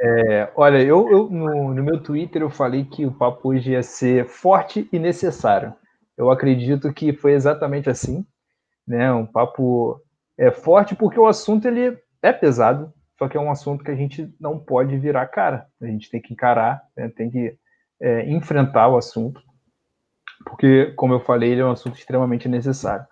[0.00, 3.82] É, olha, eu, eu no, no, meu Twitter eu falei que o papo hoje ia
[3.82, 5.74] ser forte e necessário.
[6.16, 8.26] Eu acredito que foi exatamente assim,
[8.86, 9.12] né?
[9.12, 10.00] Um papo
[10.36, 13.96] é forte porque o assunto ele é pesado, só que é um assunto que a
[13.96, 15.66] gente não pode virar cara.
[15.80, 17.08] A gente tem que encarar, né?
[17.08, 17.56] tem que
[18.00, 19.40] é, enfrentar o assunto,
[20.44, 23.06] porque, como eu falei, ele é um assunto extremamente necessário.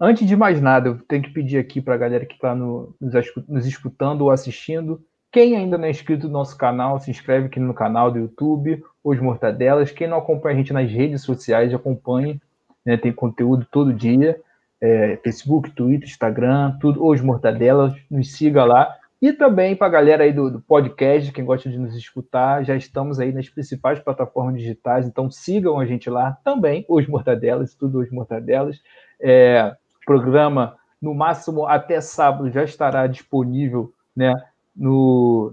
[0.00, 2.94] Antes de mais nada, eu tenho que pedir aqui para a galera que está no,
[3.00, 7.60] nos, escutando ou assistindo, quem ainda não é inscrito no nosso canal, se inscreve aqui
[7.60, 9.92] no canal do YouTube, Os Mortadelas.
[9.92, 12.40] Quem não acompanha a gente nas redes sociais, acompanhe,
[12.84, 12.96] né?
[12.96, 14.40] tem conteúdo todo dia
[14.80, 18.96] é, Facebook, Twitter, Instagram, tudo, Os Mortadelas, nos siga lá.
[19.20, 22.74] E também para a galera aí do, do, podcast, quem gosta de nos escutar, já
[22.74, 28.00] estamos aí nas principais plataformas digitais, então sigam a gente lá também, Os Mortadelas, tudo
[28.00, 28.80] Os Mortadelas.
[29.20, 29.76] É,
[30.06, 34.34] programa, no máximo até sábado, já estará disponível né,
[34.74, 35.52] no,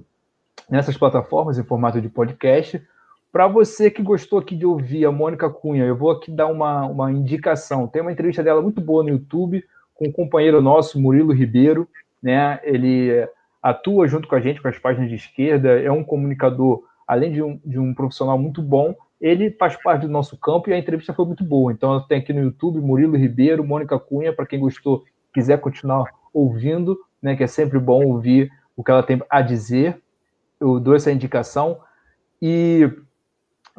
[0.69, 2.81] nessas plataformas em formato de podcast.
[3.33, 6.85] Para você que gostou aqui de ouvir a Mônica Cunha, eu vou aqui dar uma,
[6.85, 7.85] uma indicação.
[7.85, 9.61] Tem uma entrevista dela muito boa no YouTube
[9.93, 11.87] com um companheiro nosso, Murilo Ribeiro.
[12.23, 12.59] Né?
[12.63, 13.27] Ele
[13.61, 17.41] atua junto com a gente, com as páginas de esquerda, é um comunicador, além de
[17.41, 21.13] um, de um profissional muito bom, ele faz parte do nosso campo e a entrevista
[21.13, 21.71] foi muito boa.
[21.71, 25.03] Então, tenho aqui no YouTube Murilo Ribeiro, Mônica Cunha, para quem gostou,
[25.33, 29.99] quiser continuar ouvindo, né, que é sempre bom ouvir o que ela tem a dizer.
[30.59, 31.79] Eu dou essa indicação.
[32.39, 32.91] E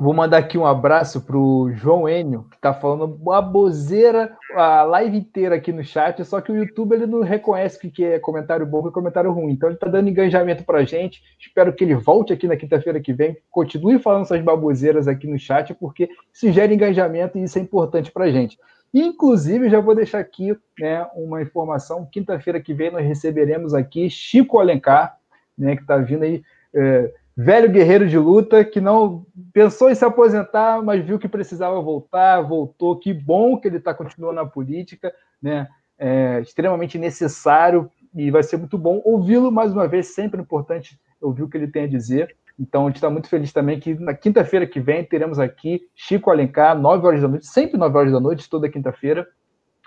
[0.01, 5.19] Vou mandar aqui um abraço para o João Enio, que está falando baboseira a live
[5.19, 8.87] inteira aqui no chat, só que o YouTube ele não reconhece que é comentário bom
[8.87, 9.55] e comentário ruim.
[9.55, 11.21] Então ele está dando engajamento para a gente.
[11.41, 15.37] Espero que ele volte aqui na quinta-feira que vem, continue falando essas baboseiras aqui no
[15.37, 18.57] chat, porque isso gera engajamento e isso é importante para a gente.
[18.95, 24.61] Inclusive, já vou deixar aqui né, uma informação: quinta-feira que vem nós receberemos aqui Chico
[24.61, 25.19] Alencar,
[25.59, 26.41] né, que está vindo aí.
[26.73, 31.81] É, velho guerreiro de luta que não pensou em se aposentar, mas viu que precisava
[31.81, 32.99] voltar, voltou.
[32.99, 35.69] Que bom que ele está continuando na política, né?
[35.97, 40.09] É extremamente necessário e vai ser muito bom ouvi-lo mais uma vez.
[40.09, 42.35] Sempre importante ouvir o que ele tem a dizer.
[42.59, 46.33] Então, a gente está muito feliz também que na quinta-feira que vem teremos aqui Chico
[46.33, 49.29] Alencar, 9 horas da noite, sempre 9 horas da noite, toda quinta-feira,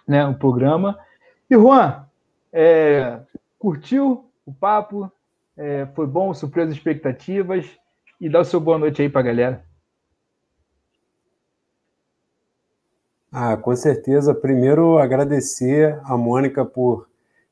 [0.07, 0.25] né?
[0.25, 0.97] O programa.
[1.49, 2.05] E Juan,
[2.53, 3.19] é,
[3.59, 5.11] curtiu o papo?
[5.63, 7.67] É, foi bom, supriu as expectativas
[8.19, 9.63] e dá o seu boa noite aí para a galera.
[13.31, 14.33] Ah, com certeza.
[14.33, 17.07] Primeiro, agradecer a Mônica por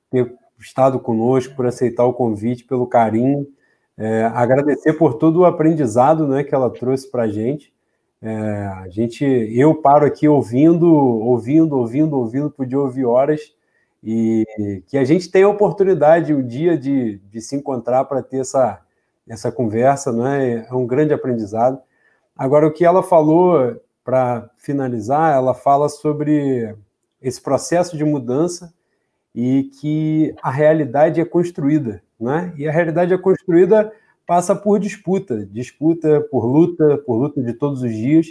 [0.10, 3.48] ter estado conosco, por aceitar o convite, pelo carinho.
[3.96, 7.72] É, agradecer por todo o aprendizado né, que ela trouxe para a gente.
[8.20, 13.54] É, a gente, eu paro aqui ouvindo, ouvindo, ouvindo, ouvindo, podia ouvir horas,
[14.04, 18.40] e que a gente tenha a oportunidade um dia de, de se encontrar para ter
[18.40, 18.82] essa,
[19.28, 20.66] essa conversa, né?
[20.70, 21.80] é um grande aprendizado.
[22.36, 26.76] Agora, o que ela falou, para finalizar, ela fala sobre
[27.22, 28.74] esse processo de mudança
[29.36, 32.54] e que a realidade é construída, né?
[32.58, 33.92] E a realidade é construída
[34.26, 38.28] passa por disputa, disputa por luta, por luta de todos os dias.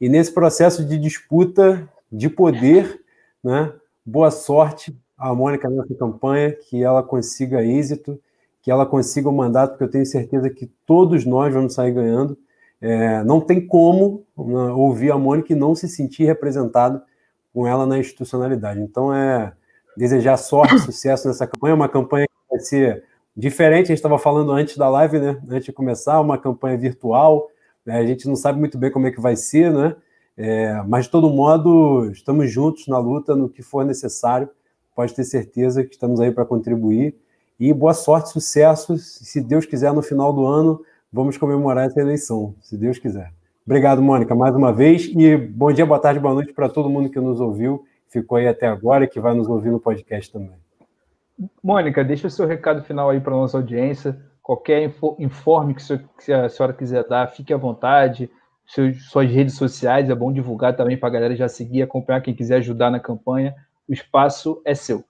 [0.00, 3.00] E nesse processo de disputa de poder,
[3.42, 3.72] né?
[4.04, 8.20] Boa sorte à Mônica nessa campanha, que ela consiga êxito,
[8.62, 12.36] que ela consiga o mandato, porque eu tenho certeza que todos nós vamos sair ganhando.
[12.80, 17.02] É, não tem como né, ouvir a Mônica e não se sentir representado
[17.52, 18.80] com ela na institucionalidade.
[18.80, 19.52] Então, é
[19.96, 23.04] desejar sorte, sucesso nessa campanha, uma campanha que vai ser
[23.36, 25.40] diferente, a gente estava falando antes da live, né?
[25.48, 27.48] Antes de começar, uma campanha virtual,
[27.84, 27.98] né?
[27.98, 29.96] a gente não sabe muito bem como é que vai ser, né?
[30.36, 34.48] É, mas de todo modo, estamos juntos na luta, no que for necessário.
[34.94, 37.14] Pode ter certeza que estamos aí para contribuir.
[37.58, 38.96] E boa sorte, sucesso.
[38.98, 40.80] Se Deus quiser, no final do ano,
[41.12, 43.32] vamos comemorar essa eleição, se Deus quiser.
[43.66, 45.06] Obrigado, Mônica, mais uma vez.
[45.06, 48.46] E bom dia, boa tarde, boa noite para todo mundo que nos ouviu, ficou aí
[48.46, 50.52] até agora e que vai nos ouvir no podcast também.
[51.62, 54.20] Mônica, deixa o seu recado final aí para a nossa audiência.
[54.42, 58.30] Qualquer informe que a senhora quiser dar, fique à vontade.
[58.66, 62.56] suas redes sociais, é bom divulgar também para a galera já seguir, acompanhar quem quiser
[62.56, 63.54] ajudar na campanha.
[63.88, 65.04] O espaço é seu.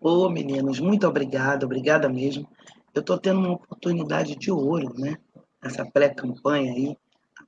[0.00, 2.48] Ô, meninos, muito obrigado, obrigada mesmo.
[2.94, 5.16] Eu estou tendo uma oportunidade de ouro, né?
[5.62, 6.96] Essa pré-campanha aí.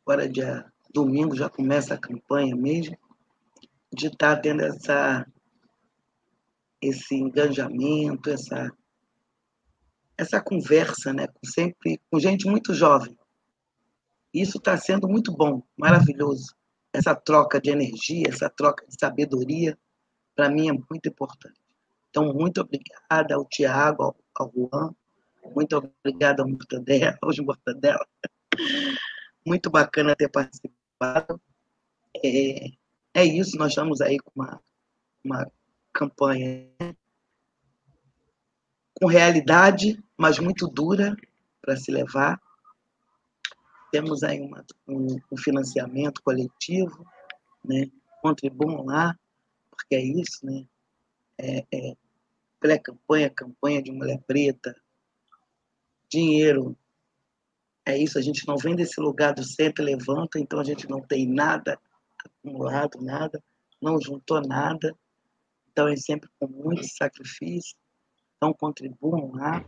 [0.00, 2.96] Agora, dia domingo, já começa a campanha mesmo.
[3.92, 5.26] De estar tá tendo essa
[6.80, 8.70] esse engajamento, essa
[10.16, 13.16] essa conversa, né, sempre com gente muito jovem.
[14.32, 16.54] Isso está sendo muito bom, maravilhoso.
[16.96, 19.78] Essa troca de energia, essa troca de sabedoria,
[20.34, 21.60] para mim é muito importante.
[22.08, 24.94] Então, muito obrigada ao Tiago, ao, ao Juan,
[25.54, 28.06] muito obrigada ao Mortadela, aos Mortadela.
[29.46, 31.40] Muito bacana ter participado.
[32.24, 32.68] É,
[33.14, 34.60] é isso, nós estamos aí com uma,
[35.22, 35.52] uma
[35.92, 36.70] campanha
[38.94, 41.14] com realidade, mas muito dura
[41.60, 42.40] para se levar.
[43.96, 47.02] Temos aí uma, um, um, financiamento coletivo,
[47.64, 47.86] né?
[48.20, 49.18] contribuam lá,
[49.70, 50.66] porque é isso, né?
[51.38, 51.96] É, é
[52.60, 54.76] pré-campanha, campanha de mulher preta,
[56.10, 56.76] dinheiro.
[57.86, 61.00] É isso, a gente não vem desse lugar do sempre levanta, então a gente não
[61.00, 61.80] tem nada
[62.22, 63.42] acumulado, nada,
[63.80, 64.94] não juntou nada.
[65.72, 67.74] Então, é sempre com muito sacrifício.
[68.36, 69.64] Então, contribuam lá.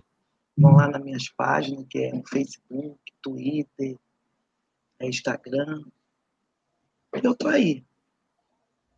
[0.54, 3.96] Vão lá nas minhas páginas, que é no Facebook, Twitter,
[4.98, 5.84] é Instagram.
[7.12, 7.84] Eu estou aí.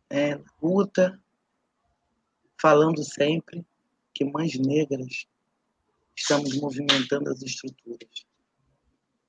[0.09, 1.21] É, luta,
[2.61, 3.65] falando sempre
[4.13, 5.25] que mães negras
[6.15, 8.25] estamos movimentando as estruturas.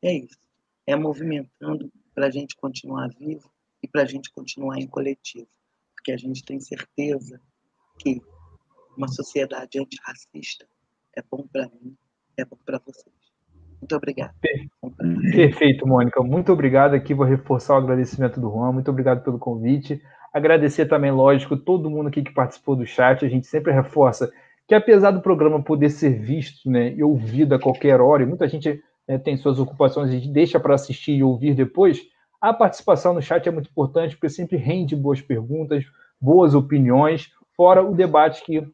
[0.03, 0.39] É isso.
[0.87, 3.51] É movimentando para a gente continuar vivo
[3.83, 5.49] e para a gente continuar em coletivo.
[5.95, 7.41] Porque a gente tem certeza
[7.99, 8.21] que
[8.97, 10.69] uma sociedade antirracista
[11.15, 11.97] é bom para mim,
[12.37, 13.22] é bom para vocês.
[13.83, 14.33] Muito obrigado.
[15.33, 16.23] Perfeito, Mônica.
[16.23, 17.13] Muito obrigado aqui.
[17.13, 18.73] Vou reforçar o agradecimento do Juan.
[18.73, 20.01] Muito obrigado pelo convite.
[20.33, 23.25] Agradecer também, lógico, todo mundo aqui que participou do chat.
[23.25, 24.33] A gente sempre reforça
[24.69, 28.49] que, apesar do programa poder ser visto né, e ouvido a qualquer hora, e muita
[28.49, 32.01] gente né, tem suas ocupações, a gente deixa para assistir e ouvir depois,
[32.41, 35.85] a participação no chat é muito importante, porque sempre rende boas perguntas,
[36.21, 38.65] boas opiniões fora o debate que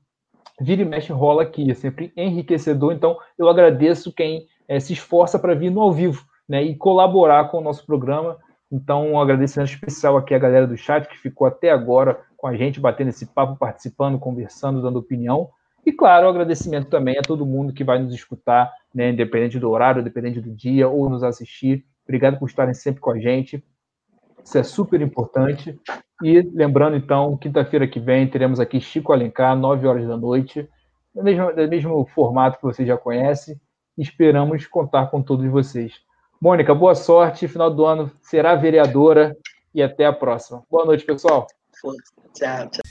[0.60, 2.93] vira e mexe rola aqui, é sempre enriquecedor.
[2.93, 7.49] Então, eu agradeço quem é, se esforça para vir no ao vivo né, e colaborar
[7.51, 8.36] com o nosso programa.
[8.70, 12.55] Então, um agradecimento especial aqui à galera do chat que ficou até agora com a
[12.55, 15.49] gente, batendo esse papo, participando, conversando, dando opinião.
[15.85, 19.70] E, claro, um agradecimento também a todo mundo que vai nos escutar, né, independente do
[19.70, 21.85] horário, independente do dia, ou nos assistir.
[22.05, 23.65] Obrigado por estarem sempre com a gente.
[24.45, 25.78] Isso é super importante.
[26.23, 30.69] E lembrando, então, quinta-feira que vem teremos aqui Chico Alencar, 9 horas da noite,
[31.15, 33.61] no mesmo, no mesmo formato que você já conhece.
[33.99, 35.95] Esperamos contar com todos vocês.
[36.41, 37.49] Mônica, boa sorte.
[37.49, 39.37] Final do ano será vereadora
[39.75, 40.62] e até a próxima.
[40.70, 41.49] Boa noite, pessoal.
[42.33, 42.88] Tchau, tchau.